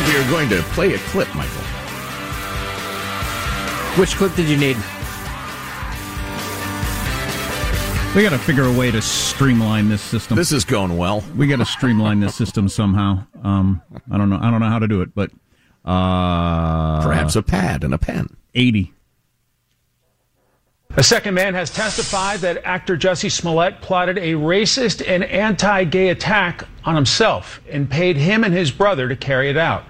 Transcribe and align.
Believe 0.00 0.14
we 0.14 0.24
are 0.24 0.30
going 0.30 0.48
to 0.48 0.62
play 0.70 0.94
a 0.94 0.98
clip, 0.98 1.28
Michael. 1.34 1.62
Which 3.98 4.14
clip 4.16 4.34
did 4.34 4.48
you 4.48 4.56
need? 4.56 4.76
We 8.14 8.22
got 8.22 8.30
to 8.30 8.38
figure 8.38 8.64
a 8.64 8.72
way 8.72 8.90
to 8.90 9.02
streamline 9.02 9.88
this 9.88 10.00
system. 10.00 10.36
This 10.36 10.52
is 10.52 10.64
going 10.64 10.96
well. 10.96 11.22
We 11.36 11.46
got 11.46 11.58
to 11.58 11.66
streamline 11.66 12.20
this 12.20 12.34
system 12.34 12.68
somehow. 12.68 13.26
Um, 13.42 13.82
I 14.10 14.16
don't 14.16 14.30
know. 14.30 14.38
I 14.40 14.50
don't 14.50 14.60
know 14.60 14.70
how 14.70 14.78
to 14.78 14.88
do 14.88 15.02
it, 15.02 15.14
but 15.14 15.30
uh, 15.84 17.02
perhaps 17.02 17.36
a 17.36 17.42
pad 17.42 17.84
and 17.84 17.92
a 17.92 17.98
pen. 17.98 18.36
Eighty. 18.54 18.94
A 20.96 21.04
second 21.04 21.34
man 21.34 21.54
has 21.54 21.70
testified 21.70 22.40
that 22.40 22.64
actor 22.64 22.96
Jussie 22.96 23.30
Smollett 23.30 23.80
plotted 23.80 24.18
a 24.18 24.32
racist 24.32 25.06
and 25.06 25.22
anti-gay 25.22 26.08
attack 26.08 26.64
on 26.84 26.96
himself 26.96 27.60
and 27.70 27.88
paid 27.88 28.16
him 28.16 28.42
and 28.42 28.52
his 28.52 28.72
brother 28.72 29.08
to 29.08 29.14
carry 29.14 29.48
it 29.48 29.56
out. 29.56 29.84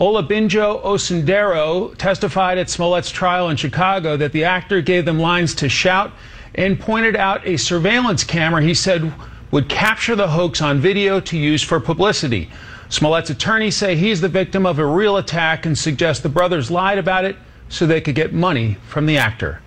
Olabinjo 0.00 0.80
Osundairo 0.84 1.96
testified 1.98 2.56
at 2.56 2.70
Smollett's 2.70 3.10
trial 3.10 3.48
in 3.50 3.56
Chicago 3.56 4.16
that 4.16 4.30
the 4.30 4.44
actor 4.44 4.80
gave 4.80 5.04
them 5.04 5.18
lines 5.18 5.56
to 5.56 5.68
shout 5.68 6.12
and 6.54 6.78
pointed 6.78 7.16
out 7.16 7.44
a 7.46 7.56
surveillance 7.56 8.22
camera 8.22 8.62
he 8.62 8.74
said 8.74 9.12
would 9.50 9.68
capture 9.68 10.14
the 10.14 10.28
hoax 10.28 10.62
on 10.62 10.78
video 10.78 11.18
to 11.20 11.36
use 11.36 11.64
for 11.64 11.80
publicity. 11.80 12.48
Smollett's 12.90 13.30
attorneys 13.30 13.76
say 13.76 13.96
he's 13.96 14.20
the 14.20 14.28
victim 14.28 14.66
of 14.66 14.78
a 14.78 14.86
real 14.86 15.16
attack 15.16 15.66
and 15.66 15.76
suggest 15.76 16.22
the 16.22 16.28
brothers 16.28 16.70
lied 16.70 16.98
about 16.98 17.24
it 17.24 17.36
so 17.68 17.84
they 17.84 18.00
could 18.00 18.14
get 18.14 18.32
money 18.32 18.74
from 18.86 19.04
the 19.04 19.16
actor. 19.16 19.60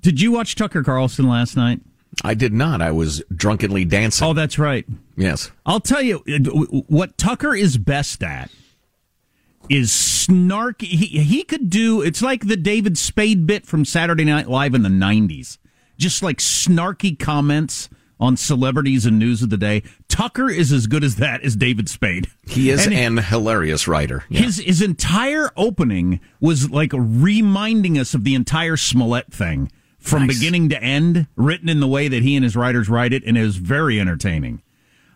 Did 0.00 0.20
you 0.20 0.32
watch 0.32 0.56
Tucker 0.56 0.82
Carlson 0.82 1.28
last 1.28 1.56
night? 1.56 1.80
I 2.24 2.34
did 2.34 2.52
not. 2.52 2.82
I 2.82 2.90
was 2.90 3.22
drunkenly 3.34 3.84
dancing. 3.84 4.26
Oh, 4.26 4.32
that's 4.34 4.58
right. 4.58 4.84
Yes. 5.16 5.52
I'll 5.64 5.80
tell 5.80 6.02
you 6.02 6.24
uh, 6.28 6.80
what 6.88 7.16
Tucker 7.16 7.54
is 7.54 7.78
best 7.78 8.22
at 8.22 8.50
is 9.70 9.90
snarky. 9.90 10.88
He, 10.88 11.06
he 11.22 11.44
could 11.44 11.70
do, 11.70 12.02
it's 12.02 12.20
like 12.20 12.46
the 12.46 12.56
David 12.56 12.98
Spade 12.98 13.46
bit 13.46 13.64
from 13.64 13.84
Saturday 13.84 14.24
Night 14.24 14.48
Live 14.48 14.74
in 14.74 14.82
the 14.82 14.88
90s. 14.90 15.56
Just 15.96 16.22
like 16.22 16.38
snarky 16.38 17.18
comments 17.18 17.88
on 18.18 18.36
celebrities 18.36 19.06
and 19.06 19.18
news 19.18 19.42
of 19.42 19.48
the 19.48 19.56
day. 19.56 19.82
Tucker 20.08 20.50
is 20.50 20.72
as 20.72 20.86
good 20.86 21.04
as 21.04 21.16
that 21.16 21.42
as 21.42 21.56
David 21.56 21.88
Spade. 21.88 22.26
He 22.46 22.70
is 22.70 22.86
and 22.86 22.94
an 22.94 23.16
hilarious 23.18 23.86
writer. 23.86 24.24
Yeah. 24.28 24.42
His 24.42 24.58
his 24.58 24.82
entire 24.82 25.50
opening 25.56 26.20
was 26.40 26.70
like 26.70 26.90
reminding 26.94 27.98
us 27.98 28.12
of 28.12 28.24
the 28.24 28.34
entire 28.34 28.76
Smollett 28.76 29.32
thing 29.32 29.70
from 29.98 30.26
nice. 30.26 30.38
beginning 30.38 30.68
to 30.70 30.82
end, 30.82 31.28
written 31.36 31.68
in 31.68 31.80
the 31.80 31.88
way 31.88 32.08
that 32.08 32.22
he 32.22 32.34
and 32.34 32.44
his 32.44 32.56
writers 32.56 32.88
write 32.88 33.12
it, 33.12 33.22
and 33.24 33.38
it 33.38 33.42
was 33.42 33.56
very 33.56 34.00
entertaining. 34.00 34.62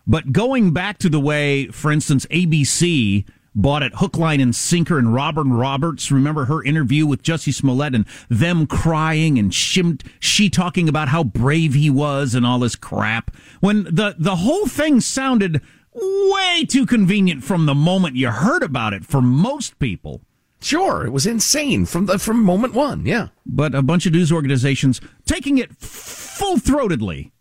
But 0.06 0.32
going 0.32 0.72
back 0.72 0.98
to 0.98 1.09
the 1.09 1.20
way, 1.20 1.69
for 1.69 1.91
instance, 1.91 2.26
ABC 2.26 3.25
bought 3.54 3.82
it 3.82 3.94
hook, 3.97 4.16
line, 4.16 4.41
and 4.41 4.54
sinker, 4.54 4.98
and 4.98 5.15
Robin 5.15 5.53
Roberts, 5.53 6.10
remember 6.10 6.47
her 6.47 6.62
interview 6.62 7.06
with 7.06 7.22
Jussie 7.22 7.54
Smollett 7.54 7.94
and 7.94 8.06
them 8.28 8.66
crying 8.66 9.38
and 9.38 9.54
she, 9.54 9.97
she 10.19 10.50
talking 10.50 10.88
about 10.88 11.09
how 11.09 11.25
brave 11.25 11.75
he 11.75 11.91
was 11.91 12.34
and 12.34 12.44
all 12.44 12.59
this 12.59 12.76
crap. 12.76 13.34
When 13.60 13.84
the, 13.84 14.16
the 14.19 14.37
whole 14.37 14.66
thing 14.66 15.00
sounded 15.00 15.60
way 15.94 16.64
too 16.69 16.87
convenient 16.87 17.44
from 17.44 17.66
the 17.66 17.75
moment 17.75 18.16
you 18.16 18.31
heard 18.31 18.62
about 18.62 18.93
it 18.93 19.04
for 19.04 19.22
most 19.22 19.78
people. 19.78 20.20
Sure, 20.60 21.04
it 21.04 21.10
was 21.10 21.26
insane 21.26 21.84
from 21.84 22.06
the 22.06 22.19
from 22.19 22.43
moment 22.43 22.72
one. 22.72 23.04
Yeah, 23.04 23.28
but 23.44 23.75
a 23.75 23.82
bunch 23.82 24.06
of 24.06 24.14
news 24.14 24.32
organizations 24.32 24.98
taking 25.26 25.59
it 25.59 25.76
full 25.76 26.56
throatedly. 26.56 27.32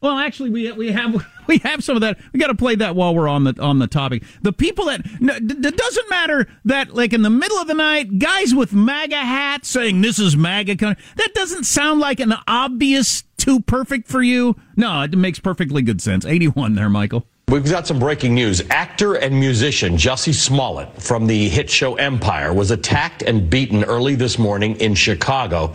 Well, 0.00 0.16
actually, 0.16 0.50
we 0.50 0.72
we 0.72 0.92
have 0.92 1.26
we 1.46 1.58
have 1.58 1.84
some 1.84 1.96
of 1.96 2.00
that. 2.02 2.18
We 2.32 2.40
got 2.40 2.46
to 2.48 2.54
play 2.54 2.74
that 2.76 2.96
while 2.96 3.14
we're 3.14 3.28
on 3.28 3.44
the 3.44 3.54
on 3.60 3.78
the 3.78 3.86
topic. 3.86 4.24
The 4.42 4.52
people 4.52 4.86
that 4.86 5.02
it 5.04 5.76
doesn't 5.76 6.10
matter 6.10 6.46
that 6.64 6.94
like 6.94 7.12
in 7.12 7.22
the 7.22 7.30
middle 7.30 7.58
of 7.58 7.66
the 7.68 7.74
night, 7.74 8.18
guys 8.18 8.54
with 8.54 8.72
MAGA 8.72 9.16
hats 9.16 9.68
saying 9.68 10.00
this 10.00 10.18
is 10.18 10.36
MAGA. 10.36 10.76
country. 10.76 11.04
That 11.16 11.34
doesn't 11.34 11.64
sound 11.64 12.00
like 12.00 12.20
an 12.20 12.34
obvious 12.46 13.24
too 13.36 13.60
perfect 13.60 14.08
for 14.08 14.22
you. 14.22 14.56
No, 14.76 15.02
it 15.02 15.16
makes 15.16 15.38
perfectly 15.38 15.82
good 15.82 16.00
sense. 16.00 16.24
Eighty 16.24 16.48
one 16.48 16.74
there, 16.74 16.88
Michael. 16.88 17.26
We've 17.48 17.68
got 17.68 17.84
some 17.84 17.98
breaking 17.98 18.34
news. 18.36 18.62
Actor 18.70 19.14
and 19.14 19.34
musician 19.34 19.96
Jussie 19.96 20.32
Smollett 20.32 21.02
from 21.02 21.26
the 21.26 21.48
hit 21.48 21.68
show 21.68 21.96
Empire 21.96 22.54
was 22.54 22.70
attacked 22.70 23.22
and 23.22 23.50
beaten 23.50 23.82
early 23.82 24.14
this 24.14 24.38
morning 24.38 24.76
in 24.76 24.94
Chicago, 24.94 25.74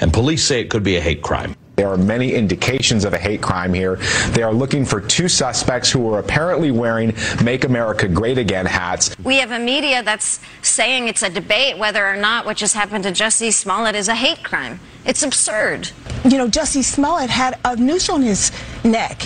and 0.00 0.12
police 0.12 0.44
say 0.44 0.60
it 0.60 0.70
could 0.70 0.84
be 0.84 0.96
a 0.96 1.00
hate 1.00 1.22
crime. 1.22 1.56
There 1.76 1.90
are 1.90 1.98
many 1.98 2.32
indications 2.32 3.04
of 3.04 3.12
a 3.12 3.18
hate 3.18 3.42
crime 3.42 3.74
here. 3.74 3.96
They 4.30 4.42
are 4.42 4.52
looking 4.52 4.86
for 4.86 4.98
two 4.98 5.28
suspects 5.28 5.90
who 5.90 6.00
were 6.00 6.18
apparently 6.18 6.70
wearing 6.70 7.12
Make 7.44 7.64
America 7.64 8.08
Great 8.08 8.38
Again 8.38 8.64
hats. 8.64 9.14
We 9.22 9.36
have 9.40 9.50
a 9.50 9.58
media 9.58 10.02
that's 10.02 10.40
saying 10.62 11.08
it's 11.08 11.22
a 11.22 11.28
debate 11.28 11.76
whether 11.76 12.06
or 12.06 12.16
not 12.16 12.46
what 12.46 12.56
just 12.56 12.74
happened 12.74 13.04
to 13.04 13.12
Jussie 13.12 13.52
Smollett 13.52 13.94
is 13.94 14.08
a 14.08 14.14
hate 14.14 14.42
crime. 14.42 14.80
It's 15.04 15.22
absurd. 15.22 15.90
You 16.24 16.38
know, 16.38 16.48
Jussie 16.48 16.82
Smollett 16.82 17.28
had 17.28 17.58
a 17.66 17.76
noose 17.76 18.08
on 18.08 18.22
his 18.22 18.52
neck. 18.82 19.22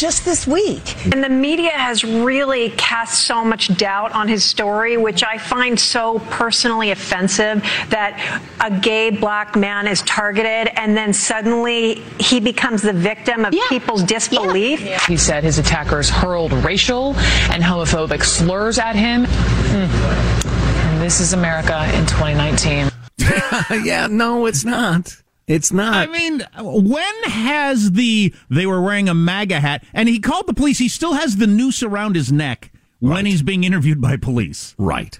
Just 0.00 0.24
this 0.24 0.46
week. 0.46 0.96
And 1.12 1.22
the 1.22 1.28
media 1.28 1.72
has 1.72 2.02
really 2.02 2.70
cast 2.70 3.26
so 3.26 3.44
much 3.44 3.76
doubt 3.76 4.12
on 4.12 4.28
his 4.28 4.42
story, 4.42 4.96
which 4.96 5.22
I 5.22 5.36
find 5.36 5.78
so 5.78 6.20
personally 6.30 6.90
offensive 6.90 7.62
that 7.90 8.16
a 8.60 8.70
gay 8.80 9.10
black 9.10 9.56
man 9.56 9.86
is 9.86 10.00
targeted 10.02 10.72
and 10.78 10.96
then 10.96 11.12
suddenly 11.12 11.96
he 12.18 12.40
becomes 12.40 12.80
the 12.80 12.94
victim 12.94 13.44
of 13.44 13.52
yeah. 13.52 13.68
people's 13.68 14.02
disbelief. 14.02 14.80
Yeah. 14.80 14.98
He 15.06 15.18
said 15.18 15.44
his 15.44 15.58
attackers 15.58 16.08
hurled 16.08 16.54
racial 16.64 17.14
and 17.50 17.62
homophobic 17.62 18.24
slurs 18.24 18.78
at 18.78 18.96
him. 18.96 19.26
Mm. 19.26 20.46
And 20.86 21.02
this 21.02 21.20
is 21.20 21.34
America 21.34 21.84
in 21.94 22.06
2019. 22.06 22.90
yeah, 23.84 24.06
no, 24.10 24.46
it's 24.46 24.64
not. 24.64 25.19
It's 25.50 25.72
not. 25.72 25.94
I 25.94 26.06
mean, 26.06 26.44
when 26.60 27.22
has 27.24 27.92
the 27.92 28.32
they 28.48 28.66
were 28.66 28.80
wearing 28.80 29.08
a 29.08 29.14
MAGA 29.14 29.58
hat 29.58 29.84
and 29.92 30.08
he 30.08 30.20
called 30.20 30.46
the 30.46 30.54
police? 30.54 30.78
He 30.78 30.88
still 30.88 31.14
has 31.14 31.38
the 31.38 31.48
noose 31.48 31.82
around 31.82 32.14
his 32.14 32.30
neck 32.30 32.70
right. 33.00 33.14
when 33.14 33.26
he's 33.26 33.42
being 33.42 33.64
interviewed 33.64 34.00
by 34.00 34.16
police. 34.16 34.76
Right. 34.78 35.18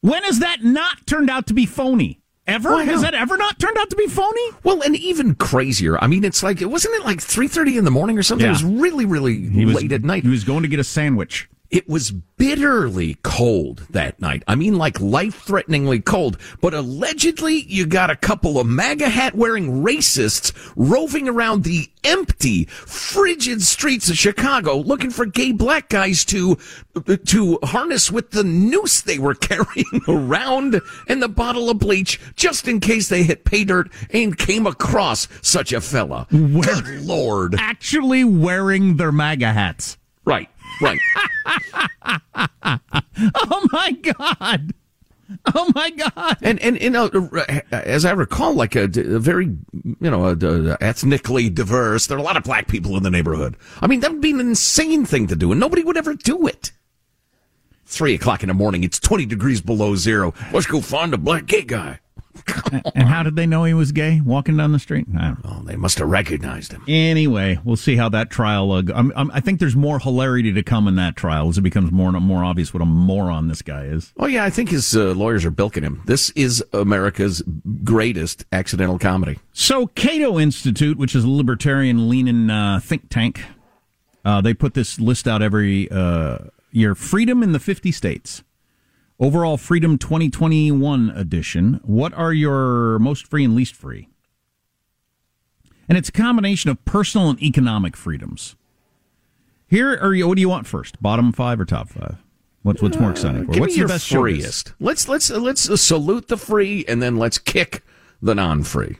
When 0.00 0.24
has 0.24 0.40
that 0.40 0.64
not 0.64 1.06
turned 1.06 1.30
out 1.30 1.46
to 1.46 1.54
be 1.54 1.64
phony? 1.64 2.20
Ever 2.44 2.70
well, 2.70 2.84
has 2.84 3.02
that 3.02 3.14
ever 3.14 3.36
not 3.36 3.60
turned 3.60 3.78
out 3.78 3.88
to 3.90 3.94
be 3.94 4.08
phony? 4.08 4.50
Well, 4.64 4.82
and 4.82 4.96
even 4.96 5.36
crazier. 5.36 5.96
I 6.02 6.08
mean, 6.08 6.24
it's 6.24 6.42
like 6.42 6.60
it 6.60 6.66
wasn't 6.66 6.96
it 6.96 7.04
like 7.04 7.20
three 7.20 7.46
thirty 7.46 7.78
in 7.78 7.84
the 7.84 7.92
morning 7.92 8.18
or 8.18 8.24
something? 8.24 8.44
Yeah. 8.44 8.50
It 8.50 8.64
was 8.64 8.64
really, 8.64 9.04
really 9.04 9.48
he 9.48 9.64
late 9.64 9.84
was, 9.84 9.92
at 9.92 10.02
night. 10.02 10.24
He 10.24 10.28
was 10.28 10.42
going 10.42 10.62
to 10.62 10.68
get 10.68 10.80
a 10.80 10.84
sandwich. 10.84 11.48
It 11.72 11.88
was 11.88 12.10
bitterly 12.10 13.16
cold 13.22 13.86
that 13.90 14.20
night. 14.20 14.42
I 14.46 14.56
mean, 14.56 14.76
like 14.76 15.00
life 15.00 15.42
threateningly 15.42 16.00
cold. 16.00 16.36
But 16.60 16.74
allegedly, 16.74 17.62
you 17.62 17.86
got 17.86 18.10
a 18.10 18.16
couple 18.16 18.60
of 18.60 18.66
MAGA 18.66 19.08
hat 19.08 19.34
wearing 19.34 19.82
racists 19.82 20.52
roving 20.76 21.30
around 21.30 21.64
the 21.64 21.88
empty, 22.04 22.66
frigid 22.66 23.62
streets 23.62 24.10
of 24.10 24.18
Chicago 24.18 24.76
looking 24.76 25.10
for 25.10 25.24
gay 25.24 25.52
black 25.52 25.88
guys 25.88 26.26
to, 26.26 26.58
to 27.24 27.58
harness 27.62 28.12
with 28.12 28.32
the 28.32 28.44
noose 28.44 29.00
they 29.00 29.18
were 29.18 29.34
carrying 29.34 30.02
around 30.08 30.78
and 31.08 31.22
the 31.22 31.28
bottle 31.28 31.70
of 31.70 31.78
bleach 31.78 32.20
just 32.36 32.68
in 32.68 32.80
case 32.80 33.08
they 33.08 33.22
hit 33.22 33.46
pay 33.46 33.64
dirt 33.64 33.90
and 34.10 34.36
came 34.36 34.66
across 34.66 35.26
such 35.40 35.72
a 35.72 35.80
fella. 35.80 36.26
Good 36.30 37.00
Lord. 37.00 37.54
Actually 37.58 38.24
wearing 38.24 38.98
their 38.98 39.12
MAGA 39.12 39.54
hats. 39.54 39.96
Right. 40.24 40.48
Right. 40.80 41.00
oh 43.34 43.68
my 43.72 43.92
God. 43.92 44.74
Oh 45.54 45.72
my 45.74 45.90
God! 45.90 46.36
And 46.42 46.60
and 46.60 46.80
you 46.80 46.90
know, 46.90 47.08
as 47.70 48.04
I 48.04 48.12
recall, 48.12 48.54
like 48.54 48.76
a, 48.76 48.84
a 48.84 49.18
very 49.18 49.46
you 49.46 49.96
know 50.00 50.26
a, 50.26 50.36
a 50.36 50.76
ethnically 50.80 51.48
diverse. 51.48 52.06
There 52.06 52.16
are 52.16 52.20
a 52.20 52.24
lot 52.24 52.36
of 52.36 52.44
black 52.44 52.68
people 52.68 52.96
in 52.96 53.02
the 53.02 53.10
neighborhood. 53.10 53.56
I 53.80 53.86
mean, 53.86 54.00
that 54.00 54.12
would 54.12 54.20
be 54.20 54.32
an 54.32 54.40
insane 54.40 55.04
thing 55.04 55.26
to 55.28 55.36
do, 55.36 55.50
and 55.50 55.60
nobody 55.60 55.84
would 55.84 55.96
ever 55.96 56.14
do 56.14 56.46
it. 56.46 56.72
Three 57.86 58.14
o'clock 58.14 58.42
in 58.42 58.48
the 58.48 58.54
morning. 58.54 58.84
It's 58.84 58.98
twenty 59.00 59.26
degrees 59.26 59.60
below 59.60 59.96
zero. 59.96 60.34
Let's 60.52 60.66
go 60.66 60.80
find 60.80 61.14
a 61.14 61.18
black 61.18 61.46
gay 61.46 61.62
guy. 61.62 62.00
and 62.94 63.08
how 63.08 63.22
did 63.22 63.36
they 63.36 63.46
know 63.46 63.64
he 63.64 63.74
was 63.74 63.92
gay 63.92 64.20
walking 64.20 64.56
down 64.56 64.72
the 64.72 64.78
street? 64.78 65.06
Oh, 65.44 65.62
they 65.64 65.76
must 65.76 65.98
have 65.98 66.08
recognized 66.08 66.72
him. 66.72 66.84
Anyway, 66.88 67.58
we'll 67.64 67.76
see 67.76 67.96
how 67.96 68.08
that 68.10 68.30
trial. 68.30 68.72
Uh, 68.72 68.82
I'm, 68.94 69.12
I'm, 69.14 69.30
i 69.32 69.40
think 69.40 69.60
there's 69.60 69.76
more 69.76 69.98
hilarity 69.98 70.52
to 70.52 70.62
come 70.62 70.88
in 70.88 70.96
that 70.96 71.16
trial 71.16 71.48
as 71.48 71.58
it 71.58 71.62
becomes 71.62 71.90
more 71.90 72.08
and 72.08 72.24
more 72.24 72.44
obvious 72.44 72.72
what 72.72 72.82
a 72.82 72.86
moron 72.86 73.48
this 73.48 73.62
guy 73.62 73.84
is. 73.84 74.12
Oh 74.18 74.26
yeah, 74.26 74.44
I 74.44 74.50
think 74.50 74.70
his 74.70 74.96
uh, 74.96 75.12
lawyers 75.12 75.44
are 75.44 75.50
bilking 75.50 75.82
him. 75.82 76.02
This 76.06 76.30
is 76.30 76.64
America's 76.72 77.42
greatest 77.84 78.44
accidental 78.52 78.98
comedy. 78.98 79.38
So, 79.52 79.88
Cato 79.88 80.38
Institute, 80.38 80.96
which 80.96 81.14
is 81.14 81.24
a 81.24 81.30
libertarian-leaning 81.30 82.50
uh, 82.50 82.80
think 82.82 83.08
tank, 83.08 83.42
uh, 84.24 84.40
they 84.40 84.54
put 84.54 84.74
this 84.74 84.98
list 84.98 85.28
out 85.28 85.42
every 85.42 85.90
uh, 85.90 86.38
year: 86.70 86.94
freedom 86.94 87.42
in 87.42 87.52
the 87.52 87.60
50 87.60 87.92
states. 87.92 88.42
Overall 89.22 89.56
Freedom 89.56 89.98
2021 89.98 91.10
edition. 91.10 91.78
What 91.84 92.12
are 92.12 92.32
your 92.32 92.98
most 92.98 93.28
free 93.28 93.44
and 93.44 93.54
least 93.54 93.72
free? 93.72 94.08
And 95.88 95.96
it's 95.96 96.08
a 96.08 96.12
combination 96.12 96.70
of 96.70 96.84
personal 96.84 97.30
and 97.30 97.40
economic 97.40 97.96
freedoms. 97.96 98.56
Here, 99.68 99.96
or 100.02 100.16
what 100.26 100.34
do 100.34 100.40
you 100.40 100.48
want 100.48 100.66
first? 100.66 101.00
Bottom 101.00 101.30
five 101.30 101.60
or 101.60 101.64
top 101.64 101.88
five? 101.88 102.16
What's 102.62 102.82
what's 102.82 102.98
more 102.98 103.12
exciting 103.12 103.46
for? 103.46 103.54
Uh, 103.54 103.58
what's 103.60 103.76
your 103.76 103.86
best 103.86 104.08
freest? 104.08 104.74
Let's 104.80 105.08
let's 105.08 105.30
let's 105.30 105.80
salute 105.80 106.26
the 106.26 106.36
free 106.36 106.84
and 106.88 107.00
then 107.00 107.16
let's 107.16 107.38
kick 107.38 107.84
the 108.20 108.34
non-free. 108.34 108.98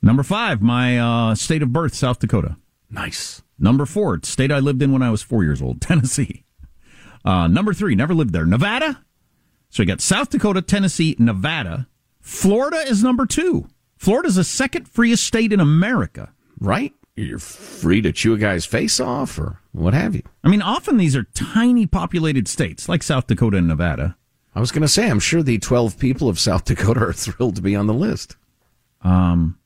Number 0.00 0.22
five, 0.22 0.62
my 0.62 0.98
uh, 0.98 1.34
state 1.34 1.62
of 1.62 1.74
birth, 1.74 1.94
South 1.94 2.20
Dakota. 2.20 2.56
Nice. 2.88 3.42
Number 3.58 3.84
four, 3.84 4.18
state 4.22 4.50
I 4.50 4.60
lived 4.60 4.80
in 4.80 4.92
when 4.92 5.02
I 5.02 5.10
was 5.10 5.20
four 5.20 5.44
years 5.44 5.60
old, 5.60 5.80
Tennessee. 5.82 6.44
Uh, 7.24 7.46
number 7.46 7.72
three, 7.72 7.94
never 7.94 8.14
lived 8.14 8.32
there. 8.32 8.46
Nevada. 8.46 9.02
So 9.70 9.82
you 9.82 9.86
got 9.86 10.00
South 10.00 10.30
Dakota, 10.30 10.60
Tennessee, 10.62 11.16
Nevada. 11.18 11.88
Florida 12.20 12.78
is 12.86 13.02
number 13.02 13.26
two. 13.26 13.68
Florida's 13.96 14.34
the 14.36 14.44
second 14.44 14.88
freest 14.88 15.24
state 15.24 15.52
in 15.52 15.60
America. 15.60 16.32
Right? 16.58 16.92
You're 17.16 17.38
free 17.38 18.00
to 18.02 18.12
chew 18.12 18.34
a 18.34 18.38
guy's 18.38 18.64
face 18.64 18.98
off 18.98 19.38
or 19.38 19.60
what 19.72 19.94
have 19.94 20.14
you. 20.14 20.22
I 20.42 20.48
mean, 20.48 20.62
often 20.62 20.96
these 20.96 21.14
are 21.14 21.24
tiny 21.34 21.86
populated 21.86 22.48
states 22.48 22.88
like 22.88 23.02
South 23.02 23.26
Dakota 23.26 23.58
and 23.58 23.68
Nevada. 23.68 24.16
I 24.54 24.60
was 24.60 24.70
going 24.70 24.82
to 24.82 24.88
say, 24.88 25.08
I'm 25.08 25.20
sure 25.20 25.42
the 25.42 25.58
12 25.58 25.98
people 25.98 26.28
of 26.28 26.38
South 26.38 26.64
Dakota 26.64 27.00
are 27.00 27.12
thrilled 27.14 27.56
to 27.56 27.62
be 27.62 27.76
on 27.76 27.86
the 27.86 27.94
list. 27.94 28.36
Um, 29.02 29.58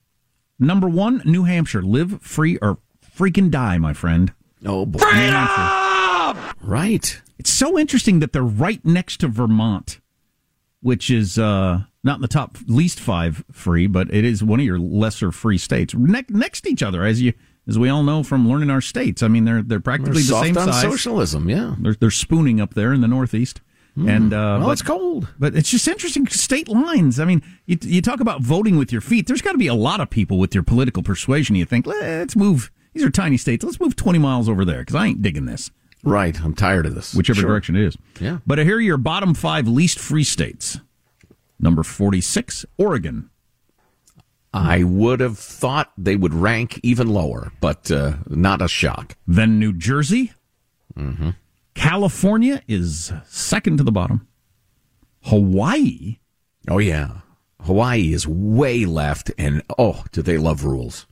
number 0.59 0.89
one, 0.89 1.23
New 1.25 1.45
Hampshire. 1.45 1.83
Live 1.83 2.21
free 2.23 2.59
or 2.59 2.79
freaking 3.17 3.51
die, 3.51 3.79
my 3.79 3.93
friend. 3.93 4.33
Oh, 4.65 4.87
boy. 4.87 4.99
Freedom! 4.99 6.39
Right. 6.63 7.21
It's 7.47 7.53
so 7.53 7.79
interesting 7.79 8.19
that 8.19 8.33
they're 8.33 8.43
right 8.43 8.85
next 8.85 9.19
to 9.19 9.29
Vermont, 9.29 10.01
which 10.81 11.11
is 11.11 11.39
uh, 11.39 11.83
not 12.03 12.17
in 12.17 12.21
the 12.21 12.27
top 12.27 12.59
least 12.67 12.99
five 12.99 13.45
free, 13.53 13.87
but 13.87 14.13
it 14.13 14.25
is 14.25 14.43
one 14.43 14.59
of 14.59 14.67
your 14.67 14.81
lesser 14.81 15.31
free 15.31 15.57
states. 15.57 15.95
Ne- 15.95 16.25
next 16.29 16.63
to 16.63 16.71
each 16.71 16.83
other, 16.83 17.05
as 17.05 17.23
you 17.23 17.35
as 17.69 17.79
we 17.79 17.89
all 17.89 18.03
know 18.03 18.25
from 18.25 18.49
learning 18.49 18.69
our 18.69 18.81
states. 18.81 19.23
I 19.23 19.29
mean, 19.29 19.45
they're 19.45 19.63
they're 19.63 19.79
practically 19.79 20.23
they're 20.23 20.41
the 20.41 20.45
same 20.45 20.55
size. 20.57 20.83
Socialism, 20.83 21.49
yeah. 21.49 21.77
They're, 21.79 21.95
they're 21.95 22.11
spooning 22.11 22.61
up 22.61 22.75
there 22.75 22.93
in 22.93 23.01
the 23.01 23.07
Northeast. 23.07 23.61
Mm. 23.97 24.11
And 24.11 24.33
uh, 24.33 24.57
well, 24.59 24.67
but, 24.67 24.73
it's 24.73 24.83
cold, 24.83 25.29
but 25.39 25.55
it's 25.55 25.71
just 25.71 25.87
interesting 25.87 26.27
state 26.27 26.67
lines. 26.67 27.21
I 27.21 27.27
mean, 27.27 27.45
you, 27.67 27.79
you 27.81 28.03
talk 28.03 28.19
about 28.19 28.41
voting 28.41 28.77
with 28.77 28.91
your 28.91 29.01
feet. 29.01 29.29
There's 29.29 29.41
got 29.41 29.53
to 29.53 29.59
be 29.59 29.69
a 29.69 29.75
lot 29.75 30.01
of 30.01 30.11
people 30.11 30.41
with 30.41 30.53
your 30.53 30.65
political 30.65 31.05
persuasion. 31.05 31.55
You 31.55 31.65
think, 31.65 31.87
let's 31.87 32.35
move. 32.35 32.73
These 32.93 33.05
are 33.05 33.11
tiny 33.11 33.37
states. 33.37 33.65
Let's 33.65 33.79
move 33.79 33.95
20 33.95 34.19
miles 34.19 34.49
over 34.49 34.65
there 34.65 34.81
because 34.81 34.97
I 34.97 35.07
ain't 35.07 35.23
digging 35.23 35.47
this. 35.47 35.71
Right. 36.07 36.41
I'm 36.41 36.55
tired 36.55 36.87
of 36.87 36.95
this. 36.95 37.15
Whichever 37.15 37.41
sure. 37.41 37.51
direction 37.51 37.77
it 37.77 37.83
is. 37.83 37.97
Yeah. 38.21 38.39
But 38.47 38.59
here 38.59 38.77
are 38.77 38.81
your 38.81 38.97
bottom 38.97 39.35
five 39.35 39.67
least 39.67 39.99
free 39.99 40.25
states. 40.25 40.79
Number 41.59 41.83
46, 41.83 42.65
Oregon. 42.79 43.31
I 44.53 44.85
would 44.85 45.21
have 45.21 45.39
thought 45.39 45.93
they 45.99 46.17
would 46.17 46.33
rank 46.33 46.81
even 46.83 47.09
lower, 47.09 47.53
but 47.61 47.91
uh, 47.91 48.15
not 48.29 48.63
a 48.63 48.69
shock. 48.69 49.17
Then 49.27 49.59
New 49.59 49.73
Jersey. 49.73 50.33
Mm-hmm. 50.97 51.31
California 51.75 52.63
is 52.67 53.13
second 53.27 53.77
to 53.79 53.85
the 53.85 53.93
bottom. 53.93 54.27
Hawaii. 55.25 56.19
Oh, 56.71 56.79
yeah. 56.79 57.21
Hawaii 57.63 58.13
is 58.13 58.27
way 58.27 58.87
left, 58.87 59.31
and 59.37 59.63
oh, 59.77 60.05
do 60.13 60.23
they 60.23 60.39
love 60.39 60.65
rules. 60.65 61.07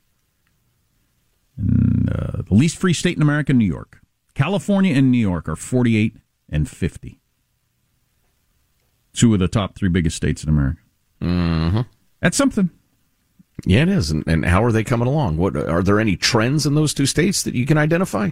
And, 1.57 2.09
uh, 2.09 2.41
the 2.47 2.53
least 2.53 2.77
free 2.77 2.93
state 2.93 3.15
in 3.15 3.21
America, 3.21 3.53
New 3.53 3.65
York. 3.65 3.99
California 4.35 4.93
and 4.93 5.11
New 5.11 5.17
York 5.17 5.49
are 5.49 5.55
48 5.55 6.17
and 6.49 6.69
50. 6.69 7.19
Two 9.13 9.33
of 9.33 9.39
the 9.39 9.47
top 9.47 9.75
three 9.75 9.89
biggest 9.89 10.17
states 10.17 10.43
in 10.43 10.49
America. 10.49 10.81
Mm-hmm. 11.21 11.81
That's 12.21 12.35
something. 12.35 12.69
Yeah, 13.65 13.83
it 13.83 13.89
is. 13.89 14.11
And, 14.11 14.25
and 14.27 14.45
how 14.45 14.61
are 14.63 14.73
they 14.73 14.83
coming 14.83 15.07
along? 15.07 15.37
What 15.37 15.55
are 15.55 15.81
there 15.81 16.01
any 16.01 16.17
trends 16.17 16.65
in 16.65 16.75
those 16.75 16.93
two 16.93 17.05
states 17.05 17.43
that 17.43 17.55
you 17.55 17.65
can 17.65 17.77
identify? 17.77 18.31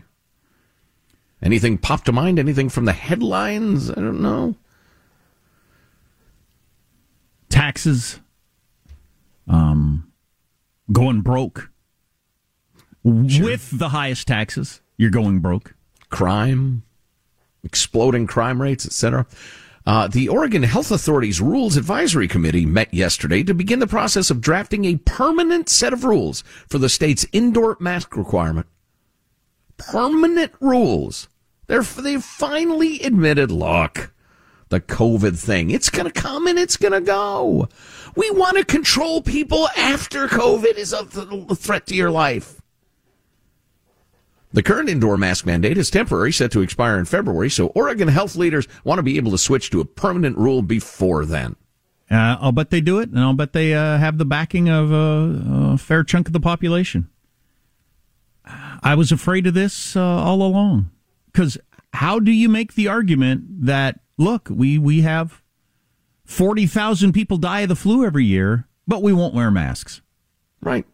Anything 1.41 1.77
pop 1.77 2.03
to 2.05 2.11
mind? 2.11 2.37
Anything 2.37 2.67
from 2.67 2.83
the 2.83 2.93
headlines? 2.93 3.89
I 3.89 3.95
don't 3.95 4.21
know. 4.21 4.55
Taxes. 7.49 8.19
Um, 9.47 10.11
going 10.91 11.21
broke. 11.21 11.69
Sure. 13.05 13.45
With 13.45 13.77
the 13.77 13.89
highest 13.89 14.27
taxes, 14.27 14.81
you're 14.97 15.09
going 15.09 15.39
broke 15.39 15.75
crime, 16.13 16.83
exploding 17.63 18.27
crime 18.27 18.61
rates, 18.61 18.85
etc. 18.85 19.25
Uh, 19.85 20.07
the 20.07 20.29
Oregon 20.29 20.61
Health 20.61 20.91
Authority's 20.91 21.41
Rules 21.41 21.75
Advisory 21.75 22.27
Committee 22.27 22.67
met 22.67 22.93
yesterday 22.93 23.41
to 23.41 23.53
begin 23.55 23.79
the 23.79 23.87
process 23.87 24.29
of 24.29 24.39
drafting 24.39 24.85
a 24.85 24.97
permanent 24.97 25.69
set 25.69 25.91
of 25.91 26.03
rules 26.03 26.43
for 26.69 26.77
the 26.77 26.87
state's 26.87 27.25
indoor 27.31 27.75
mask 27.79 28.15
requirement. 28.15 28.67
Permanent 29.77 30.53
rules. 30.61 31.29
They're, 31.65 31.81
they 31.81 32.17
finally 32.17 33.01
admitted, 33.01 33.49
look, 33.49 34.13
the 34.69 34.79
COVID 34.79 35.37
thing, 35.37 35.71
it's 35.71 35.89
going 35.89 36.05
to 36.05 36.11
come 36.11 36.45
and 36.45 36.59
it's 36.59 36.77
going 36.77 36.93
to 36.93 37.01
go. 37.01 37.67
We 38.15 38.29
want 38.29 38.57
to 38.57 38.63
control 38.63 39.23
people 39.23 39.67
after 39.75 40.27
COVID 40.27 40.75
is 40.75 40.93
a 40.93 41.05
threat 41.55 41.87
to 41.87 41.95
your 41.95 42.11
life. 42.11 42.61
The 44.53 44.61
current 44.61 44.87
indoor 44.87 45.17
mask 45.17 45.47
mandate 45.47 45.79
is 45.79 45.89
temporary, 45.89 46.31
set 46.31 46.51
to 46.51 46.61
expire 46.61 46.99
in 46.99 47.05
February, 47.05 47.49
so 47.49 47.67
Oregon 47.67 48.07
health 48.07 48.35
leaders 48.35 48.67
want 48.83 48.99
to 48.99 49.03
be 49.03 49.17
able 49.17 49.31
to 49.31 49.37
switch 49.37 49.71
to 49.71 49.81
a 49.81 49.85
permanent 49.85 50.37
rule 50.37 50.61
before 50.61 51.25
then. 51.25 51.55
Uh, 52.11 52.37
I'll 52.39 52.51
bet 52.51 52.69
they 52.69 52.79
do 52.79 52.99
it, 52.99 53.09
and 53.09 53.19
I'll 53.19 53.33
bet 53.33 53.53
they 53.53 53.73
uh, 53.73 53.97
have 53.97 54.19
the 54.19 54.25
backing 54.25 54.69
of 54.69 54.91
a, 54.91 55.73
a, 55.73 55.77
fair 55.79 56.03
chunk 56.03 56.27
of 56.27 56.33
the 56.33 56.39
population. 56.39 57.09
I 58.45 58.93
was 58.93 59.11
afraid 59.11 59.47
of 59.47 59.55
this 59.55 59.95
uh, 59.95 60.01
all 60.01 60.43
along. 60.43 60.91
Because 61.31 61.57
how 61.93 62.19
do 62.19 62.31
you 62.31 62.47
make 62.47 62.75
the 62.75 62.87
argument 62.87 63.65
that, 63.65 64.01
look, 64.17 64.49
we, 64.51 64.77
we 64.77 65.01
have 65.01 65.41
40,000 66.25 67.11
people 67.11 67.37
die 67.37 67.61
of 67.61 67.69
the 67.69 67.75
flu 67.75 68.05
every 68.05 68.25
year, 68.25 68.67
but 68.87 69.01
we 69.01 69.13
won't 69.13 69.33
wear 69.33 69.49
masks? 69.49 70.01
Right. 70.61 70.85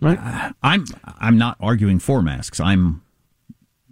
Right. 0.00 0.18
Uh, 0.18 0.52
I'm 0.62 0.84
I'm 1.06 1.38
not 1.38 1.56
arguing 1.60 1.98
for 1.98 2.22
masks. 2.22 2.60
I'm 2.60 3.02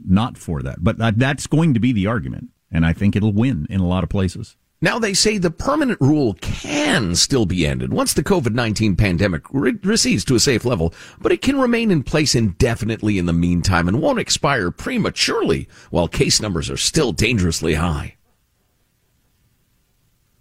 not 0.04 0.36
for 0.36 0.62
that. 0.62 0.82
But 0.82 0.96
that's 1.18 1.46
going 1.46 1.74
to 1.74 1.80
be 1.80 1.92
the 1.92 2.06
argument, 2.06 2.48
and 2.70 2.84
I 2.84 2.92
think 2.92 3.16
it'll 3.16 3.32
win 3.32 3.66
in 3.70 3.80
a 3.80 3.86
lot 3.86 4.04
of 4.04 4.10
places. 4.10 4.56
Now 4.82 4.98
they 4.98 5.14
say 5.14 5.38
the 5.38 5.52
permanent 5.52 6.00
rule 6.00 6.34
can 6.40 7.14
still 7.14 7.46
be 7.46 7.64
ended 7.64 7.92
once 7.92 8.14
the 8.14 8.24
COVID-19 8.24 8.98
pandemic 8.98 9.44
re- 9.52 9.78
recedes 9.84 10.24
to 10.24 10.34
a 10.34 10.40
safe 10.40 10.64
level, 10.64 10.92
but 11.20 11.30
it 11.30 11.40
can 11.40 11.60
remain 11.60 11.92
in 11.92 12.02
place 12.02 12.34
indefinitely 12.34 13.16
in 13.16 13.26
the 13.26 13.32
meantime 13.32 13.86
and 13.86 14.02
won't 14.02 14.18
expire 14.18 14.72
prematurely 14.72 15.68
while 15.90 16.08
case 16.08 16.42
numbers 16.42 16.68
are 16.68 16.76
still 16.76 17.12
dangerously 17.12 17.74
high. 17.74 18.16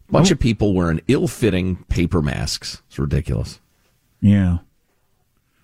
Bunch 0.10 0.32
oh. 0.32 0.34
of 0.34 0.40
people 0.40 0.74
wearing 0.74 1.02
ill-fitting 1.08 1.86
paper 1.88 2.24
masks. 2.24 2.82
It's 2.88 2.98
ridiculous. 2.98 3.60
Yeah. 4.22 4.58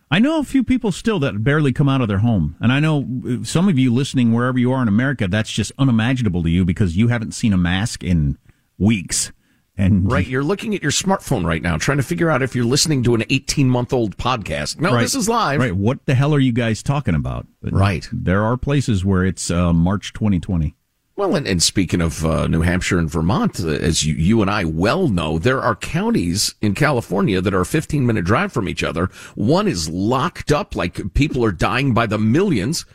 I 0.09 0.19
know 0.19 0.39
a 0.39 0.43
few 0.43 0.63
people 0.63 0.91
still 0.91 1.19
that 1.19 1.43
barely 1.43 1.73
come 1.73 1.89
out 1.89 2.01
of 2.01 2.07
their 2.07 2.19
home. 2.19 2.55
And 2.61 2.71
I 2.71 2.79
know 2.79 3.05
uh, 3.27 3.43
some 3.43 3.67
of 3.67 3.77
you 3.77 3.93
listening 3.93 4.31
wherever 4.31 4.57
you 4.57 4.71
are 4.71 4.81
in 4.81 4.87
America, 4.87 5.27
that's 5.27 5.51
just 5.51 5.71
unimaginable 5.77 6.43
to 6.43 6.49
you 6.49 6.63
because 6.63 6.95
you 6.95 7.09
haven't 7.09 7.33
seen 7.33 7.51
a 7.51 7.57
mask 7.57 8.03
in 8.03 8.37
weeks. 8.77 9.31
And 9.79 10.11
right, 10.11 10.25
you're 10.25 10.43
looking 10.43 10.73
at 10.73 10.81
your 10.81 10.91
smartphone 10.91 11.45
right 11.45 11.61
now, 11.61 11.77
trying 11.77 11.97
to 11.97 12.03
figure 12.03 12.31
out 12.31 12.41
if 12.41 12.55
you're 12.55 12.65
listening 12.65 13.03
to 13.03 13.13
an 13.13 13.23
18 13.29 13.69
month 13.69 13.93
old 13.93 14.17
podcast. 14.17 14.79
No, 14.79 14.91
right, 14.93 15.01
this 15.01 15.13
is 15.13 15.29
live. 15.29 15.59
Right. 15.59 15.75
What 15.75 16.03
the 16.07 16.15
hell 16.15 16.33
are 16.33 16.39
you 16.39 16.51
guys 16.51 16.81
talking 16.81 17.13
about? 17.13 17.45
But 17.61 17.73
right. 17.73 18.07
There 18.11 18.43
are 18.43 18.57
places 18.57 19.05
where 19.05 19.23
it's 19.23 19.51
uh, 19.51 19.73
March 19.73 20.13
2020. 20.13 20.73
Well, 21.17 21.35
and, 21.35 21.47
and 21.47 21.63
speaking 21.63 21.99
of 21.99 22.23
uh, 22.23 22.45
New 22.45 22.61
Hampshire 22.61 22.99
and 22.99 23.09
Vermont, 23.09 23.59
uh, 23.59 23.69
as 23.69 24.05
you, 24.05 24.13
you 24.13 24.43
and 24.43 24.51
I 24.51 24.65
well 24.65 25.07
know, 25.07 25.39
there 25.39 25.59
are 25.59 25.75
counties 25.75 26.53
in 26.61 26.75
California 26.75 27.41
that 27.41 27.55
are 27.55 27.61
a 27.61 27.65
15 27.65 28.05
minute 28.05 28.23
drive 28.23 28.53
from 28.53 28.69
each 28.69 28.83
other. 28.83 29.09
One 29.33 29.67
is 29.67 29.89
locked 29.89 30.51
up, 30.51 30.75
like 30.75 31.15
people 31.15 31.43
are 31.43 31.51
dying 31.51 31.95
by 31.95 32.05
the 32.05 32.19
millions. 32.19 32.85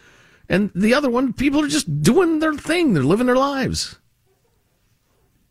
And 0.48 0.70
the 0.72 0.94
other 0.94 1.10
one, 1.10 1.32
people 1.32 1.64
are 1.64 1.68
just 1.68 2.00
doing 2.00 2.38
their 2.38 2.54
thing. 2.54 2.94
They're 2.94 3.02
living 3.02 3.26
their 3.26 3.34
lives. 3.34 3.98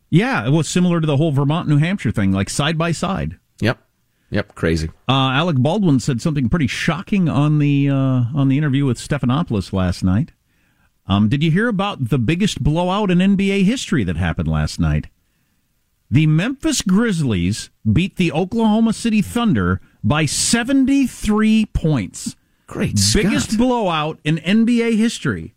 Yeah, 0.08 0.46
it 0.46 0.50
was 0.50 0.66
similar 0.66 0.98
to 1.00 1.06
the 1.06 1.18
whole 1.18 1.32
Vermont 1.32 1.68
New 1.68 1.78
Hampshire 1.78 2.10
thing, 2.10 2.32
like 2.32 2.48
side 2.48 2.78
by 2.78 2.92
side. 2.92 3.38
Yep. 3.60 3.78
Yep, 4.30 4.54
crazy. 4.54 4.88
Uh, 5.06 5.32
Alec 5.32 5.56
Baldwin 5.58 6.00
said 6.00 6.22
something 6.22 6.48
pretty 6.48 6.68
shocking 6.68 7.28
on 7.28 7.58
the 7.58 7.90
uh, 7.90 8.24
on 8.34 8.48
the 8.48 8.56
interview 8.56 8.86
with 8.86 8.96
Stephanopoulos 8.96 9.74
last 9.74 10.02
night. 10.02 10.32
Um, 11.12 11.28
did 11.28 11.42
you 11.42 11.50
hear 11.50 11.68
about 11.68 12.08
the 12.08 12.18
biggest 12.18 12.62
blowout 12.62 13.10
in 13.10 13.18
NBA 13.18 13.64
history 13.64 14.02
that 14.02 14.16
happened 14.16 14.48
last 14.48 14.80
night? 14.80 15.08
The 16.10 16.26
Memphis 16.26 16.80
Grizzlies 16.80 17.68
beat 17.90 18.16
the 18.16 18.32
Oklahoma 18.32 18.94
City 18.94 19.20
Thunder 19.20 19.82
by 20.02 20.24
73 20.24 21.66
points. 21.66 22.34
Great. 22.66 22.98
Biggest 23.12 23.52
Scott. 23.52 23.58
blowout 23.58 24.20
in 24.24 24.36
NBA 24.36 24.96
history. 24.96 25.54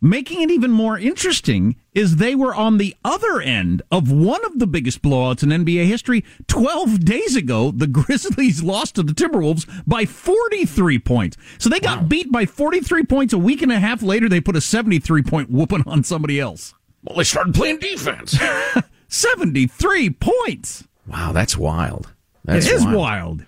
Making 0.00 0.42
it 0.42 0.50
even 0.50 0.70
more 0.70 0.98
interesting 0.98 1.76
is 1.94 2.16
they 2.16 2.34
were 2.34 2.54
on 2.54 2.76
the 2.76 2.94
other 3.02 3.40
end 3.40 3.82
of 3.90 4.12
one 4.12 4.44
of 4.44 4.58
the 4.58 4.66
biggest 4.66 5.00
blowouts 5.00 5.42
in 5.42 5.48
NBA 5.48 5.86
history. 5.86 6.22
12 6.48 7.00
days 7.00 7.34
ago, 7.34 7.70
the 7.70 7.86
Grizzlies 7.86 8.62
lost 8.62 8.96
to 8.96 9.02
the 9.02 9.14
Timberwolves 9.14 9.66
by 9.86 10.04
43 10.04 10.98
points. 10.98 11.36
So 11.58 11.70
they 11.70 11.80
got 11.80 12.02
wow. 12.02 12.08
beat 12.08 12.30
by 12.30 12.44
43 12.44 13.04
points. 13.04 13.32
A 13.32 13.38
week 13.38 13.62
and 13.62 13.72
a 13.72 13.80
half 13.80 14.02
later, 14.02 14.28
they 14.28 14.40
put 14.40 14.56
a 14.56 14.60
73 14.60 15.22
point 15.22 15.50
whooping 15.50 15.84
on 15.86 16.04
somebody 16.04 16.38
else. 16.38 16.74
Well, 17.02 17.16
they 17.16 17.24
started 17.24 17.54
playing 17.54 17.78
defense. 17.78 18.38
73 19.08 20.10
points. 20.10 20.86
Wow, 21.06 21.32
that's 21.32 21.56
wild. 21.56 22.12
That's 22.44 22.66
it 22.66 22.72
is 22.72 22.84
wild. 22.84 22.96
wild. 22.96 23.46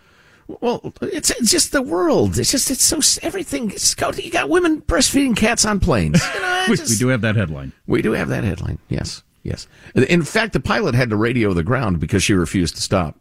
Well, 0.49 0.95
it's, 1.02 1.31
it's 1.31 1.50
just 1.50 1.73
the 1.73 1.83
world. 1.83 2.38
It's 2.38 2.50
just 2.50 2.71
it's 2.71 2.83
so 2.83 3.00
everything. 3.23 3.71
It's, 3.71 3.95
you 4.19 4.31
got 4.31 4.49
women 4.49 4.81
breastfeeding 4.81 5.37
cats 5.37 5.67
on 5.67 5.78
planes. 5.78 6.23
You 6.35 6.40
know, 6.40 6.64
we, 6.71 6.76
just, 6.76 6.90
we 6.90 6.97
do 6.97 7.09
have 7.09 7.21
that 7.21 7.37
headline. 7.37 7.73
We 7.87 8.00
do 8.00 8.12
have 8.12 8.28
that 8.28 8.45
headline. 8.45 8.78
Yes, 8.88 9.23
yes. 9.43 9.69
In 9.95 10.23
fact, 10.23 10.55
the 10.55 10.61
pilot 10.61 10.95
had 10.95 11.11
to 11.11 11.17
radio 11.17 11.52
the 11.52 11.62
ground 11.62 12.00
because 12.00 12.23
she 12.23 12.33
refused 12.33 12.76
to 12.76 12.83
stop. 12.83 13.21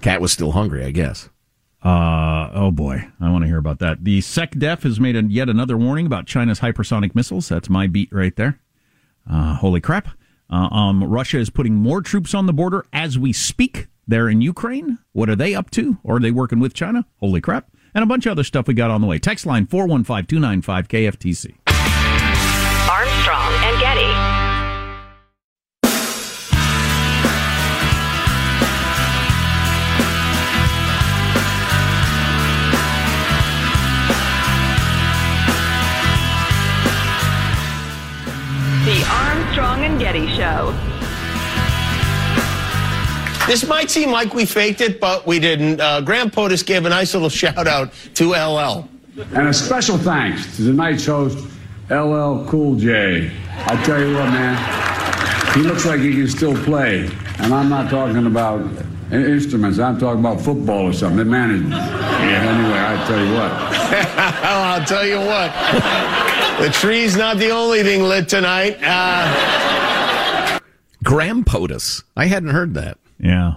Cat 0.00 0.20
was 0.20 0.32
still 0.32 0.52
hungry, 0.52 0.84
I 0.84 0.92
guess. 0.92 1.28
Uh, 1.82 2.50
oh 2.54 2.70
boy, 2.70 3.08
I 3.20 3.30
want 3.30 3.42
to 3.42 3.48
hear 3.48 3.58
about 3.58 3.80
that. 3.80 4.04
The 4.04 4.20
SecDef 4.20 4.82
has 4.82 5.00
made 5.00 5.16
a, 5.16 5.24
yet 5.24 5.48
another 5.48 5.76
warning 5.76 6.06
about 6.06 6.26
China's 6.26 6.60
hypersonic 6.60 7.14
missiles. 7.16 7.48
That's 7.48 7.68
my 7.68 7.88
beat 7.88 8.12
right 8.12 8.34
there. 8.36 8.60
Uh, 9.28 9.54
holy 9.56 9.80
crap. 9.80 10.08
Uh, 10.48 10.68
um, 10.70 11.02
Russia 11.02 11.38
is 11.38 11.50
putting 11.50 11.74
more 11.74 12.00
troops 12.00 12.32
on 12.32 12.46
the 12.46 12.52
border 12.52 12.86
as 12.92 13.18
we 13.18 13.32
speak 13.32 13.88
there 14.06 14.28
in 14.28 14.40
Ukraine. 14.40 14.98
What 15.12 15.28
are 15.28 15.36
they 15.36 15.54
up 15.54 15.70
to? 15.72 15.98
Or 16.02 16.16
are 16.16 16.20
they 16.20 16.30
working 16.30 16.60
with 16.60 16.74
China? 16.74 17.06
Holy 17.20 17.40
crap. 17.40 17.68
And 17.94 18.02
a 18.02 18.06
bunch 18.06 18.26
of 18.26 18.32
other 18.32 18.44
stuff 18.44 18.68
we 18.68 18.74
got 18.74 18.90
on 18.90 19.00
the 19.00 19.06
way. 19.06 19.18
Text 19.18 19.46
line 19.46 19.66
415 19.66 20.26
295 20.26 20.88
KFTC. 20.88 21.65
This 43.46 43.66
might 43.66 43.90
seem 43.90 44.10
like 44.10 44.34
we 44.34 44.44
faked 44.44 44.80
it, 44.80 45.00
but 45.00 45.26
we 45.26 45.38
didn't. 45.38 45.80
Uh, 45.80 46.00
Graham 46.00 46.30
POTUS 46.30 46.66
gave 46.66 46.84
a 46.84 46.88
nice 46.88 47.14
little 47.14 47.28
shout 47.28 47.68
out 47.68 47.92
to 48.14 48.32
LL. 48.32 48.88
And 49.34 49.48
a 49.48 49.54
special 49.54 49.96
thanks 49.96 50.56
to 50.56 50.64
tonight's 50.64 51.06
host, 51.06 51.38
LL 51.88 52.44
Cool 52.48 52.74
J. 52.74 53.30
I 53.50 53.82
tell 53.84 54.00
you 54.00 54.14
what, 54.14 54.26
man, 54.30 55.54
he 55.54 55.62
looks 55.62 55.86
like 55.86 56.00
he 56.00 56.12
can 56.12 56.28
still 56.28 56.56
play. 56.64 57.08
And 57.38 57.54
I'm 57.54 57.68
not 57.68 57.88
talking 57.88 58.26
about 58.26 58.60
instruments. 59.12 59.78
I'm 59.78 59.98
talking 59.98 60.20
about 60.20 60.40
football 60.40 60.88
or 60.88 60.92
something. 60.92 61.18
The 61.18 61.24
management. 61.24 61.70
Yeah, 61.70 62.42
anyway, 62.50 62.78
I 62.78 63.06
tell 63.06 63.24
you 63.24 63.32
what. 63.32 63.52
I'll 64.42 64.84
tell 64.84 65.06
you 65.06 65.18
what. 65.18 65.52
The 66.60 66.70
tree's 66.72 67.16
not 67.16 67.38
the 67.38 67.50
only 67.50 67.84
thing 67.84 68.02
lit 68.02 68.28
tonight. 68.28 68.78
Uh... 68.82 70.58
Graham 71.04 71.44
POTUS. 71.44 72.02
I 72.16 72.26
hadn't 72.26 72.50
heard 72.50 72.74
that. 72.74 72.98
Yeah. 73.18 73.56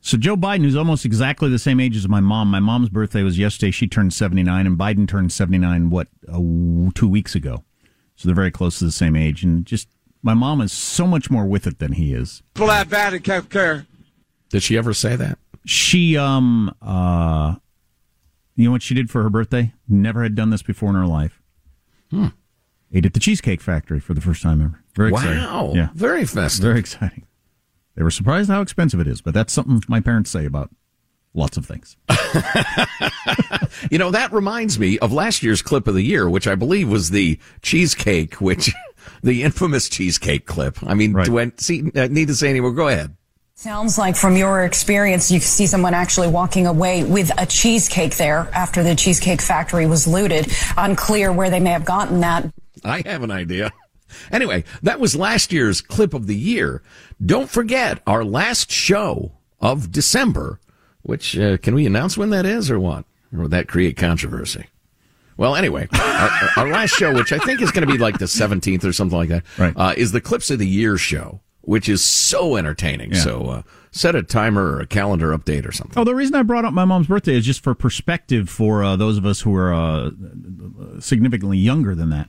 So 0.00 0.16
Joe 0.16 0.36
Biden, 0.36 0.62
who's 0.62 0.76
almost 0.76 1.04
exactly 1.04 1.50
the 1.50 1.58
same 1.58 1.78
age 1.78 1.96
as 1.96 2.08
my 2.08 2.20
mom. 2.20 2.50
My 2.50 2.60
mom's 2.60 2.88
birthday 2.88 3.22
was 3.22 3.38
yesterday. 3.38 3.70
She 3.70 3.86
turned 3.86 4.12
79, 4.12 4.66
and 4.66 4.78
Biden 4.78 5.06
turned 5.06 5.32
79, 5.32 5.90
what, 5.90 6.08
uh, 6.28 6.38
two 6.94 7.08
weeks 7.08 7.34
ago. 7.34 7.64
So 8.16 8.28
they're 8.28 8.34
very 8.34 8.50
close 8.50 8.78
to 8.78 8.84
the 8.84 8.92
same 8.92 9.14
age. 9.14 9.42
And 9.44 9.66
just, 9.66 9.88
my 10.22 10.34
mom 10.34 10.60
is 10.62 10.72
so 10.72 11.06
much 11.06 11.30
more 11.30 11.44
with 11.44 11.66
it 11.66 11.78
than 11.78 11.92
he 11.92 12.14
is. 12.14 12.42
People 12.54 12.68
that 12.68 12.88
bad 12.88 13.12
and 13.12 13.22
can't 13.22 13.50
care. 13.50 13.86
Did 14.48 14.62
she 14.62 14.76
ever 14.78 14.94
say 14.94 15.16
that? 15.16 15.38
She, 15.66 16.16
um, 16.16 16.74
uh, 16.80 17.56
you 18.56 18.64
know 18.64 18.72
what 18.72 18.82
she 18.82 18.94
did 18.94 19.10
for 19.10 19.22
her 19.22 19.30
birthday? 19.30 19.74
Never 19.86 20.22
had 20.22 20.34
done 20.34 20.50
this 20.50 20.62
before 20.62 20.88
in 20.90 20.94
her 20.94 21.06
life. 21.06 21.42
Hmm. 22.10 22.28
Ate 22.92 23.06
at 23.06 23.14
the 23.14 23.20
Cheesecake 23.20 23.60
Factory 23.60 24.00
for 24.00 24.14
the 24.14 24.20
first 24.20 24.42
time 24.42 24.60
ever. 24.60 24.82
Very 24.96 25.10
exciting. 25.10 25.38
Wow. 25.38 25.72
Yeah. 25.74 25.88
Very 25.94 26.24
festive. 26.24 26.64
Very 26.64 26.80
exciting. 26.80 27.24
They 27.94 28.02
were 28.02 28.10
surprised 28.10 28.50
how 28.50 28.60
expensive 28.60 29.00
it 29.00 29.06
is, 29.06 29.20
but 29.20 29.34
that's 29.34 29.52
something 29.52 29.82
my 29.88 30.00
parents 30.00 30.30
say 30.30 30.44
about 30.46 30.70
lots 31.34 31.56
of 31.56 31.66
things. 31.66 31.96
you 33.90 33.98
know, 33.98 34.10
that 34.10 34.32
reminds 34.32 34.78
me 34.78 34.98
of 34.98 35.12
last 35.12 35.42
year's 35.42 35.62
clip 35.62 35.86
of 35.86 35.94
the 35.94 36.02
year, 36.02 36.28
which 36.28 36.46
I 36.46 36.54
believe 36.54 36.88
was 36.88 37.10
the 37.10 37.38
cheesecake, 37.62 38.40
which 38.40 38.72
the 39.22 39.42
infamous 39.42 39.88
cheesecake 39.88 40.46
clip. 40.46 40.82
I 40.82 40.94
mean, 40.94 41.12
right. 41.12 41.26
do 41.26 41.38
I 41.38 41.52
see, 41.56 41.90
uh, 41.94 42.06
need 42.06 42.28
to 42.28 42.34
say 42.34 42.50
anymore? 42.50 42.72
Go 42.72 42.88
ahead. 42.88 43.16
Sounds 43.54 43.98
like 43.98 44.16
from 44.16 44.38
your 44.38 44.64
experience, 44.64 45.30
you 45.30 45.38
see 45.38 45.66
someone 45.66 45.92
actually 45.92 46.28
walking 46.28 46.66
away 46.66 47.04
with 47.04 47.30
a 47.38 47.44
cheesecake 47.44 48.16
there 48.16 48.48
after 48.54 48.82
the 48.82 48.94
Cheesecake 48.94 49.42
Factory 49.42 49.86
was 49.86 50.06
looted. 50.06 50.50
Unclear 50.78 51.30
where 51.30 51.50
they 51.50 51.60
may 51.60 51.68
have 51.68 51.84
gotten 51.84 52.20
that. 52.20 52.50
I 52.82 53.02
have 53.04 53.22
an 53.22 53.30
idea. 53.30 53.70
Anyway, 54.30 54.64
that 54.82 55.00
was 55.00 55.16
last 55.16 55.52
year's 55.52 55.80
clip 55.80 56.14
of 56.14 56.26
the 56.26 56.36
year. 56.36 56.82
Don't 57.24 57.50
forget 57.50 58.00
our 58.06 58.24
last 58.24 58.70
show 58.70 59.32
of 59.60 59.92
December, 59.92 60.60
which 61.02 61.38
uh, 61.38 61.56
can 61.58 61.74
we 61.74 61.86
announce 61.86 62.16
when 62.16 62.30
that 62.30 62.46
is 62.46 62.70
or 62.70 62.80
what? 62.80 63.04
Or 63.32 63.42
would 63.42 63.50
that 63.50 63.68
create 63.68 63.96
controversy? 63.96 64.66
Well, 65.36 65.56
anyway, 65.56 65.88
our, 65.92 66.30
our, 66.58 66.68
last 66.68 66.90
show, 66.90 67.14
which 67.14 67.32
I 67.32 67.38
think 67.38 67.62
is 67.62 67.70
going 67.70 67.86
to 67.86 67.90
be 67.90 67.98
like 67.98 68.18
the 68.18 68.26
17th 68.26 68.84
or 68.84 68.92
something 68.92 69.16
like 69.16 69.30
that, 69.30 69.42
right. 69.56 69.72
uh, 69.74 69.94
is 69.96 70.12
the 70.12 70.20
Clips 70.20 70.50
of 70.50 70.58
the 70.58 70.66
Year 70.66 70.98
show, 70.98 71.40
which 71.62 71.88
is 71.88 72.04
so 72.04 72.56
entertaining. 72.56 73.12
Yeah. 73.12 73.20
So 73.20 73.46
uh, 73.46 73.62
set 73.90 74.14
a 74.14 74.22
timer 74.22 74.72
or 74.72 74.80
a 74.80 74.86
calendar 74.86 75.36
update 75.36 75.66
or 75.66 75.72
something. 75.72 75.98
Oh, 75.98 76.04
the 76.04 76.14
reason 76.14 76.34
I 76.34 76.42
brought 76.42 76.66
up 76.66 76.74
my 76.74 76.84
mom's 76.84 77.06
birthday 77.06 77.36
is 77.36 77.46
just 77.46 77.62
for 77.62 77.74
perspective 77.74 78.50
for 78.50 78.84
uh, 78.84 78.96
those 78.96 79.16
of 79.16 79.24
us 79.24 79.40
who 79.40 79.54
are 79.56 79.72
uh, 79.72 80.10
significantly 80.98 81.56
younger 81.56 81.94
than 81.94 82.10
that. 82.10 82.28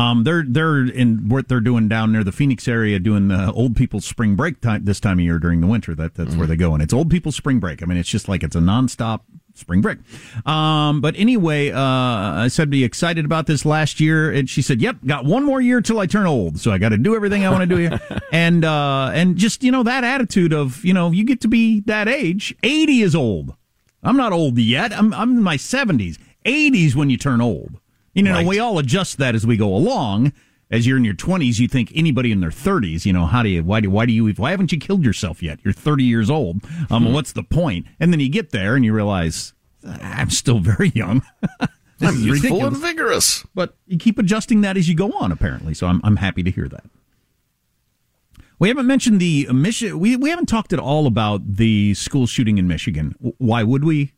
Um, 0.00 0.24
they're 0.24 0.44
they're 0.46 0.84
in 0.84 1.28
what 1.28 1.48
they're 1.48 1.60
doing 1.60 1.88
down 1.88 2.12
near 2.12 2.24
the 2.24 2.32
Phoenix 2.32 2.66
area, 2.66 2.98
doing 2.98 3.28
the 3.28 3.52
old 3.52 3.76
people's 3.76 4.04
spring 4.06 4.34
break 4.34 4.60
time 4.60 4.84
this 4.84 4.98
time 4.98 5.18
of 5.18 5.24
year 5.24 5.38
during 5.38 5.60
the 5.60 5.66
winter. 5.66 5.94
That 5.94 6.14
that's 6.14 6.34
mm. 6.34 6.38
where 6.38 6.46
they 6.46 6.56
go, 6.56 6.72
and 6.72 6.82
it's 6.82 6.94
old 6.94 7.10
people's 7.10 7.36
spring 7.36 7.60
break. 7.60 7.82
I 7.82 7.86
mean, 7.86 7.98
it's 7.98 8.08
just 8.08 8.28
like 8.28 8.42
it's 8.42 8.56
a 8.56 8.60
nonstop 8.60 9.20
spring 9.54 9.82
break. 9.82 9.98
Um, 10.46 11.00
but 11.00 11.14
anyway, 11.16 11.70
uh, 11.70 11.80
I 11.80 12.48
said 12.48 12.70
be 12.70 12.82
excited 12.82 13.24
about 13.26 13.46
this 13.46 13.64
last 13.66 14.00
year, 14.00 14.30
and 14.30 14.48
she 14.48 14.62
said, 14.62 14.80
"Yep, 14.80 14.98
got 15.04 15.24
one 15.26 15.44
more 15.44 15.60
year 15.60 15.82
till 15.82 16.00
I 16.00 16.06
turn 16.06 16.26
old, 16.26 16.58
so 16.58 16.70
I 16.70 16.78
got 16.78 16.90
to 16.90 16.98
do 16.98 17.14
everything 17.14 17.44
I 17.44 17.50
want 17.50 17.68
to 17.68 17.76
do 17.76 17.76
here." 17.76 18.00
and 18.32 18.64
uh, 18.64 19.10
and 19.12 19.36
just 19.36 19.62
you 19.62 19.70
know 19.70 19.82
that 19.82 20.02
attitude 20.02 20.54
of 20.54 20.82
you 20.84 20.94
know 20.94 21.10
you 21.10 21.24
get 21.24 21.42
to 21.42 21.48
be 21.48 21.80
that 21.80 22.08
age. 22.08 22.54
Eighty 22.62 23.02
is 23.02 23.14
old. 23.14 23.54
I'm 24.02 24.16
not 24.16 24.32
old 24.32 24.56
yet. 24.56 24.92
I'm 24.92 25.12
I'm 25.12 25.36
in 25.36 25.42
my 25.42 25.56
seventies. 25.56 26.18
Eighties 26.46 26.96
when 26.96 27.10
you 27.10 27.18
turn 27.18 27.42
old. 27.42 27.80
You 28.14 28.22
know, 28.22 28.32
right. 28.32 28.46
we 28.46 28.58
all 28.58 28.78
adjust 28.78 29.18
that 29.18 29.34
as 29.34 29.46
we 29.46 29.56
go 29.56 29.74
along. 29.74 30.32
As 30.72 30.86
you're 30.86 30.96
in 30.96 31.04
your 31.04 31.14
20s, 31.14 31.58
you 31.58 31.66
think 31.66 31.90
anybody 31.96 32.30
in 32.30 32.40
their 32.40 32.50
30s, 32.50 33.04
you 33.04 33.12
know, 33.12 33.26
how 33.26 33.42
do 33.42 33.48
you, 33.48 33.64
why 33.64 33.80
do, 33.80 33.90
why 33.90 34.06
do 34.06 34.12
you, 34.12 34.28
why 34.34 34.52
haven't 34.52 34.70
you 34.70 34.78
killed 34.78 35.04
yourself 35.04 35.42
yet? 35.42 35.58
You're 35.64 35.72
30 35.72 36.04
years 36.04 36.30
old. 36.30 36.62
Um, 36.90 37.04
mm-hmm. 37.04 37.12
what's 37.12 37.32
the 37.32 37.42
point? 37.42 37.86
And 37.98 38.12
then 38.12 38.20
you 38.20 38.28
get 38.28 38.50
there 38.50 38.76
and 38.76 38.84
you 38.84 38.92
realize, 38.92 39.52
I'm 39.84 40.30
still 40.30 40.60
very 40.60 40.90
young. 40.90 41.22
I'm 42.00 42.22
youthful 42.22 42.64
and 42.64 42.76
vigorous. 42.76 43.44
But 43.52 43.74
you 43.86 43.98
keep 43.98 44.18
adjusting 44.18 44.60
that 44.60 44.76
as 44.76 44.88
you 44.88 44.94
go 44.94 45.10
on, 45.12 45.32
apparently. 45.32 45.74
So 45.74 45.88
I'm, 45.88 46.00
I'm 46.04 46.16
happy 46.16 46.44
to 46.44 46.50
hear 46.52 46.68
that. 46.68 46.84
We 48.60 48.68
haven't 48.68 48.86
mentioned 48.86 49.20
the 49.20 49.48
mission. 49.52 49.98
We, 49.98 50.16
we 50.16 50.30
haven't 50.30 50.46
talked 50.46 50.72
at 50.72 50.78
all 50.78 51.06
about 51.06 51.56
the 51.56 51.94
school 51.94 52.26
shooting 52.26 52.58
in 52.58 52.68
Michigan. 52.68 53.14
Why 53.38 53.62
would 53.62 53.84
we? 53.84 54.12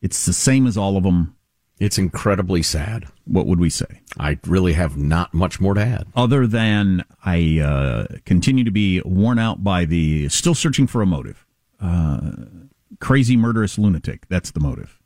It's 0.00 0.26
the 0.26 0.32
same 0.32 0.66
as 0.66 0.76
all 0.76 0.96
of 0.96 1.04
them. 1.04 1.35
It's 1.78 1.98
incredibly 1.98 2.62
sad. 2.62 3.06
What 3.26 3.46
would 3.46 3.60
we 3.60 3.68
say? 3.68 4.00
I 4.18 4.38
really 4.46 4.72
have 4.72 4.96
not 4.96 5.34
much 5.34 5.60
more 5.60 5.74
to 5.74 5.80
add. 5.80 6.06
Other 6.14 6.46
than 6.46 7.04
I 7.24 7.60
uh, 7.60 8.06
continue 8.24 8.64
to 8.64 8.70
be 8.70 9.02
worn 9.02 9.38
out 9.38 9.62
by 9.62 9.84
the 9.84 10.28
still 10.30 10.54
searching 10.54 10.86
for 10.86 11.02
a 11.02 11.06
motive. 11.06 11.44
Uh, 11.80 12.30
crazy 13.00 13.36
murderous 13.36 13.78
lunatic. 13.78 14.26
That's 14.28 14.50
the 14.50 14.60
motive. 14.60 14.98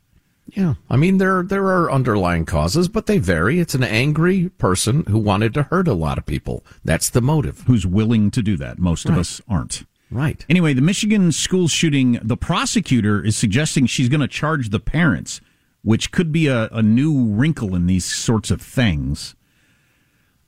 Yeah, 0.47 0.75
I 0.89 0.97
mean 0.97 1.19
there 1.19 1.43
there 1.45 1.67
are 1.67 1.93
underlying 1.93 2.45
causes, 2.45 2.89
but 2.89 3.07
they 3.07 3.19
vary. 3.19 3.61
It's 3.61 3.75
an 3.75 3.85
angry 3.85 4.49
person 4.49 5.05
who 5.07 5.19
wanted 5.19 5.55
to 5.55 5.65
hurt 5.65 5.87
a 5.87 5.95
lot 5.95 6.19
of 6.19 6.27
people. 6.27 6.65
That's 6.85 7.11
the 7.11 7.21
motive. 7.21 7.61
Who's 7.67 7.87
willing 7.87 8.31
to 8.33 8.43
do 8.43 8.57
that? 8.57 8.79
Most 8.79 9.05
right. 9.07 9.13
of 9.13 9.21
us 9.21 9.41
aren't. 9.49 9.85
Right. 10.11 10.45
Anyway, 10.49 10.75
the 10.75 10.81
Michigan 10.81 11.31
school 11.31 11.69
shooting. 11.69 12.19
The 12.23 12.37
prosecutor 12.37 13.25
is 13.25 13.37
suggesting 13.37 13.87
she's 13.87 14.09
going 14.09 14.23
to 14.23 14.29
charge 14.29 14.71
the 14.71 14.81
parents 14.81 15.41
which 15.83 16.11
could 16.13 16.33
be 16.33 16.47
a, 16.47 16.69
a 16.69 16.83
new 16.83 17.27
wrinkle 17.27 17.75
in 17.75 17.87
these 17.87 18.05
sorts 18.05 18.51
of 18.51 18.61
things. 18.61 19.35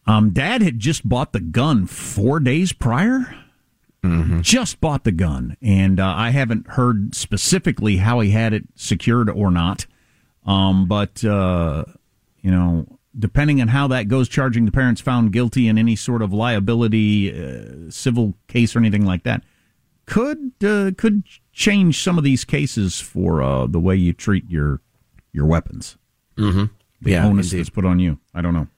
Um, 0.06 0.30
Dad 0.30 0.62
had 0.62 0.78
just 0.78 1.08
bought 1.08 1.32
the 1.32 1.40
gun 1.40 1.86
four 1.86 2.40
days 2.40 2.72
prior. 2.72 3.34
Mm-hmm. 4.02 4.40
Just 4.40 4.80
bought 4.80 5.04
the 5.04 5.12
gun, 5.12 5.56
and 5.62 6.00
uh, 6.00 6.14
I 6.16 6.30
haven't 6.30 6.66
heard 6.66 7.14
specifically 7.14 7.98
how 7.98 8.18
he 8.18 8.30
had 8.30 8.52
it 8.52 8.64
secured 8.74 9.30
or 9.30 9.48
not. 9.52 9.86
Um, 10.44 10.88
but 10.88 11.24
uh, 11.24 11.84
you 12.40 12.50
know, 12.50 12.98
depending 13.16 13.60
on 13.60 13.68
how 13.68 13.86
that 13.88 14.08
goes, 14.08 14.28
charging 14.28 14.64
the 14.64 14.72
parents 14.72 15.00
found 15.00 15.32
guilty 15.32 15.68
in 15.68 15.78
any 15.78 15.94
sort 15.94 16.20
of 16.20 16.32
liability, 16.32 17.32
uh, 17.32 17.90
civil 17.90 18.34
case 18.48 18.74
or 18.74 18.80
anything 18.80 19.04
like 19.04 19.22
that, 19.22 19.44
could 20.06 20.52
uh, 20.64 20.90
could 20.98 21.22
change 21.52 22.02
some 22.02 22.18
of 22.18 22.24
these 22.24 22.44
cases 22.44 22.98
for 22.98 23.40
uh, 23.40 23.68
the 23.68 23.80
way 23.80 23.94
you 23.94 24.12
treat 24.12 24.50
your 24.50 24.80
your 25.32 25.46
weapons. 25.46 25.96
Mm-hmm. 26.36 26.64
The 27.00 27.10
yeah, 27.10 27.26
onus 27.26 27.46
indeed. 27.46 27.60
that's 27.60 27.70
put 27.70 27.84
on 27.84 27.98
you. 27.98 28.18
I 28.34 28.42
don't 28.42 28.54
know. 28.54 28.68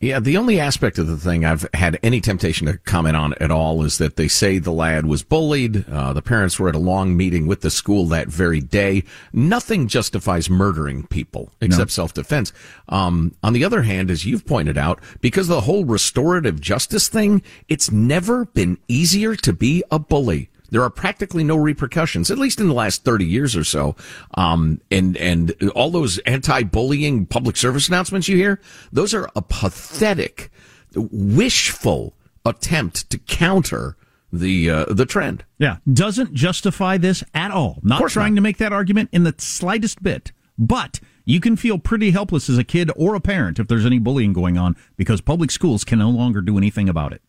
Yeah, 0.00 0.20
the 0.20 0.36
only 0.36 0.60
aspect 0.60 0.98
of 0.98 1.08
the 1.08 1.16
thing 1.16 1.44
I've 1.44 1.66
had 1.74 1.98
any 2.04 2.20
temptation 2.20 2.68
to 2.68 2.78
comment 2.78 3.16
on 3.16 3.34
at 3.40 3.50
all 3.50 3.82
is 3.82 3.98
that 3.98 4.14
they 4.14 4.28
say 4.28 4.58
the 4.58 4.70
lad 4.70 5.06
was 5.06 5.24
bullied. 5.24 5.88
Uh, 5.88 6.12
the 6.12 6.22
parents 6.22 6.60
were 6.60 6.68
at 6.68 6.76
a 6.76 6.78
long 6.78 7.16
meeting 7.16 7.48
with 7.48 7.62
the 7.62 7.70
school 7.70 8.06
that 8.06 8.28
very 8.28 8.60
day. 8.60 9.02
Nothing 9.32 9.88
justifies 9.88 10.48
murdering 10.48 11.04
people 11.08 11.50
except 11.60 11.88
no. 11.88 11.92
self-defense. 11.92 12.52
Um, 12.88 13.34
on 13.42 13.54
the 13.54 13.64
other 13.64 13.82
hand, 13.82 14.08
as 14.08 14.24
you've 14.24 14.46
pointed 14.46 14.78
out, 14.78 15.00
because 15.20 15.48
of 15.48 15.56
the 15.56 15.62
whole 15.62 15.84
restorative 15.84 16.60
justice 16.60 17.08
thing, 17.08 17.42
it's 17.68 17.90
never 17.90 18.44
been 18.44 18.78
easier 18.86 19.34
to 19.34 19.52
be 19.52 19.82
a 19.90 19.98
bully. 19.98 20.48
There 20.70 20.82
are 20.82 20.90
practically 20.90 21.44
no 21.44 21.56
repercussions, 21.56 22.30
at 22.30 22.38
least 22.38 22.60
in 22.60 22.68
the 22.68 22.74
last 22.74 23.04
30 23.04 23.24
years 23.24 23.56
or 23.56 23.64
so. 23.64 23.96
Um, 24.34 24.80
and, 24.90 25.16
and 25.16 25.54
all 25.74 25.90
those 25.90 26.18
anti-bullying 26.18 27.26
public 27.26 27.56
service 27.56 27.88
announcements 27.88 28.28
you 28.28 28.36
hear, 28.36 28.60
those 28.92 29.14
are 29.14 29.30
a 29.34 29.42
pathetic, 29.42 30.50
wishful 30.94 32.14
attempt 32.44 33.08
to 33.10 33.18
counter 33.18 33.96
the 34.32 34.70
uh, 34.70 34.84
the 34.86 35.06
trend. 35.06 35.44
Yeah, 35.58 35.78
doesn't 35.90 36.34
justify 36.34 36.98
this 36.98 37.24
at 37.34 37.50
all. 37.50 37.78
Not 37.82 38.10
trying 38.10 38.34
not. 38.34 38.38
to 38.38 38.42
make 38.42 38.58
that 38.58 38.72
argument 38.72 39.10
in 39.12 39.24
the 39.24 39.34
slightest 39.38 40.02
bit. 40.02 40.32
But 40.58 41.00
you 41.24 41.40
can 41.40 41.56
feel 41.56 41.78
pretty 41.78 42.10
helpless 42.10 42.50
as 42.50 42.58
a 42.58 42.64
kid 42.64 42.90
or 42.96 43.14
a 43.14 43.20
parent 43.20 43.58
if 43.58 43.68
there's 43.68 43.86
any 43.86 43.98
bullying 43.98 44.32
going 44.32 44.58
on 44.58 44.76
because 44.96 45.20
public 45.20 45.50
schools 45.50 45.84
can 45.84 45.98
no 45.98 46.10
longer 46.10 46.40
do 46.40 46.58
anything 46.58 46.88
about 46.88 47.12
it. 47.12 47.22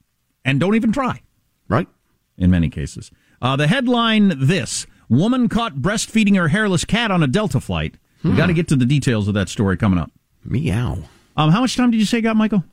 And 0.44 0.60
don't 0.60 0.76
even 0.76 0.92
try. 0.92 1.22
Right? 1.68 1.88
In 2.38 2.50
many 2.50 2.70
cases. 2.70 3.12
Uh, 3.42 3.56
the 3.56 3.68
headline 3.68 4.34
this 4.38 4.86
Woman 5.10 5.50
caught 5.50 5.78
breastfeeding 5.78 6.38
her 6.38 6.50
hairless 6.50 6.86
cat 6.86 7.10
on 7.10 7.24
a 7.24 7.28
Delta 7.28 7.60
flight. 7.60 7.96
Hmm. 8.22 8.32
We 8.32 8.38
got 8.38 8.48
to 8.48 8.54
get 8.54 8.68
to 8.70 8.76
the 8.76 8.86
details 8.86 9.28
of 9.28 9.34
that 9.34 9.50
story 9.50 9.76
coming 9.76 10.00
up. 10.00 10.12
Meow. 10.46 11.00
Um, 11.36 11.52
how 11.52 11.62
much 11.62 11.76
time 11.76 11.92
did 11.92 11.98
you 11.98 12.06
say 12.06 12.22
got, 12.22 12.36
Michael? 12.36 12.64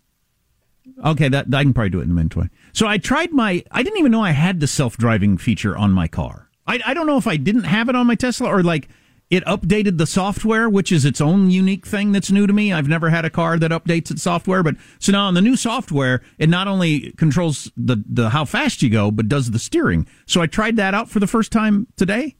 Okay, 1.05 1.29
that 1.29 1.47
I 1.53 1.63
can 1.63 1.73
probably 1.73 1.91
do 1.91 2.01
it 2.01 2.05
in 2.05 2.11
a 2.11 2.15
minute. 2.15 2.51
So 2.73 2.87
I 2.87 2.99
tried 2.99 3.33
my. 3.33 3.65
I 3.71 3.83
didn't 3.83 3.99
even 3.99 4.13
know 4.13 4.23
I 4.23 4.31
had 4.31 4.61
the 4.61 4.67
self 4.67 4.97
driving 4.97 5.39
feature 5.39 5.77
on 5.77 5.93
my 5.93 6.09
car. 6.09 6.49
I, 6.67 6.81
I 6.85 6.95
don't 6.95 7.07
know 7.07 7.17
if 7.17 7.27
I 7.27 7.37
didn't 7.37 7.65
have 7.65 7.89
it 7.89 7.97
on 7.97 8.07
my 8.07 8.15
Tesla 8.15 8.49
or 8.49 8.63
like 8.63 8.89
it 9.29 9.45
updated 9.45 9.99
the 9.99 10.07
software, 10.07 10.69
which 10.69 10.93
is 10.93 11.05
its 11.05 11.21
own 11.21 11.51
unique 11.51 11.87
thing 11.87 12.13
that's 12.13 12.31
new 12.31 12.47
to 12.47 12.53
me. 12.53 12.73
I've 12.73 12.89
never 12.89 13.11
had 13.11 13.25
a 13.25 13.31
car 13.31 13.59
that 13.59 13.73
updates 13.73 14.11
its 14.11 14.23
software, 14.23 14.63
but 14.63 14.77
so 14.99 15.13
now 15.13 15.27
on 15.27 15.35
the 15.35 15.43
new 15.43 15.57
software, 15.57 16.23
it 16.39 16.49
not 16.49 16.69
only 16.69 17.13
controls 17.13 17.71
the, 17.77 18.03
the 18.09 18.31
how 18.31 18.45
fast 18.45 18.83
you 18.83 18.91
go, 18.91 19.11
but 19.11 19.29
does 19.29 19.51
the 19.51 19.59
steering. 19.59 20.07
So 20.27 20.41
I 20.41 20.47
tried 20.47 20.77
that 20.77 20.95
out 20.95 21.09
for 21.11 21.19
the 21.19 21.27
first 21.27 21.51
time 21.51 21.89
today. 21.97 22.37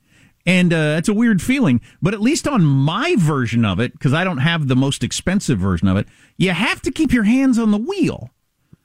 And 0.49 0.73
uh, 0.73 0.95
it's 0.97 1.09
a 1.09 1.15
weird 1.15 1.43
feeling, 1.43 1.81
but 2.01 2.15
at 2.15 2.21
least 2.21 2.47
on 2.47 2.65
my 2.65 3.17
version 3.19 3.65
of 3.65 3.81
it, 3.81 3.93
because 3.93 4.15
I 4.15 4.23
don't 4.23 4.39
have 4.39 4.69
the 4.69 4.77
most 4.77 5.03
expensive 5.03 5.59
version 5.59 5.89
of 5.89 5.97
it, 5.97 6.07
you 6.37 6.53
have 6.53 6.81
to 6.83 6.93
keep 6.93 7.13
your 7.13 7.25
hands 7.25 7.59
on 7.59 7.73
the 7.73 7.79
wheel. 7.79 8.31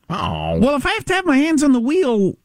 Oh. 0.10 0.58
Well, 0.58 0.76
if 0.76 0.88
I 0.88 0.94
have 0.94 1.06
to 1.06 1.14
have 1.14 1.26
my 1.26 1.38
hands 1.38 1.62
on 1.62 1.72
the 1.72 1.80
wheel, 1.80 2.40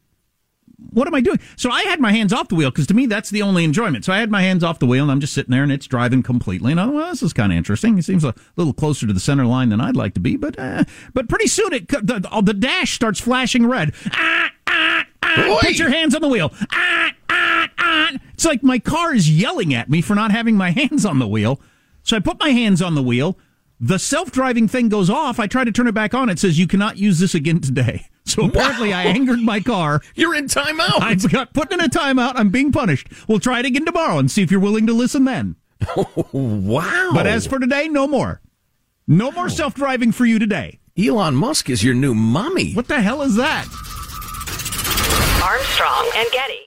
what 0.91 1.07
am 1.07 1.15
I 1.15 1.21
doing? 1.21 1.39
So 1.55 1.71
I 1.71 1.83
had 1.83 1.99
my 1.99 2.11
hands 2.11 2.31
off 2.31 2.49
the 2.49 2.55
wheel 2.55 2.69
because 2.69 2.85
to 2.87 2.93
me 2.93 3.07
that's 3.07 3.29
the 3.31 3.41
only 3.41 3.63
enjoyment. 3.63 4.05
So 4.05 4.13
I 4.13 4.19
had 4.19 4.29
my 4.29 4.41
hands 4.41 4.63
off 4.63 4.79
the 4.79 4.85
wheel 4.85 5.03
and 5.03 5.11
I'm 5.11 5.19
just 5.19 5.33
sitting 5.33 5.51
there 5.51 5.63
and 5.63 5.71
it's 5.71 5.87
driving 5.87 6.21
completely. 6.21 6.71
And 6.71 6.79
I, 6.79 6.85
well, 6.85 7.09
this 7.09 7.23
is 7.23 7.33
kind 7.33 7.51
of 7.51 7.57
interesting. 7.57 7.97
It 7.97 8.05
seems 8.05 8.23
a 8.23 8.35
little 8.57 8.73
closer 8.73 9.07
to 9.07 9.13
the 9.13 9.19
center 9.19 9.45
line 9.45 9.69
than 9.69 9.81
I'd 9.81 9.95
like 9.95 10.13
to 10.15 10.19
be, 10.19 10.37
but 10.37 10.57
uh, 10.59 10.83
but 11.13 11.27
pretty 11.27 11.47
soon 11.47 11.73
it 11.73 11.87
the, 11.87 12.41
the 12.43 12.53
dash 12.53 12.93
starts 12.93 13.19
flashing 13.19 13.65
red. 13.65 13.93
Ah, 14.11 14.51
ah, 14.67 15.05
ah, 15.23 15.59
put 15.61 15.79
your 15.79 15.89
hands 15.89 16.13
on 16.13 16.21
the 16.21 16.27
wheel. 16.27 16.53
Ah, 16.71 17.11
ah, 17.29 17.67
ah. 17.79 18.11
It's 18.33 18.45
like 18.45 18.61
my 18.61 18.77
car 18.77 19.15
is 19.15 19.29
yelling 19.29 19.73
at 19.73 19.89
me 19.89 20.01
for 20.01 20.13
not 20.13 20.31
having 20.31 20.55
my 20.55 20.69
hands 20.79 21.05
on 21.05 21.17
the 21.17 21.27
wheel. 21.27 21.59
So 22.03 22.15
I 22.15 22.19
put 22.19 22.39
my 22.39 22.49
hands 22.49 22.81
on 22.83 22.93
the 22.93 23.03
wheel. 23.03 23.37
The 23.79 23.99
self 23.99 24.31
driving 24.31 24.67
thing 24.67 24.89
goes 24.89 25.09
off. 25.09 25.39
I 25.39 25.47
try 25.47 25.63
to 25.63 25.71
turn 25.71 25.87
it 25.87 25.93
back 25.93 26.13
on. 26.13 26.29
It 26.29 26.39
says 26.39 26.57
you 26.57 26.67
cannot 26.67 26.97
use 26.97 27.19
this 27.19 27.35
again 27.35 27.61
today. 27.61 28.07
So 28.27 28.43
apparently, 28.43 28.89
wow. 28.89 28.97
I 28.97 29.03
angered 29.03 29.39
my 29.39 29.61
car. 29.61 30.01
You're 30.15 30.35
in 30.35 30.47
timeout. 30.47 30.99
I 30.99 31.15
got 31.15 31.53
put 31.53 31.71
in 31.71 31.79
a 31.79 31.87
timeout. 31.87 32.33
I'm 32.35 32.49
being 32.49 32.73
punished. 32.73 33.07
We'll 33.25 33.39
try 33.39 33.59
it 33.59 33.65
again 33.65 33.85
tomorrow 33.85 34.17
and 34.17 34.29
see 34.29 34.41
if 34.41 34.51
you're 34.51 34.59
willing 34.59 34.85
to 34.87 34.91
listen 34.91 35.23
then. 35.23 35.55
wow. 36.33 37.11
But 37.13 37.25
as 37.25 37.47
for 37.47 37.57
today, 37.57 37.87
no 37.87 38.05
more. 38.05 38.41
No 39.07 39.31
more 39.31 39.47
self 39.47 39.75
driving 39.75 40.11
for 40.11 40.25
you 40.25 40.39
today. 40.39 40.81
Elon 40.97 41.35
Musk 41.35 41.69
is 41.69 41.85
your 41.85 41.93
new 41.93 42.13
mommy. 42.13 42.73
What 42.73 42.89
the 42.89 42.99
hell 42.99 43.21
is 43.21 43.37
that? 43.37 43.63
Armstrong 45.41 46.11
and 46.17 46.29
Getty. 46.33 46.66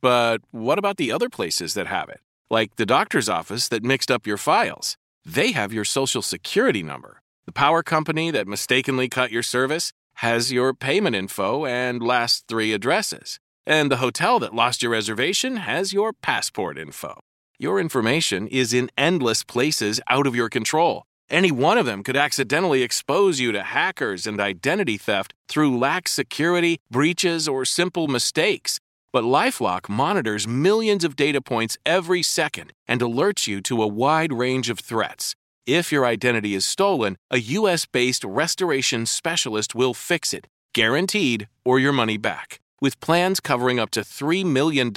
but 0.00 0.42
what 0.50 0.78
about 0.78 0.96
the 0.96 1.12
other 1.12 1.28
places 1.28 1.74
that 1.74 1.86
have 1.86 2.08
it? 2.08 2.20
Like 2.50 2.76
the 2.76 2.86
doctor's 2.86 3.28
office 3.28 3.68
that 3.68 3.82
mixed 3.82 4.10
up 4.10 4.26
your 4.26 4.36
files. 4.36 4.96
They 5.24 5.52
have 5.52 5.72
your 5.72 5.84
social 5.84 6.22
security 6.22 6.82
number. 6.82 7.22
The 7.46 7.52
power 7.52 7.82
company 7.82 8.30
that 8.30 8.46
mistakenly 8.46 9.08
cut 9.08 9.32
your 9.32 9.42
service 9.42 9.92
has 10.16 10.52
your 10.52 10.72
payment 10.72 11.16
info 11.16 11.66
and 11.66 12.02
last 12.02 12.44
three 12.48 12.72
addresses. 12.72 13.38
And 13.66 13.90
the 13.90 13.96
hotel 13.96 14.38
that 14.38 14.54
lost 14.54 14.82
your 14.82 14.92
reservation 14.92 15.56
has 15.56 15.92
your 15.92 16.12
passport 16.12 16.78
info. 16.78 17.20
Your 17.58 17.80
information 17.80 18.46
is 18.48 18.72
in 18.72 18.90
endless 18.96 19.42
places 19.42 20.00
out 20.08 20.26
of 20.26 20.36
your 20.36 20.48
control. 20.48 21.04
Any 21.28 21.50
one 21.50 21.78
of 21.78 21.86
them 21.86 22.04
could 22.04 22.16
accidentally 22.16 22.82
expose 22.82 23.40
you 23.40 23.50
to 23.50 23.62
hackers 23.62 24.26
and 24.26 24.40
identity 24.40 24.96
theft 24.96 25.34
through 25.48 25.76
lax 25.76 26.12
security, 26.12 26.78
breaches, 26.90 27.48
or 27.48 27.64
simple 27.64 28.06
mistakes. 28.06 28.78
But 29.16 29.24
Lifelock 29.24 29.88
monitors 29.88 30.46
millions 30.46 31.02
of 31.02 31.16
data 31.16 31.40
points 31.40 31.78
every 31.86 32.22
second 32.22 32.74
and 32.86 33.00
alerts 33.00 33.46
you 33.46 33.62
to 33.62 33.82
a 33.82 33.86
wide 33.86 34.30
range 34.30 34.68
of 34.68 34.78
threats. 34.78 35.34
If 35.64 35.90
your 35.90 36.04
identity 36.04 36.52
is 36.52 36.66
stolen, 36.66 37.16
a 37.30 37.38
US 37.38 37.86
based 37.86 38.24
restoration 38.24 39.06
specialist 39.06 39.74
will 39.74 39.94
fix 39.94 40.34
it, 40.34 40.48
guaranteed, 40.74 41.48
or 41.64 41.78
your 41.78 41.94
money 41.94 42.18
back. 42.18 42.60
With 42.82 43.00
plans 43.00 43.40
covering 43.40 43.80
up 43.80 43.90
to 43.92 44.02
$3 44.02 44.44
million 44.44 44.92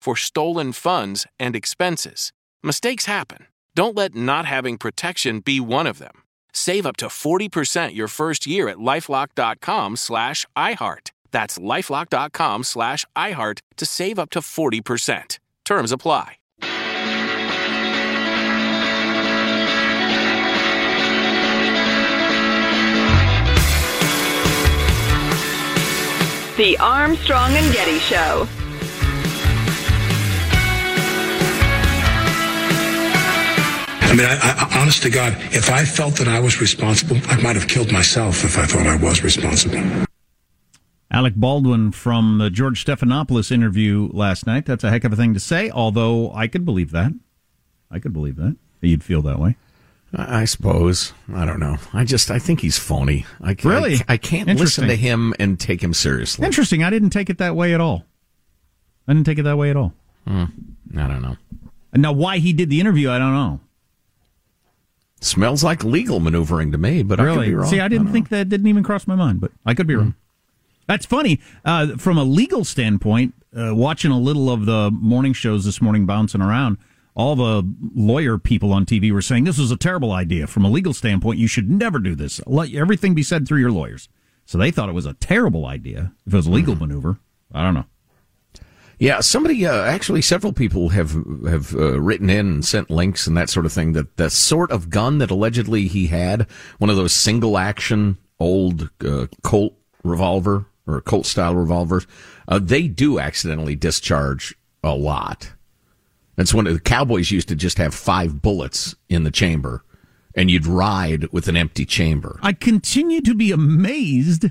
for 0.00 0.16
stolen 0.16 0.72
funds 0.72 1.24
and 1.38 1.54
expenses. 1.54 2.32
Mistakes 2.64 3.04
happen. 3.04 3.46
Don't 3.76 3.96
let 3.96 4.16
not 4.16 4.44
having 4.44 4.76
protection 4.76 5.38
be 5.38 5.60
one 5.60 5.86
of 5.86 5.98
them. 5.98 6.24
Save 6.52 6.84
up 6.84 6.96
to 6.96 7.06
40% 7.06 7.94
your 7.94 8.08
first 8.08 8.44
year 8.44 8.68
at 8.68 8.78
lifelock.com 8.78 9.94
slash 9.94 10.46
iHeart. 10.56 11.12
That's 11.32 11.58
lifelock.com 11.58 12.62
slash 12.62 13.04
iHeart 13.16 13.58
to 13.78 13.86
save 13.86 14.18
up 14.18 14.30
to 14.30 14.40
40%. 14.40 15.38
Terms 15.64 15.92
apply. 15.92 16.36
The 26.58 26.76
Armstrong 26.78 27.56
and 27.56 27.72
Getty 27.72 27.98
Show. 27.98 28.46
I 34.02 34.14
mean, 34.14 34.26
I, 34.26 34.36
I, 34.42 34.78
honest 34.78 35.02
to 35.04 35.10
God, 35.10 35.32
if 35.52 35.70
I 35.70 35.86
felt 35.86 36.16
that 36.16 36.28
I 36.28 36.38
was 36.38 36.60
responsible, 36.60 37.16
I 37.28 37.40
might 37.40 37.56
have 37.56 37.66
killed 37.66 37.90
myself 37.90 38.44
if 38.44 38.58
I 38.58 38.66
thought 38.66 38.86
I 38.86 38.96
was 38.96 39.24
responsible. 39.24 39.82
Alec 41.12 41.34
Baldwin 41.36 41.92
from 41.92 42.38
the 42.38 42.48
George 42.48 42.82
Stephanopoulos 42.84 43.52
interview 43.52 44.08
last 44.12 44.46
night. 44.46 44.64
That's 44.64 44.82
a 44.82 44.88
heck 44.88 45.04
of 45.04 45.12
a 45.12 45.16
thing 45.16 45.34
to 45.34 45.40
say, 45.40 45.70
although 45.70 46.32
I 46.32 46.48
could 46.48 46.64
believe 46.64 46.90
that. 46.92 47.12
I 47.90 47.98
could 47.98 48.14
believe 48.14 48.36
that. 48.36 48.56
You'd 48.80 49.04
feel 49.04 49.20
that 49.22 49.38
way. 49.38 49.56
I 50.14 50.46
suppose. 50.46 51.12
I 51.32 51.44
don't 51.44 51.60
know. 51.60 51.76
I 51.92 52.04
just 52.04 52.30
I 52.30 52.38
think 52.38 52.60
he's 52.60 52.78
phony. 52.78 53.26
I 53.42 53.54
really 53.62 53.96
I, 54.08 54.14
I 54.14 54.16
can't 54.16 54.48
listen 54.58 54.88
to 54.88 54.96
him 54.96 55.34
and 55.38 55.60
take 55.60 55.82
him 55.82 55.94
seriously. 55.94 56.46
Interesting. 56.46 56.82
I 56.82 56.90
didn't 56.90 57.10
take 57.10 57.30
it 57.30 57.38
that 57.38 57.54
way 57.54 57.74
at 57.74 57.80
all. 57.80 58.04
I 59.06 59.12
didn't 59.12 59.26
take 59.26 59.38
it 59.38 59.42
that 59.42 59.56
way 59.58 59.70
at 59.70 59.76
all. 59.76 59.92
Hmm. 60.26 60.44
I 60.96 61.08
don't 61.08 61.22
know. 61.22 61.36
Now, 61.94 62.12
why 62.12 62.38
he 62.38 62.52
did 62.52 62.70
the 62.70 62.80
interview, 62.80 63.10
I 63.10 63.18
don't 63.18 63.34
know. 63.34 63.60
Smells 65.20 65.62
like 65.62 65.84
legal 65.84 66.20
maneuvering 66.20 66.72
to 66.72 66.78
me, 66.78 67.02
but 67.02 67.18
really, 67.18 67.32
I 67.32 67.36
could 67.36 67.46
be 67.46 67.54
wrong. 67.54 67.70
see, 67.70 67.80
I 67.80 67.88
didn't 67.88 68.08
I 68.08 68.12
think 68.12 68.28
that 68.30 68.48
didn't 68.48 68.66
even 68.66 68.82
cross 68.82 69.06
my 69.06 69.14
mind, 69.14 69.40
but 69.40 69.52
I 69.64 69.74
could 69.74 69.86
be 69.86 69.94
wrong. 69.94 70.14
That's 70.92 71.06
funny. 71.06 71.40
Uh, 71.64 71.96
from 71.96 72.18
a 72.18 72.22
legal 72.22 72.66
standpoint, 72.66 73.32
uh, 73.56 73.74
watching 73.74 74.10
a 74.10 74.18
little 74.18 74.50
of 74.50 74.66
the 74.66 74.90
morning 74.90 75.32
shows 75.32 75.64
this 75.64 75.80
morning, 75.80 76.04
bouncing 76.04 76.42
around, 76.42 76.76
all 77.14 77.34
the 77.34 77.62
lawyer 77.94 78.36
people 78.36 78.74
on 78.74 78.84
TV 78.84 79.10
were 79.10 79.22
saying 79.22 79.44
this 79.44 79.56
was 79.56 79.70
a 79.70 79.76
terrible 79.78 80.12
idea. 80.12 80.46
From 80.46 80.66
a 80.66 80.68
legal 80.68 80.92
standpoint, 80.92 81.38
you 81.38 81.46
should 81.46 81.70
never 81.70 81.98
do 81.98 82.14
this. 82.14 82.42
Let 82.46 82.74
everything 82.74 83.14
be 83.14 83.22
said 83.22 83.48
through 83.48 83.60
your 83.60 83.70
lawyers. 83.70 84.10
So 84.44 84.58
they 84.58 84.70
thought 84.70 84.90
it 84.90 84.94
was 84.94 85.06
a 85.06 85.14
terrible 85.14 85.64
idea 85.64 86.12
if 86.26 86.34
it 86.34 86.36
was 86.36 86.46
a 86.46 86.50
legal 86.50 86.74
mm-hmm. 86.74 86.84
maneuver. 86.84 87.18
I 87.54 87.62
don't 87.62 87.72
know. 87.72 87.86
Yeah, 88.98 89.20
somebody 89.20 89.66
uh, 89.66 89.84
actually, 89.84 90.20
several 90.20 90.52
people 90.52 90.90
have 90.90 91.12
have 91.48 91.74
uh, 91.74 92.02
written 92.02 92.28
in 92.28 92.46
and 92.46 92.64
sent 92.66 92.90
links 92.90 93.26
and 93.26 93.34
that 93.38 93.48
sort 93.48 93.64
of 93.64 93.72
thing. 93.72 93.94
That 93.94 94.18
the 94.18 94.28
sort 94.28 94.70
of 94.70 94.90
gun 94.90 95.16
that 95.18 95.30
allegedly 95.30 95.88
he 95.88 96.08
had, 96.08 96.46
one 96.76 96.90
of 96.90 96.96
those 96.96 97.14
single 97.14 97.56
action 97.56 98.18
old 98.38 98.90
uh, 99.02 99.28
Colt 99.42 99.74
revolver 100.04 100.66
or 100.86 101.00
Colt 101.00 101.26
style 101.26 101.54
revolvers, 101.54 102.06
uh, 102.48 102.58
they 102.58 102.88
do 102.88 103.18
accidentally 103.18 103.76
discharge 103.76 104.54
a 104.82 104.94
lot. 104.94 105.52
That's 106.36 106.54
when 106.54 106.64
the 106.64 106.80
cowboys 106.80 107.30
used 107.30 107.48
to 107.48 107.56
just 107.56 107.78
have 107.78 107.94
five 107.94 108.42
bullets 108.42 108.94
in 109.08 109.24
the 109.24 109.30
chamber, 109.30 109.84
and 110.34 110.50
you'd 110.50 110.66
ride 110.66 111.32
with 111.32 111.48
an 111.48 111.56
empty 111.56 111.84
chamber. 111.84 112.38
I 112.42 112.52
continue 112.52 113.20
to 113.20 113.34
be 113.34 113.52
amazed 113.52 114.50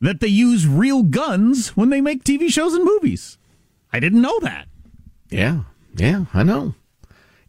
that 0.00 0.20
they 0.20 0.28
use 0.28 0.66
real 0.66 1.04
guns 1.04 1.76
when 1.76 1.90
they 1.90 2.00
make 2.00 2.24
TV 2.24 2.48
shows 2.48 2.74
and 2.74 2.84
movies. 2.84 3.38
I 3.92 4.00
didn't 4.00 4.22
know 4.22 4.38
that. 4.40 4.66
Yeah, 5.30 5.62
yeah, 5.94 6.24
I 6.34 6.42
know. 6.42 6.74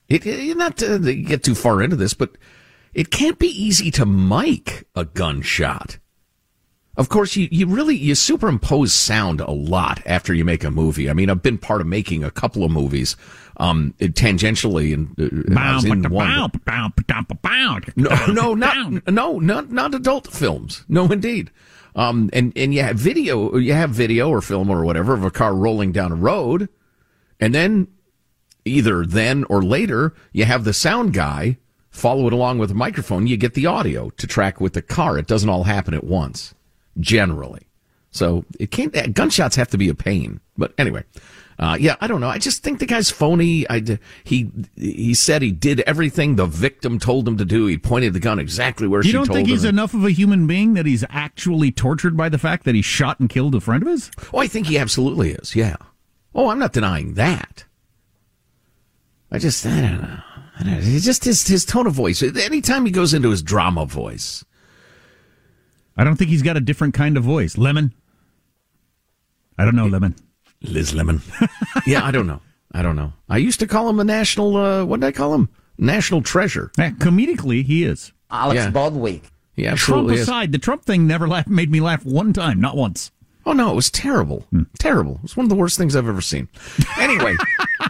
It, 0.07 0.25
it 0.25 0.55
not 0.55 0.77
to 0.77 0.99
get 0.99 1.43
too 1.43 1.55
far 1.55 1.81
into 1.81 1.95
this, 1.95 2.13
but 2.13 2.37
it 2.93 3.09
can't 3.09 3.39
be 3.39 3.47
easy 3.47 3.89
to 3.91 4.05
mic 4.05 4.85
a 4.95 5.05
gunshot. 5.05 5.97
Of 6.95 7.09
course, 7.09 7.35
you, 7.35 7.47
you 7.51 7.65
really 7.65 7.95
you 7.95 8.13
superimpose 8.13 8.93
sound 8.93 9.41
a 9.41 9.51
lot 9.51 10.01
after 10.05 10.33
you 10.33 10.45
make 10.45 10.63
a 10.63 10.69
movie. 10.69 11.09
I 11.09 11.13
mean, 11.13 11.29
I've 11.29 11.41
been 11.41 11.57
part 11.57 11.81
of 11.81 11.87
making 11.87 12.23
a 12.23 12.29
couple 12.29 12.63
of 12.63 12.71
movies, 12.71 13.15
um, 13.57 13.95
tangentially, 13.99 14.93
and 14.93 15.09
uh, 15.19 15.59
I 15.59 15.75
was 15.75 15.85
in 15.85 16.03
one. 16.11 16.27
No, 17.95 18.09
no, 18.27 18.53
not 18.53 19.07
no, 19.07 19.39
not 19.39 19.71
not 19.71 19.95
adult 19.95 20.27
films. 20.31 20.85
No, 20.87 21.11
indeed. 21.11 21.49
Um, 21.95 22.29
and, 22.33 22.53
and 22.55 22.73
you 22.73 22.81
have 22.81 22.95
video, 22.95 23.55
you 23.57 23.73
have 23.73 23.91
video 23.91 24.29
or 24.29 24.41
film 24.41 24.69
or 24.69 24.83
whatever 24.83 25.13
of 25.13 25.23
a 25.23 25.29
car 25.31 25.53
rolling 25.53 25.91
down 25.91 26.11
a 26.11 26.15
road. 26.15 26.67
And 27.39 27.53
then 27.53 27.87
either 28.65 29.05
then 29.05 29.43
or 29.45 29.61
later, 29.63 30.13
you 30.31 30.45
have 30.45 30.63
the 30.63 30.73
sound 30.73 31.13
guy 31.13 31.57
follow 31.91 32.25
it 32.25 32.33
along 32.33 32.57
with 32.57 32.71
a 32.71 32.75
microphone. 32.75 33.27
You 33.27 33.37
get 33.37 33.53
the 33.53 33.67
audio 33.67 34.09
to 34.11 34.25
track 34.25 34.59
with 34.59 34.73
the 34.73 34.81
car. 34.81 35.17
It 35.19 35.27
doesn't 35.27 35.49
all 35.49 35.65
happen 35.65 35.93
at 35.93 36.03
once, 36.03 36.55
generally. 36.99 37.67
So 38.11 38.45
it 38.59 38.69
can't. 38.71 38.95
uh, 38.95 39.07
Gunshots 39.07 39.55
have 39.55 39.69
to 39.69 39.77
be 39.77 39.89
a 39.89 39.95
pain. 39.95 40.39
But 40.55 40.73
anyway, 40.77 41.03
uh, 41.57 41.77
yeah, 41.79 41.95
I 41.99 42.05
don't 42.05 42.21
know. 42.21 42.29
I 42.29 42.37
just 42.37 42.61
think 42.61 42.77
the 42.77 42.85
guy's 42.85 43.09
phony. 43.09 43.67
I 43.69 43.97
he 44.23 44.51
he 44.75 45.15
said 45.15 45.41
he 45.41 45.51
did 45.51 45.79
everything 45.81 46.35
the 46.35 46.45
victim 46.45 46.99
told 46.99 47.27
him 47.27 47.37
to 47.37 47.45
do. 47.45 47.65
He 47.65 47.77
pointed 47.79 48.13
the 48.13 48.19
gun 48.19 48.37
exactly 48.37 48.87
where 48.87 49.01
You 49.01 49.07
she 49.07 49.11
don't 49.13 49.25
told 49.25 49.37
think 49.37 49.47
he's 49.47 49.63
enough 49.63 49.95
of 49.95 50.05
a 50.05 50.11
human 50.11 50.45
being 50.45 50.75
that 50.75 50.85
he's 50.85 51.03
actually 51.09 51.71
tortured 51.71 52.15
by 52.15 52.29
the 52.29 52.37
fact 52.37 52.65
that 52.65 52.75
he 52.75 52.83
shot 52.83 53.19
and 53.19 53.27
killed 53.29 53.55
a 53.55 53.59
friend 53.59 53.81
of 53.81 53.89
his? 53.89 54.11
Oh, 54.31 54.37
I 54.37 54.47
think 54.47 54.67
he 54.67 54.77
absolutely 54.77 55.31
is. 55.31 55.55
Yeah. 55.55 55.77
Oh, 56.35 56.49
I'm 56.49 56.59
not 56.59 56.73
denying 56.73 57.15
that. 57.15 57.65
I 59.31 59.39
just, 59.39 59.65
I 59.65 59.81
don't 59.81 60.01
know. 60.01 60.17
I 60.59 60.63
don't 60.63 60.73
know. 60.73 60.79
It's 60.81 61.05
just 61.05 61.25
his, 61.25 61.47
his 61.47 61.65
tone 61.65 61.87
of 61.87 61.93
voice. 61.93 62.21
Anytime 62.21 62.85
he 62.85 62.91
goes 62.91 63.13
into 63.15 63.31
his 63.31 63.41
drama 63.41 63.87
voice. 63.87 64.45
I 65.97 66.03
don't 66.03 66.15
think 66.15 66.29
he's 66.29 66.41
got 66.41 66.57
a 66.57 66.61
different 66.61 66.93
kind 66.93 67.17
of 67.17 67.23
voice. 67.23 67.57
Lemon? 67.57 67.93
I 69.57 69.65
don't 69.65 69.75
know, 69.75 69.87
Lemon. 69.87 70.15
Liz 70.61 70.93
Lemon. 70.93 71.21
yeah, 71.87 72.03
I 72.03 72.11
don't 72.11 72.27
know. 72.27 72.41
I 72.71 72.81
don't 72.81 72.95
know. 72.95 73.13
I 73.29 73.37
used 73.37 73.59
to 73.59 73.67
call 73.67 73.87
him 73.89 73.99
a 73.99 74.03
national, 74.03 74.57
uh, 74.57 74.85
what 74.85 74.99
did 74.99 75.05
I 75.07 75.11
call 75.11 75.33
him? 75.35 75.49
National 75.77 76.21
treasure. 76.21 76.71
Yeah, 76.77 76.91
comedically, 76.91 77.63
he 77.63 77.83
is. 77.83 78.11
Alex 78.31 78.55
Yeah. 78.57 78.69
Baldwin. 78.71 79.21
Yeah, 79.55 79.75
Trump 79.75 79.79
absolutely 79.79 80.15
is. 80.15 80.21
aside, 80.21 80.51
the 80.51 80.57
Trump 80.57 80.83
thing 80.85 81.05
never 81.05 81.27
laugh, 81.27 81.47
made 81.47 81.69
me 81.69 81.79
laugh 81.79 82.03
one 82.05 82.33
time, 82.33 82.59
not 82.59 82.75
once. 82.75 83.11
Oh 83.45 83.51
no, 83.51 83.71
it 83.71 83.75
was 83.75 83.91
terrible. 83.91 84.47
Terrible. 84.79 85.15
It 85.17 85.21
was 85.23 85.37
one 85.37 85.45
of 85.45 85.49
the 85.49 85.55
worst 85.55 85.77
things 85.77 85.95
I've 85.95 86.07
ever 86.07 86.21
seen. 86.21 86.47
Anyway, 86.97 87.35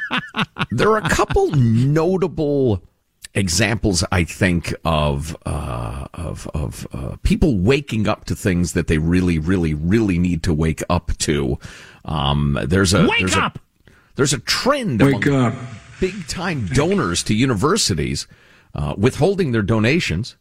there 0.71 0.89
are 0.89 0.97
a 0.97 1.09
couple 1.09 1.51
notable 1.51 2.83
examples, 3.33 4.03
I 4.11 4.23
think, 4.23 4.73
of 4.85 5.35
uh, 5.45 6.07
of 6.13 6.47
of 6.53 6.87
uh, 6.93 7.15
people 7.23 7.57
waking 7.57 8.07
up 8.07 8.25
to 8.25 8.35
things 8.35 8.73
that 8.73 8.87
they 8.87 8.97
really, 8.97 9.39
really, 9.39 9.73
really 9.73 10.17
need 10.19 10.43
to 10.43 10.53
wake 10.53 10.83
up 10.89 11.17
to. 11.19 11.57
Um, 12.05 12.57
there's 12.63 12.93
a 12.93 13.07
Wake 13.07 13.19
there's 13.19 13.35
up! 13.35 13.57
A, 13.57 13.91
there's 14.15 14.33
a 14.33 14.39
trend 14.39 15.01
Wake 15.01 15.25
among 15.25 15.53
up. 15.53 15.55
big 15.99 16.27
time 16.27 16.67
donors 16.67 17.23
to 17.23 17.35
universities 17.35 18.27
uh, 18.75 18.95
withholding 18.97 19.51
their 19.51 19.61
donations 19.61 20.35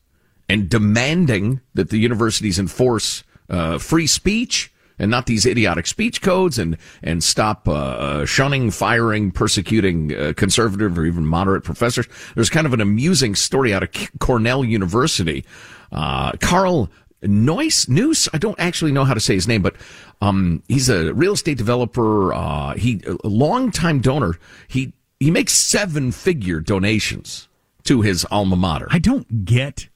and 0.48 0.68
demanding 0.68 1.60
that 1.74 1.90
the 1.90 1.98
universities 1.98 2.58
enforce 2.58 3.24
uh, 3.48 3.78
free 3.78 4.06
speech 4.06 4.71
and 5.02 5.10
not 5.10 5.26
these 5.26 5.44
idiotic 5.44 5.86
speech 5.86 6.22
codes 6.22 6.58
and 6.58 6.78
and 7.02 7.22
stop 7.22 7.68
uh, 7.68 7.72
uh, 7.72 8.24
shunning, 8.24 8.70
firing, 8.70 9.32
persecuting 9.32 10.14
uh, 10.14 10.32
conservative 10.36 10.96
or 10.96 11.04
even 11.04 11.26
moderate 11.26 11.64
professors. 11.64 12.06
There's 12.34 12.48
kind 12.48 12.66
of 12.66 12.72
an 12.72 12.80
amusing 12.80 13.34
story 13.34 13.74
out 13.74 13.82
of 13.82 13.90
Cornell 14.20 14.64
University. 14.64 15.44
Uh, 15.90 16.32
Carl 16.40 16.88
Neuss, 17.22 17.86
Neus, 17.88 18.28
I 18.32 18.38
don't 18.38 18.58
actually 18.58 18.92
know 18.92 19.04
how 19.04 19.14
to 19.14 19.20
say 19.20 19.34
his 19.34 19.46
name, 19.46 19.60
but 19.62 19.74
um, 20.20 20.62
he's 20.68 20.88
a 20.88 21.12
real 21.12 21.32
estate 21.32 21.58
developer. 21.58 22.32
Uh, 22.32 22.74
he 22.74 23.02
a 23.24 23.28
longtime 23.28 24.00
donor. 24.00 24.38
He 24.68 24.92
he 25.18 25.30
makes 25.30 25.52
seven 25.52 26.12
figure 26.12 26.60
donations 26.60 27.48
to 27.84 28.02
his 28.02 28.24
alma 28.30 28.56
mater. 28.56 28.86
I 28.90 29.00
don't 29.00 29.44
get, 29.44 29.88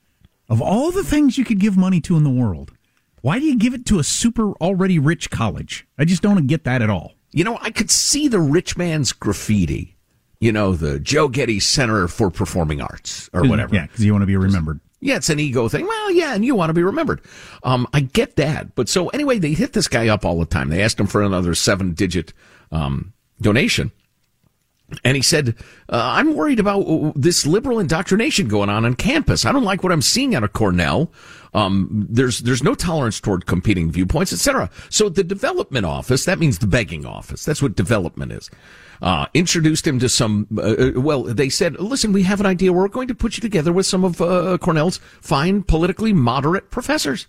of 0.49 0.61
all 0.61 0.91
the 0.91 1.05
things 1.05 1.39
you 1.39 1.45
could 1.45 1.61
give 1.61 1.77
money 1.77 2.01
to 2.03 2.17
in 2.17 2.25
the 2.25 2.31
world, 2.31 2.73
why 3.27 3.41
do 3.41 3.45
you 3.45 3.57
give 3.57 3.75
it 3.75 3.85
to 3.87 3.99
a 3.99 4.05
super 4.05 4.53
already 4.61 5.01
rich 5.01 5.31
college? 5.31 5.85
I 5.99 6.05
just 6.05 6.23
don't 6.23 6.47
get 6.47 6.63
that 6.63 6.81
at 6.81 6.89
all. 6.89 7.15
You 7.33 7.43
know, 7.43 7.59
I 7.61 7.71
could 7.71 7.91
see 7.91 8.29
the 8.29 8.39
rich 8.39 8.77
man's 8.77 9.13
graffiti. 9.13 9.97
You 10.39 10.53
know, 10.53 10.77
the 10.77 11.01
Joe 11.01 11.27
Getty 11.27 11.59
Center 11.59 12.07
for 12.07 12.31
Performing 12.31 12.81
Arts 12.81 13.29
or 13.33 13.45
whatever. 13.49 13.75
Yeah, 13.75 13.87
because 13.87 14.05
you 14.05 14.13
want 14.13 14.23
to 14.23 14.27
be 14.27 14.37
remembered. 14.37 14.79
Yeah, 15.01 15.17
it's 15.17 15.29
an 15.29 15.41
ego 15.41 15.69
thing. 15.69 15.89
Well, 15.89 16.13
yeah, 16.13 16.37
and 16.37 16.45
you 16.45 16.55
want 16.55 16.71
to 16.71 16.75
be 16.75 16.85
remembered. 16.85 17.21
Um, 17.65 17.89
I 17.93 17.99
get 17.99 18.37
that. 18.37 18.77
But 18.77 18.89
so 18.89 19.09
anyway, 19.09 19.41
they 19.41 19.55
hit 19.55 19.73
this 19.73 19.89
guy 19.89 20.07
up 20.07 20.25
all 20.25 20.39
the 20.39 20.47
time. 20.47 20.69
They 20.69 20.81
asked 20.81 21.01
him 21.01 21.09
for 21.09 21.21
another 21.21 21.57
seven 21.57 21.95
digit, 21.95 22.33
um, 22.71 23.13
donation. 23.41 23.91
And 25.03 25.17
he 25.17 25.23
said, 25.23 25.57
uh, 25.89 26.01
I'm 26.01 26.35
worried 26.35 26.61
about 26.61 26.83
uh, 26.83 27.13
this 27.17 27.45
liberal 27.45 27.81
indoctrination 27.81 28.47
going 28.47 28.69
on 28.69 28.85
on 28.85 28.95
campus. 28.95 29.45
I 29.45 29.51
don't 29.51 29.65
like 29.65 29.83
what 29.83 29.93
I'm 29.93 30.03
seeing 30.03 30.35
out 30.35 30.45
of 30.45 30.53
Cornell. 30.53 31.13
Um, 31.55 32.07
there's, 32.09 32.41
there's 32.41 32.63
no 32.63 32.75
tolerance 32.75 33.21
toward 33.21 33.47
competing 33.47 33.91
viewpoints, 33.91 34.33
etc. 34.33 34.71
So 34.91 35.09
the 35.09 35.25
development 35.25 35.87
office, 35.87 36.25
that 36.27 36.39
means 36.39 36.59
the 36.59 36.67
begging 36.69 37.05
office. 37.05 37.45
That's 37.45 37.61
what 37.61 37.75
development 37.75 38.31
is. 38.31 38.49
Uh, 39.03 39.27
introduced 39.35 39.87
him 39.87 39.99
to 39.99 40.09
some, 40.09 40.47
uh, 40.57 40.61
uh, 40.61 40.93
well, 40.95 41.25
they 41.25 41.49
said, 41.49 41.79
listen, 41.81 42.13
we 42.13 42.23
have 42.23 42.41
an 42.41 42.47
idea. 42.47 42.73
We're 42.73 42.89
going 42.89 43.09
to 43.09 43.15
put 43.15 43.37
you 43.37 43.41
together 43.41 43.73
with 43.73 43.87
some 43.87 44.05
of, 44.05 44.21
uh, 44.21 44.57
Cornell's 44.59 44.99
fine, 45.21 45.63
politically 45.63 46.13
moderate 46.13 46.71
professors. 46.71 47.27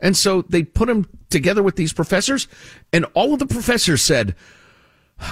And 0.00 0.16
so 0.16 0.42
they 0.42 0.62
put 0.62 0.88
him 0.88 1.06
together 1.30 1.62
with 1.62 1.76
these 1.76 1.92
professors 1.92 2.48
and 2.92 3.04
all 3.14 3.32
of 3.32 3.38
the 3.38 3.46
professors 3.46 4.02
said, 4.02 4.34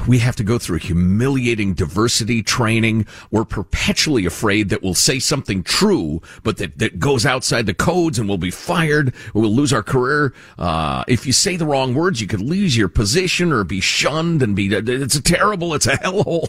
we 0.06 0.18
have 0.18 0.36
to 0.36 0.44
go 0.44 0.58
through 0.58 0.78
humiliating 0.78 1.74
diversity 1.74 2.42
training. 2.42 3.06
We're 3.30 3.44
perpetually 3.44 4.26
afraid 4.26 4.68
that 4.70 4.82
we'll 4.82 4.94
say 4.94 5.18
something 5.18 5.62
true, 5.62 6.22
but 6.42 6.56
that, 6.58 6.78
that 6.78 6.98
goes 6.98 7.26
outside 7.26 7.66
the 7.66 7.74
codes 7.74 8.18
and 8.18 8.28
we'll 8.28 8.38
be 8.38 8.50
fired. 8.50 9.14
We'll 9.34 9.50
lose 9.50 9.72
our 9.72 9.82
career. 9.82 10.34
Uh, 10.58 11.04
if 11.08 11.26
you 11.26 11.32
say 11.32 11.56
the 11.56 11.66
wrong 11.66 11.94
words, 11.94 12.20
you 12.20 12.26
could 12.26 12.40
lose 12.40 12.76
your 12.76 12.88
position 12.88 13.52
or 13.52 13.64
be 13.64 13.80
shunned 13.80 14.42
and 14.42 14.56
be, 14.56 14.72
it's 14.72 15.16
a 15.16 15.22
terrible, 15.22 15.74
it's 15.74 15.86
a 15.86 15.96
hellhole. 15.96 16.48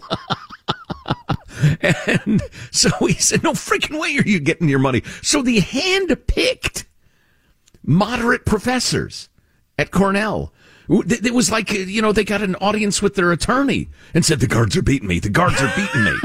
and 2.26 2.42
so 2.72 2.90
he 3.06 3.14
said, 3.14 3.44
no 3.44 3.54
freaking 3.54 4.00
way 4.00 4.18
are 4.18 4.28
you 4.28 4.40
getting 4.40 4.70
your 4.70 4.80
money. 4.80 5.04
So 5.22 5.42
the 5.42 5.60
hand-picked 5.60 6.86
moderate 7.84 8.46
professors 8.46 9.30
at 9.78 9.92
Cornell. 9.92 10.53
It 10.90 11.34
was 11.34 11.52
like, 11.52 11.72
you 11.72 12.02
know, 12.02 12.12
they 12.12 12.24
got 12.24 12.42
an 12.42 12.56
audience 12.56 13.02
with 13.02 13.16
their 13.16 13.32
attorney 13.32 13.90
and 14.14 14.26
said, 14.26 14.40
the 14.40 14.48
guards 14.48 14.76
are 14.76 14.82
beating 14.82 15.08
me. 15.08 15.20
The 15.20 15.30
guards 15.30 15.62
are 15.62 15.72
beating 15.76 16.04
me. 16.04 16.12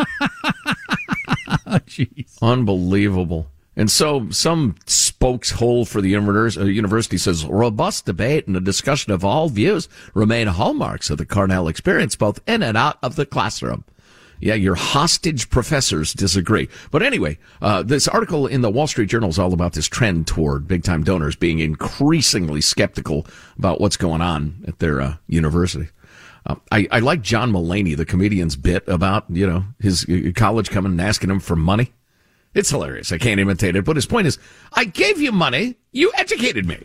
Jeez. 1.87 2.39
Unbelievable. 2.43 3.49
And 3.77 3.89
so 3.89 4.29
some 4.31 4.75
spokeshole 4.87 5.87
for 5.87 6.01
the 6.01 6.17
uh, 6.17 6.65
university 6.65 7.17
says 7.17 7.47
robust 7.47 8.07
debate 8.07 8.49
and 8.49 8.57
a 8.57 8.61
discussion 8.61 9.13
of 9.13 9.25
all 9.25 9.49
views 9.49 9.89
remain 10.15 10.49
hallmarks 10.49 11.11
of 11.11 11.19
the 11.19 11.25
Cornell 11.25 11.69
experience, 11.69 12.17
both 12.17 12.41
in 12.49 12.65
and 12.65 12.77
out 12.77 12.99
of 13.05 13.15
the 13.15 13.25
classroom. 13.25 13.85
Yeah, 14.41 14.55
your 14.55 14.77
hostage 14.77 15.51
professors 15.51 16.13
disagree. 16.13 16.69
But 16.91 17.03
anyway, 17.03 17.39
uh, 17.61 17.83
this 17.83 18.07
article 18.07 18.47
in 18.47 18.61
the 18.61 18.71
Wall 18.71 18.87
Street 18.87 19.09
Journal 19.09 19.31
is 19.31 19.39
all 19.39 19.53
about 19.53 19.73
this 19.73 19.87
trend 19.87 20.27
toward 20.27 20.69
big 20.69 20.85
time 20.85 21.03
donors 21.03 21.35
being 21.37 21.59
increasingly 21.59 22.61
skeptical 22.61 23.27
about 23.59 23.81
what's 23.81 23.97
going 23.97 24.21
on 24.21 24.65
at 24.69 24.79
their 24.79 25.01
uh, 25.01 25.17
university. 25.27 25.89
Uh, 26.47 26.55
I, 26.71 26.87
I 26.93 26.99
like 27.01 27.21
John 27.23 27.53
Mulaney, 27.53 27.97
the 27.97 28.05
comedian's 28.07 28.55
bit 28.57 28.85
about, 28.87 29.25
you 29.29 29.47
know, 29.47 29.65
his 29.81 30.07
uh, 30.09 30.31
college 30.37 30.71
coming 30.71 30.93
and 30.93 31.01
asking 31.01 31.31
him 31.31 31.41
for 31.41 31.57
money. 31.57 31.93
It's 32.55 32.71
hilarious. 32.71 33.13
I 33.13 33.19
can't 33.19 33.41
imitate 33.41 33.77
it, 33.77 33.85
but 33.85 33.97
his 33.97 34.07
point 34.07 34.27
is, 34.27 34.39
I 34.73 34.85
gave 34.85 35.21
you 35.21 35.33
money. 35.33 35.77
You 35.93 36.11
educated 36.17 36.67
me. 36.67 36.79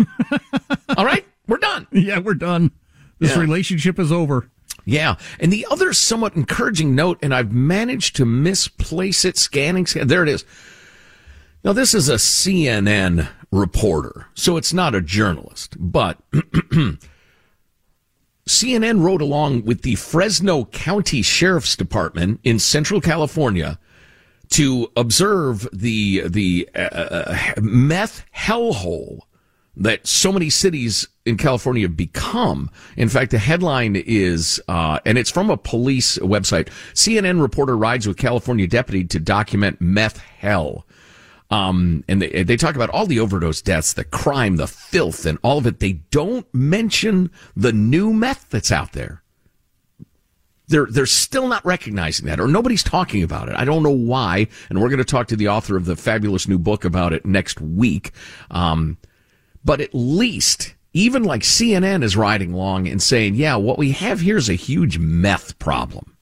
all 0.97 1.05
right. 1.05 1.25
We're 1.47 1.57
done. 1.57 1.87
Yeah, 1.91 2.19
we're 2.19 2.33
done. 2.33 2.71
This 3.19 3.35
Yeah. 3.35 3.39
relationship 3.41 3.99
is 3.99 4.11
over. 4.11 4.49
Yeah. 4.85 5.15
And 5.39 5.51
the 5.51 5.65
other 5.69 5.93
somewhat 5.93 6.35
encouraging 6.35 6.95
note, 6.95 7.19
and 7.21 7.33
I've 7.33 7.53
managed 7.53 8.15
to 8.17 8.25
misplace 8.25 9.25
it, 9.25 9.37
scanning, 9.37 9.85
scan, 9.85 10.07
there 10.07 10.23
it 10.23 10.29
is. 10.29 10.45
Now, 11.63 11.71
this 11.71 11.93
is 11.93 12.09
a 12.09 12.15
CNN 12.15 13.29
reporter, 13.51 14.27
so 14.33 14.57
it's 14.57 14.73
not 14.73 14.95
a 14.95 15.01
journalist, 15.01 15.77
but 15.79 16.19
CNN 18.47 19.01
rode 19.01 19.21
along 19.21 19.63
with 19.63 19.83
the 19.83 19.95
Fresno 19.95 20.65
County 20.65 21.21
Sheriff's 21.21 21.77
Department 21.77 22.41
in 22.43 22.59
Central 22.59 22.99
California 22.99 23.79
to 24.49 24.91
observe 24.97 25.69
the 25.71 26.27
the 26.27 26.69
uh, 26.75 26.79
uh, 26.79 27.37
meth 27.61 28.25
hellhole 28.35 29.19
that 29.75 30.05
so 30.05 30.31
many 30.31 30.49
cities 30.49 31.07
in 31.25 31.37
California 31.37 31.83
have 31.83 31.97
become. 31.97 32.69
In 32.95 33.09
fact, 33.09 33.31
the 33.31 33.39
headline 33.39 33.95
is, 33.95 34.61
uh, 34.67 34.99
and 35.05 35.17
it's 35.17 35.31
from 35.31 35.49
a 35.49 35.57
police 35.57 36.17
website. 36.19 36.67
CNN 36.93 37.41
reporter 37.41 37.75
rides 37.75 38.07
with 38.07 38.17
California 38.17 38.67
deputy 38.67 39.03
to 39.05 39.19
document 39.19 39.81
meth 39.81 40.17
hell. 40.17 40.85
Um, 41.49 42.03
and 42.07 42.21
they, 42.21 42.43
they 42.43 42.57
talk 42.57 42.75
about 42.75 42.89
all 42.89 43.05
the 43.05 43.19
overdose 43.19 43.61
deaths, 43.61 43.93
the 43.93 44.03
crime, 44.03 44.57
the 44.57 44.67
filth, 44.67 45.25
and 45.25 45.37
all 45.43 45.57
of 45.57 45.67
it. 45.67 45.79
They 45.79 45.93
don't 46.11 46.51
mention 46.53 47.31
the 47.55 47.71
new 47.71 48.13
meth 48.13 48.49
that's 48.49 48.71
out 48.71 48.93
there. 48.93 49.21
They're, 50.67 50.87
they're 50.89 51.05
still 51.05 51.47
not 51.47 51.63
recognizing 51.65 52.25
that, 52.25 52.39
or 52.39 52.47
nobody's 52.47 52.83
talking 52.83 53.21
about 53.21 53.49
it. 53.49 53.55
I 53.55 53.65
don't 53.65 53.83
know 53.83 53.91
why. 53.91 54.47
And 54.69 54.81
we're 54.81 54.89
going 54.89 54.97
to 54.99 55.05
talk 55.05 55.27
to 55.27 55.35
the 55.35 55.49
author 55.49 55.77
of 55.77 55.85
the 55.85 55.95
fabulous 55.95 56.47
new 56.47 56.57
book 56.57 56.85
about 56.85 57.13
it 57.13 57.25
next 57.25 57.61
week. 57.61 58.11
Um, 58.49 58.97
but 59.63 59.81
at 59.81 59.93
least, 59.93 60.75
even 60.93 61.23
like 61.23 61.41
CNN 61.41 62.03
is 62.03 62.17
riding 62.17 62.53
along 62.53 62.87
and 62.87 63.01
saying, 63.01 63.35
yeah, 63.35 63.55
what 63.55 63.77
we 63.77 63.91
have 63.91 64.21
here 64.21 64.37
is 64.37 64.49
a 64.49 64.53
huge 64.53 64.97
meth 64.97 65.57
problem. 65.59 66.15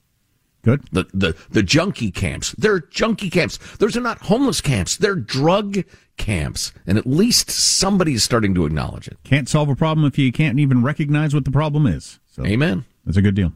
Good. 0.64 0.88
The 0.92 1.08
the 1.14 1.36
the 1.50 1.64
junkie 1.64 2.12
camps. 2.12 2.52
They're 2.52 2.82
junkie 2.82 3.32
camps. 3.32 3.58
Those 3.78 3.98
are 3.98 4.02
not 4.02 4.20
homeless 4.20 4.62
camps. 4.62 4.96
They're 4.96 5.16
drug 5.16 5.84
camps. 6.18 6.72
And 6.86 7.00
at 7.00 7.08
least 7.08 7.50
somebody 7.50 8.14
is 8.14 8.24
starting 8.24 8.54
to 8.56 8.66
acknowledge 8.66 9.08
it. 9.08 9.18
Can't 9.24 9.50
solve 9.50 9.70
a 9.70 9.76
problem 9.76 10.06
if 10.06 10.20
you 10.20 10.32
can't 10.32 10.60
even 10.60 10.84
recognize 10.84 11.34
what 11.34 11.46
the 11.46 11.52
problem 11.52 11.88
is. 11.88 12.20
So 12.32 12.46
Amen. 12.46 12.86
That's 13.06 13.18
a 13.18 13.24
good 13.24 13.34
deal. 13.34 13.54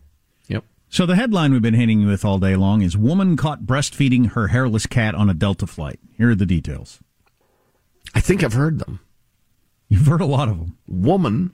Yep. 0.47 0.63
So 0.89 1.05
the 1.05 1.15
headline 1.15 1.51
we've 1.53 1.61
been 1.61 1.75
hitting 1.75 2.01
you 2.01 2.07
with 2.07 2.25
all 2.25 2.39
day 2.39 2.55
long 2.55 2.81
is 2.81 2.97
woman 2.97 3.37
caught 3.37 3.63
breastfeeding 3.63 4.31
her 4.31 4.47
hairless 4.47 4.87
cat 4.87 5.13
on 5.13 5.29
a 5.29 5.35
Delta 5.35 5.67
flight. 5.67 5.99
Here 6.17 6.31
are 6.31 6.35
the 6.35 6.47
details. 6.47 6.99
I 8.15 8.19
think 8.19 8.43
I've 8.43 8.53
heard 8.53 8.79
them. 8.79 8.99
You've 9.87 10.07
heard 10.07 10.21
a 10.21 10.25
lot 10.25 10.49
of 10.49 10.57
them. 10.59 10.77
Woman, 10.87 11.51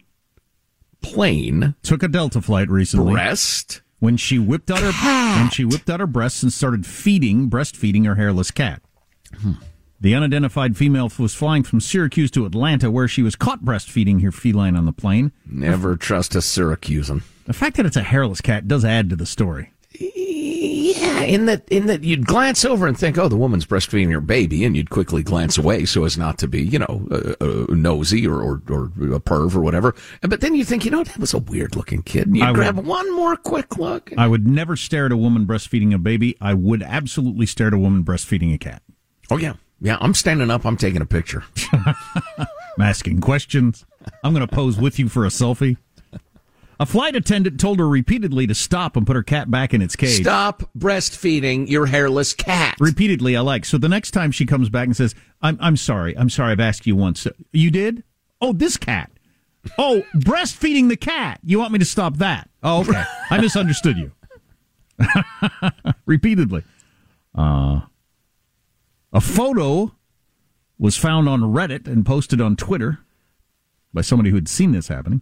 plane, 1.01 1.75
took 1.83 2.03
a 2.03 2.07
Delta 2.07 2.41
flight 2.41 2.69
recently. 2.69 3.13
breast. 3.13 3.81
when 3.99 4.17
she 4.17 4.39
whipped 4.39 4.71
out 4.71 4.79
her 4.79 5.39
when 5.39 5.49
she 5.49 5.65
whipped 5.65 5.89
out 5.89 5.99
her 5.99 6.07
breasts 6.07 6.41
and 6.43 6.51
started 6.51 6.85
feeding 6.85 7.49
breastfeeding 7.49 8.05
her 8.05 8.15
hairless 8.15 8.51
cat. 8.51 8.81
The 9.99 10.15
unidentified 10.15 10.75
female 10.75 11.11
was 11.19 11.35
flying 11.35 11.61
from 11.61 11.79
Syracuse 11.79 12.31
to 12.31 12.45
Atlanta, 12.45 12.89
where 12.89 13.07
she 13.07 13.21
was 13.21 13.35
caught 13.35 13.63
breastfeeding 13.63 14.23
her 14.23 14.31
feline 14.31 14.75
on 14.75 14.85
the 14.85 14.91
plane. 14.91 15.31
Never 15.45 15.95
trust 15.95 16.33
a 16.33 16.39
Syracusan. 16.39 17.21
The 17.45 17.53
fact 17.53 17.77
that 17.77 17.85
it's 17.85 17.95
a 17.95 18.01
hairless 18.03 18.41
cat 18.41 18.67
does 18.67 18.83
add 18.83 19.09
to 19.11 19.15
the 19.15 19.27
story. 19.27 19.71
Yeah, 19.99 21.21
in 21.21 21.45
that 21.47 21.67
in 21.69 21.87
that 21.87 22.03
you'd 22.03 22.25
glance 22.25 22.63
over 22.65 22.87
and 22.87 22.97
think, 22.97 23.17
oh, 23.17 23.27
the 23.27 23.35
woman's 23.35 23.65
breastfeeding 23.65 24.11
her 24.11 24.21
baby, 24.21 24.63
and 24.63 24.75
you'd 24.75 24.89
quickly 24.89 25.21
glance 25.23 25.57
away 25.57 25.85
so 25.85 26.05
as 26.05 26.17
not 26.17 26.37
to 26.39 26.47
be, 26.47 26.61
you 26.61 26.79
know, 26.79 27.07
uh, 27.11 27.33
uh, 27.43 27.65
nosy 27.69 28.25
or, 28.27 28.35
or 28.41 28.61
or 28.69 28.85
a 29.13 29.19
perv 29.19 29.55
or 29.55 29.61
whatever. 29.61 29.93
But 30.21 30.41
then 30.41 30.55
you 30.55 30.63
think, 30.63 30.85
you 30.85 30.91
know, 30.91 31.03
that 31.03 31.17
was 31.17 31.33
a 31.33 31.39
weird 31.39 31.75
looking 31.75 32.03
kid, 32.03 32.27
and 32.27 32.37
you 32.37 32.43
I 32.43 32.53
grab 32.53 32.77
would- 32.77 32.85
one 32.85 33.13
more 33.15 33.35
quick 33.35 33.77
look. 33.77 34.11
I 34.17 34.27
would 34.27 34.47
never 34.47 34.75
stare 34.75 35.05
at 35.07 35.11
a 35.11 35.17
woman 35.17 35.45
breastfeeding 35.45 35.93
a 35.93 35.97
baby. 35.97 36.37
I 36.39 36.53
would 36.53 36.83
absolutely 36.83 37.45
stare 37.45 37.67
at 37.67 37.73
a 37.73 37.77
woman 37.77 38.03
breastfeeding 38.03 38.53
a 38.53 38.57
cat. 38.57 38.81
Oh 39.29 39.37
yeah, 39.37 39.53
yeah. 39.81 39.97
I'm 39.99 40.13
standing 40.13 40.49
up. 40.49 40.65
I'm 40.65 40.77
taking 40.77 41.01
a 41.01 41.05
picture. 41.05 41.43
I'm 41.73 42.81
asking 42.81 43.21
questions. 43.21 43.85
I'm 44.23 44.33
going 44.33 44.47
to 44.47 44.53
pose 44.53 44.77
with 44.79 44.97
you 44.99 45.09
for 45.09 45.25
a 45.25 45.29
selfie. 45.29 45.77
A 46.81 46.85
flight 46.87 47.15
attendant 47.15 47.59
told 47.59 47.77
her 47.77 47.87
repeatedly 47.87 48.47
to 48.47 48.55
stop 48.55 48.97
and 48.97 49.05
put 49.05 49.15
her 49.15 49.21
cat 49.21 49.51
back 49.51 49.71
in 49.71 49.83
its 49.83 49.95
cage. 49.95 50.23
Stop 50.23 50.63
breastfeeding 50.75 51.69
your 51.69 51.85
hairless 51.85 52.33
cat. 52.33 52.75
Repeatedly, 52.79 53.37
I 53.37 53.41
like. 53.41 53.65
So 53.65 53.77
the 53.77 53.87
next 53.87 54.09
time 54.11 54.31
she 54.31 54.47
comes 54.47 54.67
back 54.67 54.87
and 54.87 54.97
says, 54.97 55.13
I'm, 55.43 55.59
I'm 55.61 55.77
sorry. 55.77 56.17
I'm 56.17 56.31
sorry. 56.31 56.53
I've 56.53 56.59
asked 56.59 56.87
you 56.87 56.95
once. 56.95 57.27
You 57.51 57.69
did? 57.69 58.03
Oh, 58.41 58.51
this 58.51 58.77
cat. 58.77 59.11
Oh, 59.77 60.01
breastfeeding 60.15 60.89
the 60.89 60.97
cat. 60.97 61.39
You 61.43 61.59
want 61.59 61.71
me 61.71 61.77
to 61.77 61.85
stop 61.85 62.15
that? 62.17 62.49
Oh, 62.63 62.81
okay. 62.81 63.03
I 63.29 63.39
misunderstood 63.39 63.97
you. 63.97 64.11
Repeatedly. 66.07 66.63
Uh, 67.35 67.81
a 69.13 69.21
photo 69.21 69.91
was 70.79 70.97
found 70.97 71.29
on 71.29 71.41
Reddit 71.41 71.85
and 71.85 72.03
posted 72.03 72.41
on 72.41 72.55
Twitter 72.55 73.01
by 73.93 74.01
somebody 74.01 74.31
who 74.31 74.35
had 74.35 74.49
seen 74.49 74.71
this 74.71 74.87
happening. 74.87 75.21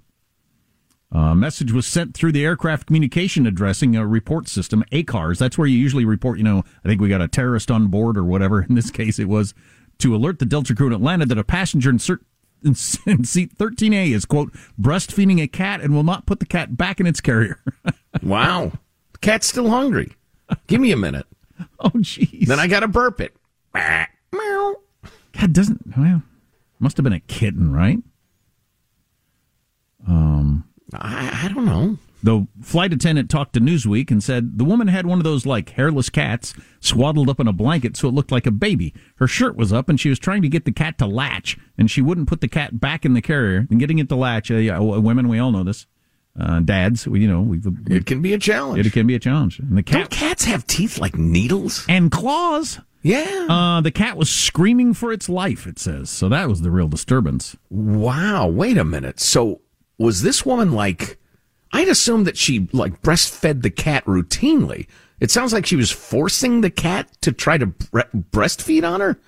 A 1.12 1.34
message 1.36 1.72
was 1.72 1.88
sent 1.88 2.14
through 2.14 2.34
the 2.34 2.46
aircraft 2.46 2.86
communication 2.88 3.48
addressing 3.48 3.96
a 3.96 4.06
report 4.06 4.48
system, 4.48 4.84
ACARS. 4.92 5.40
That's 5.40 5.58
where 5.58 5.68
you 5.68 5.78
usually 5.78 6.06
report, 6.06 6.38
you 6.38 6.44
know, 6.44 6.64
I 6.84 6.88
think 6.88 7.02
we 7.02 7.10
got 7.10 7.22
a 7.22 7.28
terrorist 7.28 7.72
on 7.72 7.88
board 7.88 8.16
or 8.18 8.24
whatever. 8.24 8.62
In 8.70 8.76
this 8.76 8.92
case, 8.92 9.18
it 9.18 9.28
was 9.28 9.54
to 10.00 10.16
alert 10.16 10.40
the 10.40 10.46
Delta 10.46 10.76
crew 10.76 10.88
in 10.88 10.94
Atlanta 10.94 11.26
that 11.26 11.38
a 11.38 11.44
passenger 11.44 11.90
in, 11.90 11.98
cert- 11.98 12.24
in 12.64 12.76
seat 13.26 13.58
13A 13.58 14.12
is, 14.12 14.24
quote, 14.26 14.54
breastfeeding 14.80 15.42
a 15.42 15.48
cat 15.48 15.82
and 15.82 15.94
will 15.94 16.04
not 16.04 16.26
put 16.26 16.40
the 16.40 16.46
cat 16.46 16.78
back 16.78 17.00
in 17.00 17.08
its 17.08 17.22
carrier. 17.22 17.62
Wow, 18.24 18.72
the 19.14 19.20
cat's 19.20 19.46
still 19.48 19.70
hungry. 19.70 20.14
Give 20.66 20.82
me 20.82 20.92
a 20.92 20.98
minute. 20.98 21.28
oh, 21.80 21.90
jeez. 21.90 22.48
Then 22.48 22.60
I 22.60 22.66
got 22.66 22.80
to 22.80 22.88
burp 22.88 23.22
it. 23.22 23.36
Meow. 23.76 24.76
God 25.40 25.54
doesn't, 25.54 25.96
well, 25.96 26.24
must 26.80 26.98
have 26.98 27.04
been 27.04 27.14
a 27.14 27.20
kitten, 27.20 27.72
right? 27.72 28.00
Um, 30.08 30.68
I, 30.94 31.46
I 31.46 31.48
don't 31.54 31.66
know. 31.66 31.98
The 32.22 32.48
flight 32.62 32.92
attendant 32.92 33.30
talked 33.30 33.54
to 33.54 33.62
Newsweek 33.62 34.12
and 34.12 34.22
said 34.22 34.58
the 34.58 34.66
woman 34.66 34.90
had 34.90 35.06
one 35.06 35.20
of 35.20 35.24
those 35.24 35.46
like 35.46 35.70
hairless 35.70 36.10
cats 36.10 36.54
swaddled 36.82 37.30
up 37.30 37.40
in 37.40 37.48
a 37.48 37.54
blanket 37.54 37.96
so 37.96 38.10
it 38.10 38.14
looked 38.14 38.32
like 38.32 38.46
a 38.46 38.52
baby. 38.52 38.94
Her 39.16 39.28
shirt 39.28 39.56
was 39.56 39.72
up 39.72 39.88
and 39.88 39.98
she 39.98 40.10
was 40.10 40.20
trying 40.20 40.42
to 40.42 40.50
get 40.50 40.66
the 40.66 40.74
cat 40.74 40.98
to 40.98 41.06
latch 41.06 41.58
and 41.78 41.90
she 41.90 42.02
wouldn't 42.02 42.28
put 42.28 42.42
the 42.42 42.50
cat 42.50 42.78
back 42.82 43.06
in 43.06 43.14
the 43.14 43.22
carrier. 43.22 43.66
And 43.70 43.80
getting 43.80 44.00
it 44.00 44.10
to 44.10 44.16
latch, 44.18 44.52
uh, 44.52 44.56
yeah, 44.56 44.80
women, 44.80 45.30
we 45.30 45.40
all 45.40 45.52
know 45.52 45.64
this. 45.64 45.88
Uh, 46.38 46.60
dads, 46.60 47.08
we, 47.08 47.22
you 47.22 47.28
know, 47.28 47.42
we've, 47.42 47.66
It 47.90 48.06
can 48.06 48.22
be 48.22 48.34
a 48.34 48.38
challenge. 48.38 48.86
it 48.86 48.92
can 48.92 49.08
be 49.08 49.16
a 49.16 49.20
challenge. 49.20 49.60
And 49.60 49.78
the 49.78 49.82
Don't 49.82 50.10
cats 50.10 50.44
have 50.44 50.68
teeth 50.68 50.98
like 51.00 51.18
needles? 51.18 51.86
and 51.88 52.12
claws. 52.12 52.80
Yeah. 53.02 53.48
Uh, 53.50 53.80
the 53.82 53.92
cat 53.92 54.18
was 54.18 54.30
screaming 54.30 54.94
for 54.94 55.14
its 55.14 55.30
life, 55.30 55.66
it 55.66 55.80
says. 55.80 56.10
So 56.10 56.28
that 56.30 56.50
was 56.50 56.62
the 56.62 56.70
real 56.72 56.90
disturbance. 56.90 57.56
Wow. 57.70 58.48
Wait 58.50 58.78
a 58.78 58.84
minute. 58.84 59.22
So 59.22 59.62
was 60.00 60.24
this 60.24 60.46
woman 60.46 60.72
like? 60.72 61.20
I'd 61.72 61.88
assume 61.88 62.24
that 62.24 62.38
she 62.38 62.68
like 62.74 63.04
breastfed 63.04 63.62
the 63.62 63.70
cat 63.70 64.04
routinely. 64.06 64.88
It 65.20 65.30
sounds 65.30 65.54
like 65.54 65.66
she 65.66 65.76
was 65.76 65.92
forcing 65.92 66.62
the 66.62 66.72
cat 66.72 67.10
to 67.22 67.32
try 67.32 67.58
to 67.60 67.68
bre- 67.68 68.00
breastfeed 68.16 68.90
on 68.90 69.02
her. 69.02 69.20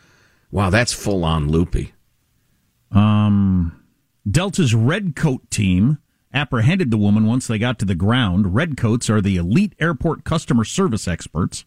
Wow, 0.50 0.70
that's 0.70 0.94
full 0.94 1.24
on 1.24 1.50
loopy. 1.50 1.94
Um, 2.92 3.84
Delta's 4.30 4.74
Red 4.74 5.16
Coat 5.16 5.50
team 5.52 6.00
apprehended 6.34 6.92
the 6.92 6.98
woman 6.98 7.26
once 7.26 7.46
they 7.48 7.58
got 7.58 7.78
to 7.80 7.86
the 7.86 7.96
ground. 7.96 8.56
Red 8.56 8.78
Coats 8.78 9.10
are 9.10 9.22
the 9.22 9.38
elite 9.38 9.76
airport 9.80 10.24
customer 10.24 10.64
service 10.64 11.08
experts 11.08 11.66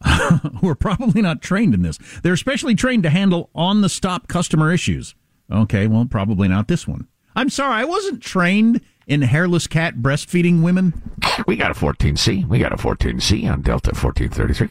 who 0.60 0.68
are 0.68 0.74
probably 0.74 1.20
not 1.20 1.42
trained 1.42 1.74
in 1.74 1.82
this. 1.82 1.98
They're 2.22 2.32
especially 2.32 2.74
trained 2.74 3.02
to 3.02 3.10
handle 3.10 3.50
on 3.54 3.80
the 3.80 3.88
stop 3.88 4.28
customer 4.28 4.72
issues. 4.72 5.14
Okay, 5.50 5.86
well, 5.86 6.06
probably 6.06 6.48
not 6.48 6.68
this 6.68 6.86
one. 6.88 7.08
I'm 7.36 7.50
sorry, 7.50 7.74
I 7.74 7.84
wasn't 7.84 8.22
trained 8.22 8.80
in 9.06 9.22
hairless 9.22 9.66
cat 9.66 9.96
breastfeeding 9.96 10.62
women. 10.62 11.02
We 11.46 11.56
got 11.56 11.70
a 11.70 11.74
14C. 11.74 12.46
We 12.48 12.58
got 12.58 12.72
a 12.72 12.76
14C 12.76 13.50
on 13.50 13.62
Delta 13.62 13.90
1433. 13.90 14.68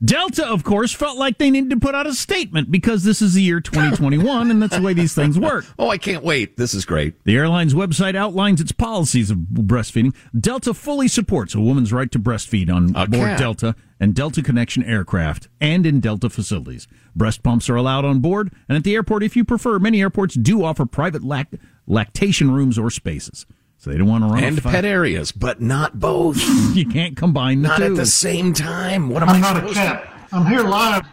Delta, 0.03 0.45
of 0.47 0.63
course, 0.63 0.93
felt 0.93 1.17
like 1.17 1.39
they 1.39 1.49
needed 1.49 1.71
to 1.71 1.79
put 1.79 1.95
out 1.95 2.05
a 2.05 2.13
statement 2.13 2.69
because 2.69 3.03
this 3.03 3.19
is 3.21 3.33
the 3.33 3.41
year 3.41 3.59
2021 3.59 4.51
and 4.51 4.61
that's 4.61 4.75
the 4.75 4.81
way 4.81 4.93
these 4.93 5.15
things 5.15 5.39
work. 5.39 5.65
Oh, 5.79 5.89
I 5.89 5.97
can't 5.97 6.23
wait. 6.23 6.55
This 6.55 6.75
is 6.75 6.85
great. 6.85 7.23
The 7.23 7.35
airline's 7.35 7.73
website 7.73 8.15
outlines 8.15 8.61
its 8.61 8.71
policies 8.71 9.31
of 9.31 9.37
breastfeeding. 9.37 10.13
Delta 10.39 10.75
fully 10.75 11.07
supports 11.07 11.55
a 11.55 11.59
woman's 11.59 11.91
right 11.91 12.11
to 12.11 12.19
breastfeed 12.19 12.71
on 12.71 12.89
A 12.95 13.07
board 13.07 13.29
cat. 13.29 13.39
Delta 13.39 13.75
and 13.99 14.13
Delta 14.13 14.43
Connection 14.43 14.83
aircraft 14.83 15.47
and 15.59 15.83
in 15.85 15.99
Delta 15.99 16.29
facilities. 16.29 16.87
Breast 17.15 17.41
pumps 17.41 17.67
are 17.67 17.75
allowed 17.75 18.05
on 18.05 18.19
board 18.19 18.53
and 18.69 18.77
at 18.77 18.83
the 18.83 18.93
airport 18.93 19.23
if 19.23 19.35
you 19.35 19.43
prefer. 19.43 19.79
Many 19.79 20.01
airports 20.01 20.35
do 20.35 20.63
offer 20.63 20.85
private 20.85 21.23
lact- 21.23 21.55
lactation 21.87 22.51
rooms 22.51 22.77
or 22.77 22.91
spaces. 22.91 23.47
So 23.77 23.91
they 23.91 23.97
don't 23.97 24.07
want 24.07 24.23
to 24.23 24.29
run 24.29 24.43
And 24.43 24.57
a 24.57 24.61
fi- 24.61 24.71
pet 24.71 24.85
areas, 24.85 25.31
but 25.31 25.61
not 25.61 25.99
both. 25.99 26.37
You 26.75 26.85
can't 26.87 27.15
combine 27.17 27.61
the 27.61 27.69
not 27.69 27.77
two. 27.77 27.83
at 27.85 27.95
the 27.95 28.05
same 28.05 28.53
time. 28.53 29.09
What 29.09 29.23
am 29.23 29.29
I'm 29.29 29.35
I 29.35 29.39
not 29.39 29.57
a 29.57 29.59
supposed 29.59 29.75
cat. 29.77 30.27
I'm 30.31 30.45
here 30.47 30.61
live. 30.63 31.05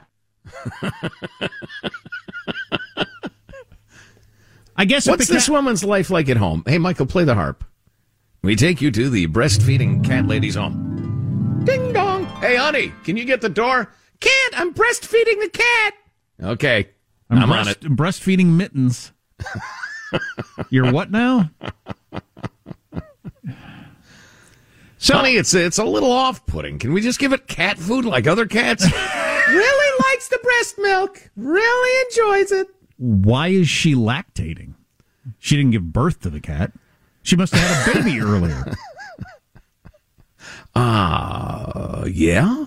I 4.76 4.84
guess 4.86 5.06
What's 5.06 5.28
the 5.28 5.34
this 5.34 5.46
cat- 5.46 5.52
woman's 5.52 5.84
life 5.84 6.10
like 6.10 6.28
at 6.28 6.36
home? 6.36 6.62
Hey, 6.66 6.78
Michael, 6.78 7.06
play 7.06 7.24
the 7.24 7.34
harp. 7.34 7.64
We 8.42 8.56
take 8.56 8.80
you 8.82 8.90
to 8.90 9.08
the 9.08 9.26
breastfeeding 9.28 10.04
cat 10.04 10.26
lady's 10.26 10.56
home. 10.56 11.62
Ding 11.64 11.92
dong. 11.92 12.26
Hey, 12.40 12.56
honey, 12.56 12.92
can 13.04 13.16
you 13.16 13.24
get 13.24 13.40
the 13.40 13.48
door? 13.48 13.92
Can't. 14.20 14.60
I'm 14.60 14.74
breastfeeding 14.74 15.40
the 15.40 15.50
cat. 15.52 15.94
Okay. 16.42 16.88
I'm, 17.30 17.38
I'm 17.38 17.52
on 17.52 17.64
breast- 17.64 17.80
breastfeeding 17.82 18.46
mittens. 18.56 19.12
You're 20.70 20.92
what 20.92 21.10
now? 21.10 21.50
So, 25.04 25.16
honey, 25.16 25.36
it's 25.36 25.52
it's 25.52 25.76
a 25.76 25.84
little 25.84 26.10
off-putting. 26.10 26.78
Can 26.78 26.94
we 26.94 27.02
just 27.02 27.18
give 27.18 27.34
it 27.34 27.46
cat 27.46 27.76
food 27.78 28.06
like 28.06 28.26
other 28.26 28.46
cats? 28.46 28.84
really 29.48 29.98
likes 30.10 30.28
the 30.28 30.38
breast 30.42 30.76
milk. 30.78 31.30
Really 31.36 32.06
enjoys 32.06 32.52
it. 32.52 32.68
Why 32.96 33.48
is 33.48 33.68
she 33.68 33.94
lactating? 33.94 34.72
She 35.38 35.56
didn't 35.56 35.72
give 35.72 35.92
birth 35.92 36.20
to 36.20 36.30
the 36.30 36.40
cat. 36.40 36.72
She 37.22 37.36
must 37.36 37.54
have 37.54 37.84
had 37.84 37.96
a 37.96 38.02
baby 38.02 38.18
earlier. 38.22 38.64
Uh, 40.74 42.06
yeah. 42.10 42.64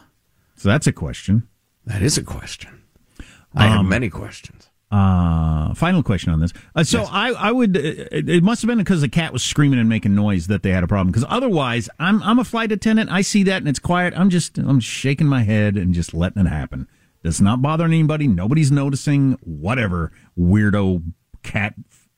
So 0.58 0.70
that's 0.70 0.86
a 0.86 0.92
question. 0.94 1.48
That 1.88 2.04
is 2.04 2.20
a 2.20 2.24
question. 2.24 2.84
I 3.56 3.66
have 3.68 3.80
Um, 3.80 3.90
many 3.90 4.10
questions. 4.12 4.67
Uh, 4.90 5.74
final 5.74 6.02
question 6.02 6.32
on 6.32 6.40
this. 6.40 6.54
Uh, 6.74 6.84
so 6.84 7.04
I, 7.04 7.32
I 7.32 7.52
would. 7.52 7.76
uh, 7.76 7.80
It, 7.82 8.30
it 8.30 8.44
must 8.44 8.62
have 8.62 8.68
been 8.70 8.78
because 8.78 9.02
the 9.02 9.10
cat 9.10 9.34
was 9.34 9.44
screaming 9.44 9.80
and 9.80 9.90
making 9.90 10.16
noise 10.16 10.48
that 10.48 10.64
they 10.64 10.70
had 10.72 10.84
a 10.84 10.88
problem. 10.88 11.08
Because 11.08 11.26
otherwise, 11.28 11.90
I'm 12.00 12.24
I'm 12.24 12.40
a 12.40 12.46
flight 12.46 12.72
attendant. 12.72 13.12
I 13.12 13.22
see 13.22 13.44
that 13.44 13.58
and 13.58 13.68
it's 13.68 13.80
quiet. 13.80 14.14
I'm 14.16 14.30
just 14.30 14.58
I'm 14.58 14.80
shaking 14.80 15.28
my 15.28 15.44
head 15.44 15.76
and 15.76 15.94
just 15.94 16.14
letting 16.14 16.46
it 16.46 16.50
happen. 16.50 16.88
Does 17.24 17.42
not 17.42 17.62
bother 17.62 17.84
anybody. 17.84 18.28
Nobody's 18.28 18.72
noticing. 18.72 19.34
Whatever 19.42 20.14
weirdo 20.40 21.04
cat 21.44 21.74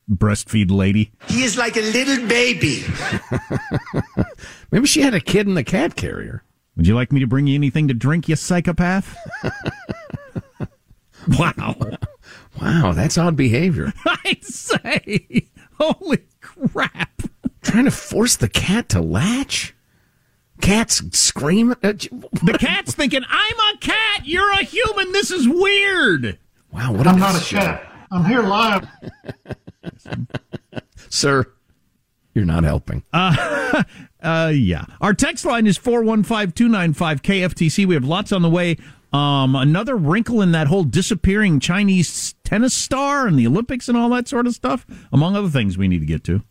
breastfeed 0.08 0.70
lady. 0.70 1.10
He 1.28 1.42
is 1.42 1.56
like 1.56 1.76
a 1.76 1.80
little 1.80 2.26
baby. 2.28 2.84
Maybe 4.70 4.86
she 4.86 5.00
had 5.00 5.14
a 5.14 5.20
kid 5.20 5.48
in 5.48 5.54
the 5.54 5.64
cat 5.64 5.96
carrier. 5.96 6.44
Would 6.76 6.86
you 6.86 6.94
like 6.94 7.10
me 7.10 7.18
to 7.20 7.26
bring 7.26 7.46
you 7.48 7.54
anything 7.56 7.88
to 7.88 7.94
drink, 7.94 8.28
you 8.28 8.36
psychopath? 8.36 9.16
wow. 11.38 11.74
Wow, 12.60 12.92
that's 12.92 13.16
odd 13.18 13.36
behavior. 13.36 13.92
I'd 14.24 14.44
say. 14.44 15.46
Holy 15.78 16.18
crap. 16.40 17.22
Trying 17.62 17.84
to 17.84 17.90
force 17.90 18.36
the 18.36 18.48
cat 18.48 18.88
to 18.90 19.00
latch? 19.00 19.74
Cats 20.60 21.02
scream. 21.18 21.72
Uh, 21.82 21.92
the 21.92 22.56
cat's 22.58 22.94
thinking, 22.94 23.22
I'm 23.28 23.74
a 23.74 23.78
cat, 23.78 24.26
you're 24.26 24.50
a 24.52 24.62
human, 24.62 25.12
this 25.12 25.30
is 25.30 25.48
weird. 25.48 26.38
Wow, 26.72 26.92
what 26.92 27.06
I'm 27.06 27.16
a 27.16 27.18
not 27.18 27.30
a 27.30 27.38
decision. 27.38 27.58
cat. 27.60 27.86
I'm 28.12 28.24
here 28.26 28.42
live. 28.42 28.86
Sir, 31.08 31.46
you're 32.34 32.44
not 32.44 32.64
helping. 32.64 33.02
Uh, 33.12 33.82
uh, 34.22 34.52
yeah. 34.54 34.84
Our 35.00 35.14
text 35.14 35.44
line 35.44 35.66
is 35.66 35.78
415-295-KFTC. 35.78 37.86
We 37.86 37.94
have 37.94 38.04
lots 38.04 38.32
on 38.32 38.42
the 38.42 38.50
way. 38.50 38.76
Um, 39.12 39.56
another 39.56 39.96
wrinkle 39.96 40.40
in 40.40 40.52
that 40.52 40.68
whole 40.68 40.84
disappearing 40.84 41.58
Chinese 41.60 42.34
tennis 42.44 42.74
star 42.74 43.26
and 43.26 43.38
the 43.38 43.46
Olympics 43.46 43.88
and 43.88 43.98
all 43.98 44.08
that 44.10 44.28
sort 44.28 44.46
of 44.46 44.54
stuff, 44.54 44.86
among 45.12 45.36
other 45.36 45.48
things 45.48 45.76
we 45.76 45.88
need 45.88 46.00
to 46.00 46.06
get 46.06 46.22
to. 46.24 46.42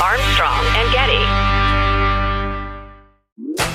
Armstrong 0.00 0.64
and 0.76 0.92
Getty. 0.92 1.24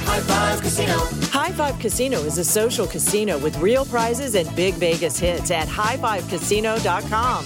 High 0.06 0.20
Five 0.22 0.62
Casino. 0.62 0.98
High 1.32 1.52
Five 1.52 1.80
Casino 1.80 2.20
is 2.20 2.38
a 2.38 2.44
social 2.44 2.88
casino 2.88 3.38
with 3.38 3.58
real 3.60 3.86
prizes 3.86 4.36
and 4.36 4.54
big 4.56 4.76
Vegas 4.76 5.18
hits 5.18 5.52
at 5.52 5.68
highfivecasino.com. 5.68 7.46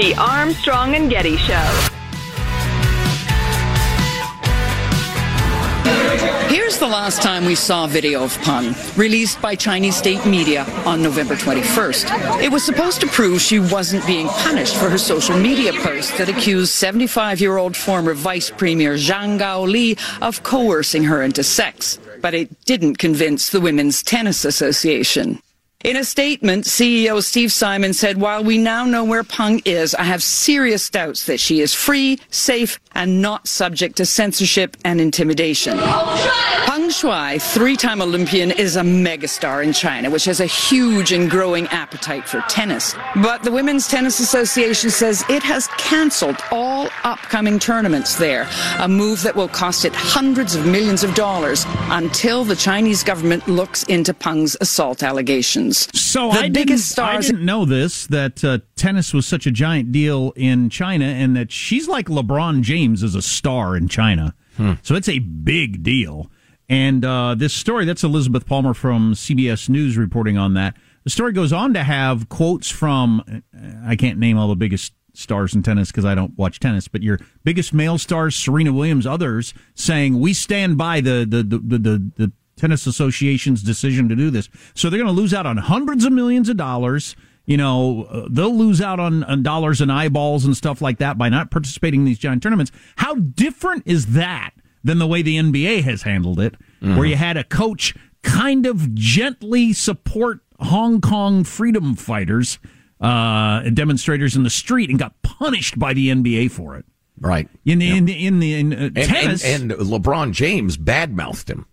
The 0.00 0.14
Armstrong 0.14 0.94
and 0.94 1.10
Getty 1.10 1.36
Show. 1.36 1.90
Here's 6.48 6.78
the 6.78 6.86
last 6.86 7.20
time 7.20 7.44
we 7.44 7.54
saw 7.54 7.86
video 7.86 8.24
of 8.24 8.34
Peng, 8.38 8.74
released 8.96 9.42
by 9.42 9.54
Chinese 9.54 9.96
state 9.96 10.24
media 10.24 10.64
on 10.86 11.02
November 11.02 11.36
21st. 11.36 12.40
It 12.42 12.50
was 12.50 12.64
supposed 12.64 13.02
to 13.02 13.08
prove 13.08 13.42
she 13.42 13.58
wasn't 13.58 14.06
being 14.06 14.28
punished 14.28 14.74
for 14.76 14.88
her 14.88 14.96
social 14.96 15.36
media 15.36 15.74
post 15.74 16.16
that 16.16 16.30
accused 16.30 16.72
75 16.72 17.38
year 17.38 17.58
old 17.58 17.76
former 17.76 18.14
Vice 18.14 18.48
Premier 18.48 18.94
Zhang 18.94 19.38
Gaoli 19.38 19.98
of 20.22 20.42
coercing 20.44 21.04
her 21.04 21.20
into 21.20 21.44
sex. 21.44 21.98
But 22.22 22.32
it 22.32 22.64
didn't 22.64 22.96
convince 22.96 23.50
the 23.50 23.60
Women's 23.60 24.02
Tennis 24.02 24.46
Association. 24.46 25.42
In 25.82 25.96
a 25.96 26.04
statement, 26.04 26.66
CEO 26.66 27.22
Steve 27.22 27.50
Simon 27.50 27.94
said, 27.94 28.20
While 28.20 28.44
we 28.44 28.58
now 28.58 28.84
know 28.84 29.02
where 29.02 29.24
Peng 29.24 29.62
is, 29.64 29.94
I 29.94 30.02
have 30.02 30.22
serious 30.22 30.90
doubts 30.90 31.24
that 31.24 31.40
she 31.40 31.62
is 31.62 31.72
free, 31.72 32.18
safe, 32.28 32.78
and 32.92 33.22
not 33.22 33.48
subject 33.48 33.96
to 33.96 34.04
censorship 34.04 34.76
and 34.84 35.00
intimidation. 35.00 35.78
Peng 35.78 36.90
Shuai, 36.90 37.40
three 37.40 37.76
time 37.76 38.02
Olympian, 38.02 38.50
is 38.50 38.76
a 38.76 38.82
megastar 38.82 39.64
in 39.64 39.72
China, 39.72 40.10
which 40.10 40.26
has 40.26 40.40
a 40.40 40.46
huge 40.46 41.12
and 41.12 41.30
growing 41.30 41.66
appetite 41.68 42.28
for 42.28 42.42
tennis. 42.42 42.94
But 43.22 43.42
the 43.42 43.50
Women's 43.50 43.88
Tennis 43.88 44.20
Association 44.20 44.90
says 44.90 45.24
it 45.30 45.42
has 45.44 45.66
cancelled 45.78 46.36
all 46.52 46.90
upcoming 47.04 47.58
tournaments 47.58 48.16
there, 48.16 48.46
a 48.80 48.88
move 48.88 49.22
that 49.22 49.34
will 49.34 49.48
cost 49.48 49.86
it 49.86 49.94
hundreds 49.94 50.54
of 50.54 50.66
millions 50.66 51.02
of 51.04 51.14
dollars 51.14 51.64
until 51.88 52.44
the 52.44 52.56
Chinese 52.56 53.02
government 53.02 53.48
looks 53.48 53.82
into 53.84 54.12
Peng's 54.12 54.58
assault 54.60 55.02
allegations. 55.02 55.69
So 55.72 56.30
the 56.30 56.38
I 56.38 56.48
biggest 56.48 56.96
didn't, 56.96 57.08
I 57.08 57.20
didn't 57.20 57.44
know 57.44 57.64
this 57.64 58.06
that 58.08 58.44
uh, 58.44 58.58
tennis 58.76 59.14
was 59.14 59.26
such 59.26 59.46
a 59.46 59.50
giant 59.50 59.92
deal 59.92 60.32
in 60.36 60.70
China, 60.70 61.04
and 61.04 61.36
that 61.36 61.50
she's 61.52 61.88
like 61.88 62.06
LeBron 62.06 62.62
James 62.62 63.02
as 63.02 63.14
a 63.14 63.22
star 63.22 63.76
in 63.76 63.88
China. 63.88 64.34
So 64.82 64.94
it's 64.94 65.08
a 65.08 65.20
big 65.20 65.82
deal. 65.82 66.30
And 66.68 67.04
uh, 67.04 67.34
this 67.34 67.54
story 67.54 67.84
that's 67.84 68.04
Elizabeth 68.04 68.46
Palmer 68.46 68.74
from 68.74 69.14
CBS 69.14 69.68
News 69.68 69.96
reporting 69.96 70.36
on 70.36 70.54
that. 70.54 70.76
The 71.04 71.10
story 71.10 71.32
goes 71.32 71.52
on 71.52 71.72
to 71.74 71.82
have 71.82 72.28
quotes 72.28 72.70
from 72.70 73.24
uh, 73.28 73.40
I 73.84 73.96
can't 73.96 74.18
name 74.18 74.36
all 74.36 74.48
the 74.48 74.56
biggest 74.56 74.92
stars 75.14 75.54
in 75.54 75.62
tennis 75.62 75.90
because 75.90 76.04
I 76.04 76.14
don't 76.14 76.36
watch 76.38 76.60
tennis, 76.60 76.88
but 76.88 77.02
your 77.02 77.18
biggest 77.42 77.72
male 77.72 77.98
stars, 77.98 78.36
Serena 78.36 78.72
Williams, 78.72 79.06
others 79.06 79.54
saying 79.74 80.20
we 80.20 80.34
stand 80.34 80.78
by 80.78 81.00
the 81.00 81.26
the 81.28 81.42
the 81.42 81.58
the, 81.58 81.78
the, 81.78 82.12
the 82.16 82.32
tennis 82.60 82.86
association's 82.86 83.62
decision 83.62 84.08
to 84.08 84.16
do 84.16 84.30
this. 84.30 84.48
So 84.74 84.88
they're 84.90 84.98
going 84.98 85.14
to 85.14 85.20
lose 85.20 85.34
out 85.34 85.46
on 85.46 85.56
hundreds 85.56 86.04
of 86.04 86.12
millions 86.12 86.48
of 86.48 86.56
dollars. 86.56 87.16
You 87.46 87.56
know, 87.56 88.04
uh, 88.04 88.28
they'll 88.30 88.54
lose 88.56 88.80
out 88.80 89.00
on, 89.00 89.24
on 89.24 89.42
dollars 89.42 89.80
and 89.80 89.90
eyeballs 89.90 90.44
and 90.44 90.56
stuff 90.56 90.80
like 90.80 90.98
that 90.98 91.18
by 91.18 91.28
not 91.28 91.50
participating 91.50 92.00
in 92.00 92.06
these 92.06 92.18
giant 92.18 92.42
tournaments. 92.42 92.70
How 92.96 93.14
different 93.14 93.82
is 93.86 94.12
that 94.14 94.50
than 94.84 94.98
the 94.98 95.06
way 95.06 95.22
the 95.22 95.36
NBA 95.36 95.82
has 95.82 96.02
handled 96.02 96.38
it, 96.40 96.54
where 96.80 97.04
you 97.06 97.16
had 97.16 97.36
a 97.36 97.44
coach 97.44 97.94
kind 98.22 98.66
of 98.66 98.94
gently 98.94 99.72
support 99.72 100.40
Hong 100.60 101.00
Kong 101.00 101.44
freedom 101.44 101.94
fighters, 101.96 102.58
uh, 103.00 103.62
demonstrators 103.70 104.36
in 104.36 104.42
the 104.42 104.50
street, 104.50 104.88
and 104.90 104.98
got 104.98 105.20
punished 105.22 105.78
by 105.78 105.92
the 105.94 106.08
NBA 106.08 106.50
for 106.50 106.76
it. 106.76 106.84
Right. 107.20 107.48
In 107.66 107.78
the 107.78 107.90
in 107.90 108.04
the 108.06 108.26
in, 108.26 108.38
the, 108.40 108.54
in 108.54 108.72
uh, 108.72 108.76
And, 108.76 108.94
tennis, 108.96 109.44
and, 109.44 109.72
and 109.72 109.80
LeBron 109.80 110.32
James 110.32 110.76
badmouthed 110.78 111.48
him. 111.50 111.66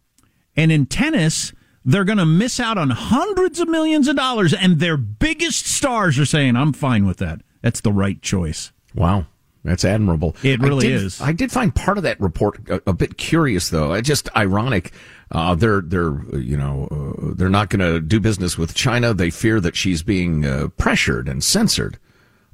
And 0.57 0.71
in 0.71 0.87
tennis, 0.87 1.53
they're 1.85 2.03
going 2.03 2.17
to 2.17 2.25
miss 2.25 2.59
out 2.59 2.77
on 2.77 2.89
hundreds 2.89 3.61
of 3.61 3.69
millions 3.69 4.09
of 4.09 4.17
dollars, 4.17 4.53
and 4.53 4.79
their 4.79 4.97
biggest 4.97 5.67
stars 5.67 6.19
are 6.19 6.25
saying, 6.25 6.57
"I'm 6.57 6.73
fine 6.73 7.05
with 7.05 7.17
that. 7.17 7.41
That's 7.61 7.79
the 7.79 7.93
right 7.93 8.21
choice." 8.21 8.73
Wow. 8.93 9.27
That's 9.63 9.83
admirable. 9.83 10.35
It 10.43 10.61
really 10.61 10.87
I 10.87 10.89
did, 10.91 11.03
is. 11.03 11.21
I 11.21 11.31
did 11.33 11.51
find 11.51 11.75
part 11.75 11.97
of 11.97 12.03
that 12.03 12.19
report 12.21 12.69
a, 12.69 12.81
a 12.87 12.93
bit 12.93 13.17
curious, 13.17 13.69
though. 13.69 13.93
It's 13.93 14.07
just 14.07 14.29
ironic. 14.35 14.93
Uh, 15.31 15.55
they're 15.55 15.81
they're 15.81 16.21
you 16.37 16.55
know 16.55 16.87
uh, 16.89 17.33
they're 17.35 17.49
not 17.49 17.69
going 17.69 17.81
to 17.81 17.99
do 17.99 18.19
business 18.19 18.57
with 18.57 18.73
China. 18.73 19.13
They 19.13 19.29
fear 19.29 19.59
that 19.59 19.75
she's 19.75 20.03
being 20.03 20.45
uh, 20.45 20.69
pressured 20.77 21.27
and 21.27 21.43
censored. 21.43 21.99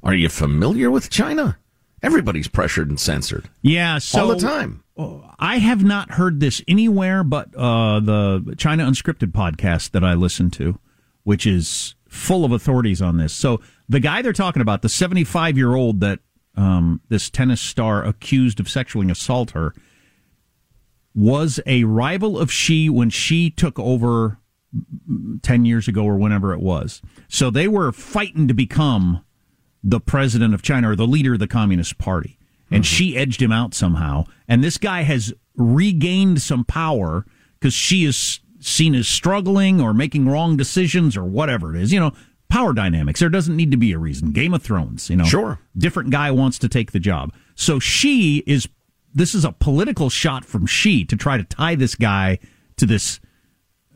Are 0.02 0.14
you 0.14 0.28
familiar 0.28 0.90
with 0.90 1.08
China? 1.08 1.58
Everybody's 2.02 2.48
pressured 2.48 2.90
and 2.90 3.00
censored. 3.00 3.48
Yeah, 3.62 3.98
so 3.98 4.20
all 4.20 4.28
the 4.28 4.36
time. 4.36 4.83
I 4.96 5.58
have 5.58 5.82
not 5.82 6.12
heard 6.12 6.40
this 6.40 6.62
anywhere 6.68 7.24
but 7.24 7.54
uh, 7.54 8.00
the 8.00 8.54
China 8.56 8.86
Unscripted 8.86 9.32
podcast 9.32 9.90
that 9.90 10.04
I 10.04 10.14
listen 10.14 10.50
to, 10.52 10.78
which 11.24 11.46
is 11.46 11.94
full 12.08 12.44
of 12.44 12.52
authorities 12.52 13.02
on 13.02 13.16
this. 13.16 13.32
So 13.32 13.60
the 13.88 14.00
guy 14.00 14.22
they're 14.22 14.32
talking 14.32 14.62
about, 14.62 14.82
the 14.82 14.88
75 14.88 15.56
year 15.56 15.74
old 15.74 16.00
that 16.00 16.20
um, 16.56 17.00
this 17.08 17.28
tennis 17.28 17.60
star 17.60 18.04
accused 18.04 18.60
of 18.60 18.68
sexually 18.68 19.10
assault 19.10 19.50
her, 19.50 19.74
was 21.14 21.60
a 21.66 21.84
rival 21.84 22.38
of 22.38 22.50
Xi 22.50 22.88
when 22.88 23.10
Xi 23.10 23.50
took 23.50 23.78
over 23.78 24.38
10 25.42 25.64
years 25.64 25.86
ago 25.86 26.04
or 26.04 26.16
whenever 26.16 26.52
it 26.52 26.60
was. 26.60 27.02
So 27.28 27.50
they 27.50 27.68
were 27.68 27.92
fighting 27.92 28.48
to 28.48 28.54
become 28.54 29.24
the 29.82 30.00
president 30.00 30.54
of 30.54 30.62
China 30.62 30.90
or 30.90 30.96
the 30.96 31.06
leader 31.06 31.34
of 31.34 31.38
the 31.38 31.46
Communist 31.46 31.98
Party. 31.98 32.38
And 32.74 32.86
Xi 32.86 33.16
edged 33.16 33.40
him 33.40 33.52
out 33.52 33.74
somehow. 33.74 34.24
And 34.48 34.62
this 34.62 34.78
guy 34.78 35.02
has 35.02 35.32
regained 35.56 36.42
some 36.42 36.64
power 36.64 37.24
because 37.58 37.74
Xi 37.74 38.04
is 38.04 38.40
seen 38.60 38.94
as 38.94 39.08
struggling 39.08 39.80
or 39.80 39.94
making 39.94 40.28
wrong 40.28 40.56
decisions 40.56 41.16
or 41.16 41.24
whatever 41.24 41.74
it 41.74 41.80
is. 41.80 41.92
You 41.92 42.00
know, 42.00 42.12
power 42.48 42.72
dynamics. 42.72 43.20
There 43.20 43.28
doesn't 43.28 43.56
need 43.56 43.70
to 43.70 43.76
be 43.76 43.92
a 43.92 43.98
reason. 43.98 44.32
Game 44.32 44.54
of 44.54 44.62
Thrones, 44.62 45.10
you 45.10 45.16
know. 45.16 45.24
Sure. 45.24 45.58
Different 45.76 46.10
guy 46.10 46.30
wants 46.30 46.58
to 46.60 46.68
take 46.68 46.92
the 46.92 47.00
job. 47.00 47.32
So 47.54 47.78
she 47.78 48.42
is 48.46 48.68
this 49.14 49.34
is 49.34 49.44
a 49.44 49.52
political 49.52 50.10
shot 50.10 50.44
from 50.44 50.66
Xi 50.66 51.04
to 51.04 51.16
try 51.16 51.36
to 51.36 51.44
tie 51.44 51.76
this 51.76 51.94
guy 51.94 52.38
to 52.76 52.86
this 52.86 53.20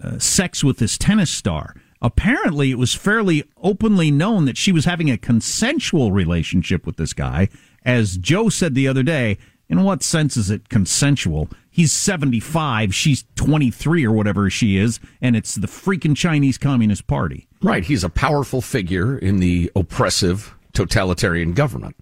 uh, 0.03 0.19
sex 0.19 0.63
with 0.63 0.79
this 0.79 0.97
tennis 0.97 1.31
star. 1.31 1.75
Apparently, 2.01 2.71
it 2.71 2.79
was 2.79 2.95
fairly 2.95 3.43
openly 3.61 4.13
known 4.13 4.45
that 4.45 4.57
she 4.57 4.71
was 4.71 4.85
having 4.85 5.11
a 5.11 5.19
consensual 5.19 6.13
relationship 6.13 6.87
with 6.87 6.97
this 6.97 7.13
guy. 7.13 7.49
As 7.85 8.17
Joe 8.17 8.49
said 8.49 8.75
the 8.75 8.89
other 8.89 9.03
day, 9.03 9.39
in 9.69 9.83
what 9.83 10.03
sense 10.03 10.37
is 10.37 10.51
it 10.51 10.69
consensual? 10.69 11.49
He's 11.71 11.93
75, 11.93 12.95
she's 12.95 13.25
23 13.37 14.05
or 14.05 14.13
whatever 14.13 14.51
she 14.51 14.77
is, 14.77 14.99
and 15.21 15.37
it's 15.37 15.55
the 15.55 15.67
freaking 15.67 16.17
Chinese 16.17 16.59
Communist 16.59 17.07
Party. 17.07 17.47
Right. 17.63 17.85
He's 17.85 18.03
a 18.03 18.09
powerful 18.09 18.61
figure 18.61 19.17
in 19.17 19.39
the 19.39 19.71
oppressive 19.77 20.55
totalitarian 20.73 21.53
government. 21.53 21.97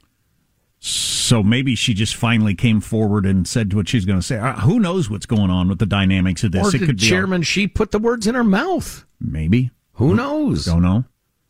So 0.78 1.42
maybe 1.42 1.74
she 1.74 1.94
just 1.94 2.14
finally 2.14 2.54
came 2.54 2.80
forward 2.80 3.26
and 3.26 3.48
said 3.48 3.74
what 3.74 3.88
she's 3.88 4.04
going 4.04 4.20
to 4.20 4.24
say. 4.24 4.38
Uh, 4.38 4.60
who 4.60 4.78
knows 4.78 5.10
what's 5.10 5.26
going 5.26 5.50
on 5.50 5.68
with 5.68 5.78
the 5.78 5.86
dynamics 5.86 6.44
of 6.44 6.52
this? 6.52 6.72
Or 6.72 6.76
it 6.76 6.80
could 6.80 6.98
be 6.98 7.08
Chairman 7.08 7.42
Xi 7.42 7.66
put 7.66 7.90
the 7.90 7.98
words 7.98 8.26
in 8.26 8.34
her 8.34 8.44
mouth? 8.44 9.04
Maybe. 9.20 9.70
Who 9.94 10.14
knows? 10.14 10.66
Don't 10.66 10.82
know. 10.82 11.04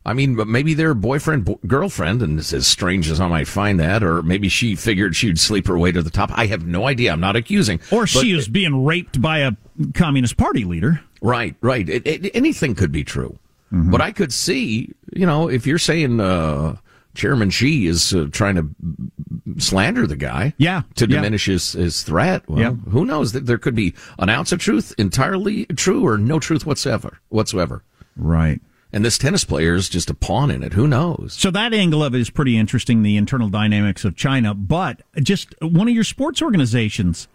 I 0.06 0.12
mean, 0.14 0.36
but 0.36 0.46
maybe 0.46 0.72
they're 0.74 0.94
boyfriend, 0.94 1.44
bo- 1.44 1.58
girlfriend, 1.66 2.22
and 2.22 2.38
it's 2.38 2.52
as 2.52 2.66
strange 2.66 3.10
as 3.10 3.20
I 3.20 3.26
might 3.26 3.48
find 3.48 3.80
that, 3.80 4.02
or 4.04 4.22
maybe 4.22 4.48
she 4.48 4.76
figured 4.76 5.16
she'd 5.16 5.38
sleep 5.38 5.66
her 5.66 5.76
way 5.76 5.90
to 5.90 6.00
the 6.00 6.10
top. 6.10 6.30
I 6.32 6.46
have 6.46 6.64
no 6.64 6.86
idea. 6.86 7.12
I'm 7.12 7.20
not 7.20 7.34
accusing. 7.34 7.80
Or 7.90 8.06
she 8.06 8.30
is 8.30 8.46
being 8.48 8.84
raped 8.84 9.20
by 9.20 9.40
a 9.40 9.52
Communist 9.94 10.36
Party 10.36 10.64
leader. 10.64 11.00
Right, 11.20 11.56
right. 11.60 11.88
It, 11.88 12.06
it, 12.06 12.30
anything 12.36 12.74
could 12.76 12.92
be 12.92 13.02
true. 13.04 13.38
But 13.72 14.00
I 14.00 14.12
could 14.12 14.32
see, 14.32 14.94
you 15.12 15.26
know, 15.26 15.50
if 15.50 15.66
you're 15.66 15.76
saying 15.78 16.18
uh, 16.20 16.76
Chairman 17.14 17.50
Xi 17.50 17.86
is 17.86 18.14
uh, 18.14 18.28
trying 18.30 18.54
to 18.54 19.60
slander 19.60 20.06
the 20.06 20.16
guy, 20.16 20.54
yeah, 20.56 20.82
to 20.94 21.06
yeah. 21.06 21.16
diminish 21.16 21.46
his, 21.46 21.72
his 21.72 22.02
threat. 22.02 22.48
Well, 22.48 22.60
Yeah. 22.60 22.70
who 22.70 23.04
knows? 23.04 23.32
that 23.32 23.44
There 23.44 23.58
could 23.58 23.74
be 23.74 23.92
an 24.18 24.28
ounce 24.30 24.52
of 24.52 24.60
truth 24.60 24.94
entirely 24.98 25.66
true, 25.66 26.06
or 26.06 26.16
no 26.16 26.38
truth 26.38 26.64
whatsoever. 26.64 27.18
Whatsoever. 27.28 27.82
Right. 28.16 28.60
And 28.96 29.04
this 29.04 29.18
tennis 29.18 29.44
player 29.44 29.74
is 29.74 29.90
just 29.90 30.08
a 30.08 30.14
pawn 30.14 30.50
in 30.50 30.62
it. 30.62 30.72
Who 30.72 30.86
knows? 30.86 31.34
So 31.34 31.50
that 31.50 31.74
angle 31.74 32.02
of 32.02 32.14
it 32.14 32.20
is 32.22 32.30
pretty 32.30 32.56
interesting, 32.56 33.02
the 33.02 33.18
internal 33.18 33.50
dynamics 33.50 34.06
of 34.06 34.16
China. 34.16 34.54
But 34.54 35.02
just 35.22 35.54
one 35.60 35.86
of 35.86 35.94
your 35.94 36.02
sports 36.02 36.40
organizations 36.40 37.28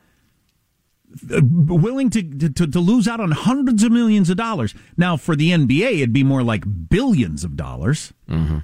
uh, 1.32 1.40
willing 1.44 2.10
to, 2.10 2.24
to, 2.50 2.66
to 2.66 2.80
lose 2.80 3.08
out 3.08 3.20
on 3.20 3.30
hundreds 3.30 3.84
of 3.84 3.92
millions 3.92 4.32
of 4.32 4.38
dollars. 4.38 4.74
Now, 4.98 5.18
for 5.18 5.36
the 5.36 5.52
NBA, 5.52 5.98
it'd 5.98 6.12
be 6.12 6.24
more 6.24 6.42
like 6.42 6.90
billions 6.90 7.44
of 7.44 7.56
dollars. 7.56 8.12
Mm-hmm. 8.28 8.58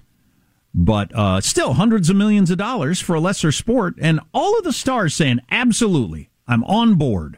But 0.73 1.13
uh, 1.13 1.39
still, 1.41 1.73
hundreds 1.73 2.09
of 2.09 2.15
millions 2.15 2.49
of 2.49 2.57
dollars 2.57 2.99
for 2.99 3.13
a 3.13 3.19
lesser 3.19 3.51
sport. 3.51 3.93
And 4.01 4.21
all 4.33 4.57
of 4.57 4.63
the 4.63 4.73
stars 4.73 5.13
saying, 5.13 5.41
absolutely, 5.51 6.31
I'm 6.47 6.63
on 6.63 6.95
board. 6.95 7.37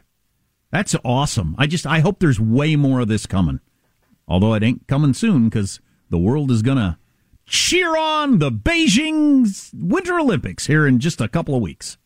That's 0.70 0.96
awesome. 1.04 1.54
I 1.58 1.66
just, 1.66 1.86
I 1.86 1.98
hope 1.98 2.18
there's 2.18 2.40
way 2.40 2.76
more 2.76 3.00
of 3.00 3.08
this 3.08 3.26
coming. 3.26 3.60
Although 4.30 4.54
it 4.54 4.62
ain't 4.62 4.86
coming 4.86 5.12
soon 5.12 5.48
because 5.48 5.80
the 6.08 6.16
world 6.16 6.52
is 6.52 6.62
going 6.62 6.78
to 6.78 6.96
cheer 7.46 7.96
on 7.96 8.38
the 8.38 8.52
Beijing 8.52 9.74
Winter 9.74 10.20
Olympics 10.20 10.68
here 10.68 10.86
in 10.86 11.00
just 11.00 11.20
a 11.20 11.28
couple 11.28 11.56
of 11.56 11.60
weeks. 11.60 11.98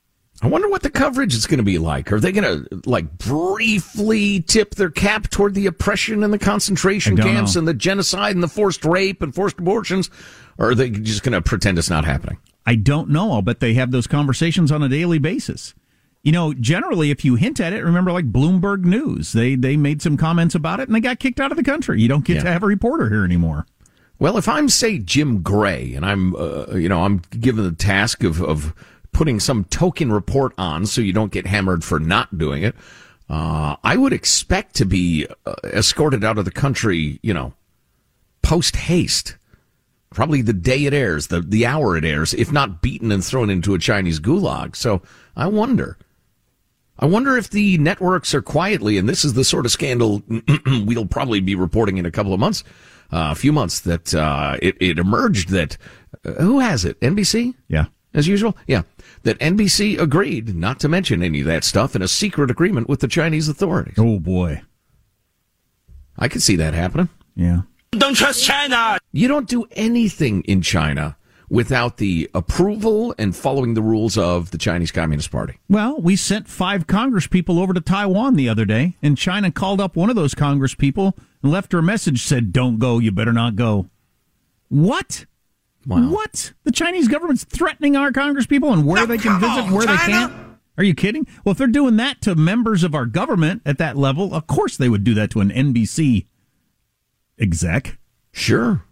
I 0.43 0.49
wonder 0.49 0.69
what 0.69 0.83
the 0.83 0.91
coverage 0.91 1.35
is 1.35 1.47
going 1.47 1.59
to 1.59 1.65
be 1.65 1.79
like. 1.79 2.11
Are 2.11 2.19
they 2.19 2.33
going 2.33 2.67
to 2.67 2.81
like 2.87 3.19
briefly 3.19 4.41
tip 4.41 4.75
their 4.75 4.91
cap 4.91 5.29
toward 5.29 5.55
the 5.55 5.67
oppression 5.67 6.25
and 6.25 6.33
the 6.33 6.39
concentration 6.39 7.17
camps 7.17 7.55
know. 7.55 7.61
and 7.61 7.69
the 7.69 7.75
genocide 7.75 8.35
and 8.35 8.43
the 8.43 8.49
forced 8.49 8.85
rape 8.87 9.23
and 9.23 9.35
forced 9.35 9.59
abortions? 9.59 10.11
Or 10.59 10.71
are 10.71 10.75
they 10.75 10.91
just 10.91 11.23
going 11.23 11.35
to 11.35 11.43
pretend 11.43 11.79
it's 11.79 11.91
not 11.91 12.07
happening? 12.07 12.39
I 12.67 12.75
don't 12.77 13.11
know. 13.11 13.33
I'll 13.33 13.43
bet 13.43 13.61
they 13.61 13.75
have 13.75 13.91
those 13.91 14.07
conversations 14.07 14.73
on 14.73 14.83
a 14.83 14.89
daily 14.89 15.19
basis. 15.19 15.75
You 16.25 16.33
know, 16.33 16.55
generally, 16.55 17.11
if 17.11 17.23
you 17.23 17.35
hint 17.35 17.61
at 17.61 17.75
it, 17.75 17.85
remember 17.85 18.11
like 18.11 18.33
Bloomberg 18.33 18.85
News, 18.85 19.33
they 19.33 19.57
they 19.57 19.77
made 19.77 20.01
some 20.01 20.17
comments 20.17 20.55
about 20.55 20.81
it 20.81 20.89
and 20.89 20.97
they 20.97 21.01
got 21.01 21.19
kicked 21.19 21.39
out 21.39 21.51
of 21.51 21.59
the 21.59 21.63
country. 21.63 22.01
You 22.01 22.09
don't 22.09 22.25
get 22.25 22.41
to 22.41 22.51
have 22.51 22.63
a 22.63 22.67
reporter 22.67 23.11
here 23.11 23.25
anymore. 23.25 23.67
Well, 24.19 24.39
if 24.39 24.49
I'm 24.49 24.71
say 24.71 24.99
Jim 24.99 25.43
Gray 25.43 25.93
and 25.95 26.05
I'm 26.05 26.35
uh, 26.35 26.77
you 26.77 26.89
know 26.89 27.03
I'm 27.03 27.19
given 27.39 27.63
the 27.63 27.73
task 27.73 28.25
of 28.25 28.43
of 28.43 28.75
putting 29.13 29.39
some 29.39 29.65
token 29.65 30.11
report 30.11 30.55
on 30.57 30.87
so 30.87 31.03
you 31.03 31.13
don't 31.13 31.31
get 31.31 31.47
hammered 31.47 31.85
for 31.85 32.01
not 32.01 32.39
doing 32.39 32.63
it, 32.63 32.75
uh, 33.29 33.77
I 33.85 33.97
would 33.97 34.15
expect 34.15 34.77
to 34.77 34.87
be 34.87 35.27
uh, 35.45 35.55
escorted 35.63 36.25
out 36.25 36.39
of 36.39 36.47
the 36.47 36.51
country, 36.51 37.21
you 37.23 37.35
know, 37.35 37.53
post 38.43 38.77
haste. 38.77 39.37
Probably 40.09 40.41
the 40.41 40.55
day 40.55 40.87
it 40.87 40.95
airs, 40.95 41.27
the 41.27 41.43
the 41.43 41.67
hour 41.67 41.99
it 41.99 42.05
airs, 42.07 42.33
if 42.33 42.51
not 42.51 42.81
beaten 42.81 43.13
and 43.13 43.23
thrown 43.23 43.51
into 43.51 43.75
a 43.75 43.79
Chinese 43.79 44.21
gulag. 44.21 44.75
So 44.75 45.03
I 45.37 45.49
wonder. 45.49 45.99
I 46.99 47.07
wonder 47.07 47.37
if 47.37 47.51
the 47.51 47.77
networks 47.79 48.35
are 48.35 48.43
quietly, 48.43 48.99
and 48.99 49.09
this 49.09 49.25
is 49.25 49.35
the 49.35 49.45
sort 49.45 49.67
of 49.67 49.73
scandal 49.73 50.23
we'll 50.67 51.07
probably 51.07 51.41
be 51.41 51.55
reporting 51.55 51.99
in 51.99 52.07
a 52.07 52.11
couple 52.11 52.33
of 52.33 52.41
months, 52.41 52.63
uh, 53.13 53.31
a 53.33 53.35
few 53.35 53.53
months, 53.53 53.81
that 53.81 54.15
uh, 54.15 54.57
it, 54.63 54.77
it 54.81 54.99
emerged 54.99 55.49
that 55.51 55.77
uh, 56.25 56.33
who 56.35 56.61
has 56.61 56.85
it? 56.85 56.99
NBC? 57.01 57.55
Yeah. 57.69 57.87
As 58.13 58.29
usual? 58.29 58.57
Yeah. 58.69 58.83
That 59.25 59.39
NBC 59.41 59.99
agreed 59.99 60.55
not 60.55 60.79
to 60.81 60.89
mention 60.89 61.23
any 61.23 61.41
of 61.41 61.47
that 61.47 61.65
stuff 61.65 61.97
in 61.97 62.03
a 62.03 62.09
secret 62.09 62.51
agreement 62.51 62.89
with 62.89 63.01
the 63.01 63.09
Chinese 63.09 63.49
authorities. 63.49 63.95
Oh, 63.99 64.21
boy. 64.21 64.63
I 66.17 66.29
could 66.29 66.43
see 66.43 66.55
that 66.57 66.75
happening. 66.75 67.09
Yeah. 67.35 67.63
Don't 67.91 68.15
trust 68.15 68.45
China. 68.45 68.99
You 69.13 69.27
don't 69.27 69.49
do 69.49 69.67
anything 69.73 70.43
in 70.43 70.63
China 70.63 71.17
without 71.49 71.99
the 71.99 72.31
approval 72.35 73.15
and 73.19 73.35
following 73.35 73.75
the 73.75 73.83
rules 73.83 74.17
of 74.17 74.51
the 74.51 74.59
Chinese 74.59 74.91
Communist 74.91 75.31
Party. 75.31 75.59
Well, 75.69 76.01
we 76.01 76.17
sent 76.17 76.49
five 76.49 76.87
Congress 76.87 77.27
people 77.27 77.59
over 77.59 77.73
to 77.75 77.81
Taiwan 77.81 78.37
the 78.37 78.49
other 78.49 78.65
day, 78.65 78.97
and 79.03 79.17
China 79.19 79.51
called 79.51 79.81
up 79.81 79.97
one 79.97 80.11
of 80.11 80.17
those 80.17 80.35
Congress 80.35 80.75
people 80.75 81.17
and 81.43 81.53
left 81.53 81.73
her 81.73 81.79
a 81.79 81.83
message 81.83 82.23
said, 82.23 82.53
"Don't 82.53 82.79
go. 82.79 82.99
You 82.99 83.13
better 83.13 83.33
not 83.33 83.57
go." 83.57 83.89
What? 84.69 85.27
Wow. 85.87 86.11
What? 86.11 86.53
The 86.65 86.73
Chinese 86.73 87.09
government's 87.09 87.45
threatening 87.45 87.95
our 87.97 88.11
Congress 88.11 88.47
people 88.47 88.73
and 88.73 88.87
where 88.87 89.07
they 89.07 89.19
can 89.19 89.39
visit, 89.39 89.65
and 89.65 89.75
where 89.75 89.87
they 89.87 89.97
can't. 89.97 90.33
Are 90.77 90.85
you 90.85 90.95
kidding? 90.95 91.27
Well, 91.45 91.53
if 91.53 91.59
they're 91.59 91.67
doing 91.69 91.97
that 91.99 92.21
to 92.23 92.35
members 92.35 92.83
of 92.83 92.95
our 92.95 93.07
government 93.07 93.63
at 93.65 93.79
that 93.79 93.97
level, 93.97 94.35
of 94.35 94.47
course 94.47 94.77
they 94.77 94.89
would 94.89 95.05
do 95.05 95.15
that 95.15 95.31
to 95.31 95.41
an 95.41 95.51
NBC 95.51 96.27
exec. 97.39 97.99
Sure. 98.33 98.83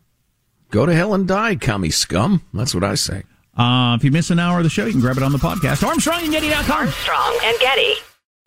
Go 0.73 0.87
to 0.87 0.95
hell 0.95 1.13
and 1.13 1.29
die, 1.29 1.55
commie 1.57 1.91
scum. 1.91 2.43
That's 2.55 2.75
what 2.75 2.83
I 2.83 2.95
say. 2.95 3.25
Uh, 3.55 3.95
if 3.99 4.05
you 4.05 4.11
miss 4.11 4.31
an 4.31 4.39
hour 4.39 4.57
of 4.57 4.65
the 4.65 4.71
show, 4.71 4.87
you 4.87 4.93
can 4.93 5.03
grab 5.03 5.19
it 5.19 5.23
on 5.23 5.31
the 5.31 5.39
podcast. 5.39 5.83
ArmstrongandGetty.com. 5.87 6.79
Armstrong 6.79 7.39
and 7.45 7.59
Getty. 7.61 7.95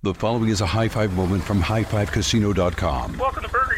The 0.01 0.13
following 0.15 0.49
is 0.49 0.59
a 0.59 0.65
high 0.65 0.87
five 0.87 1.13
moment 1.13 1.43
from 1.43 1.61
highfivecasino.com. 1.61 3.17
Welcome 3.19 3.43
to 3.43 3.49
Burger 3.49 3.64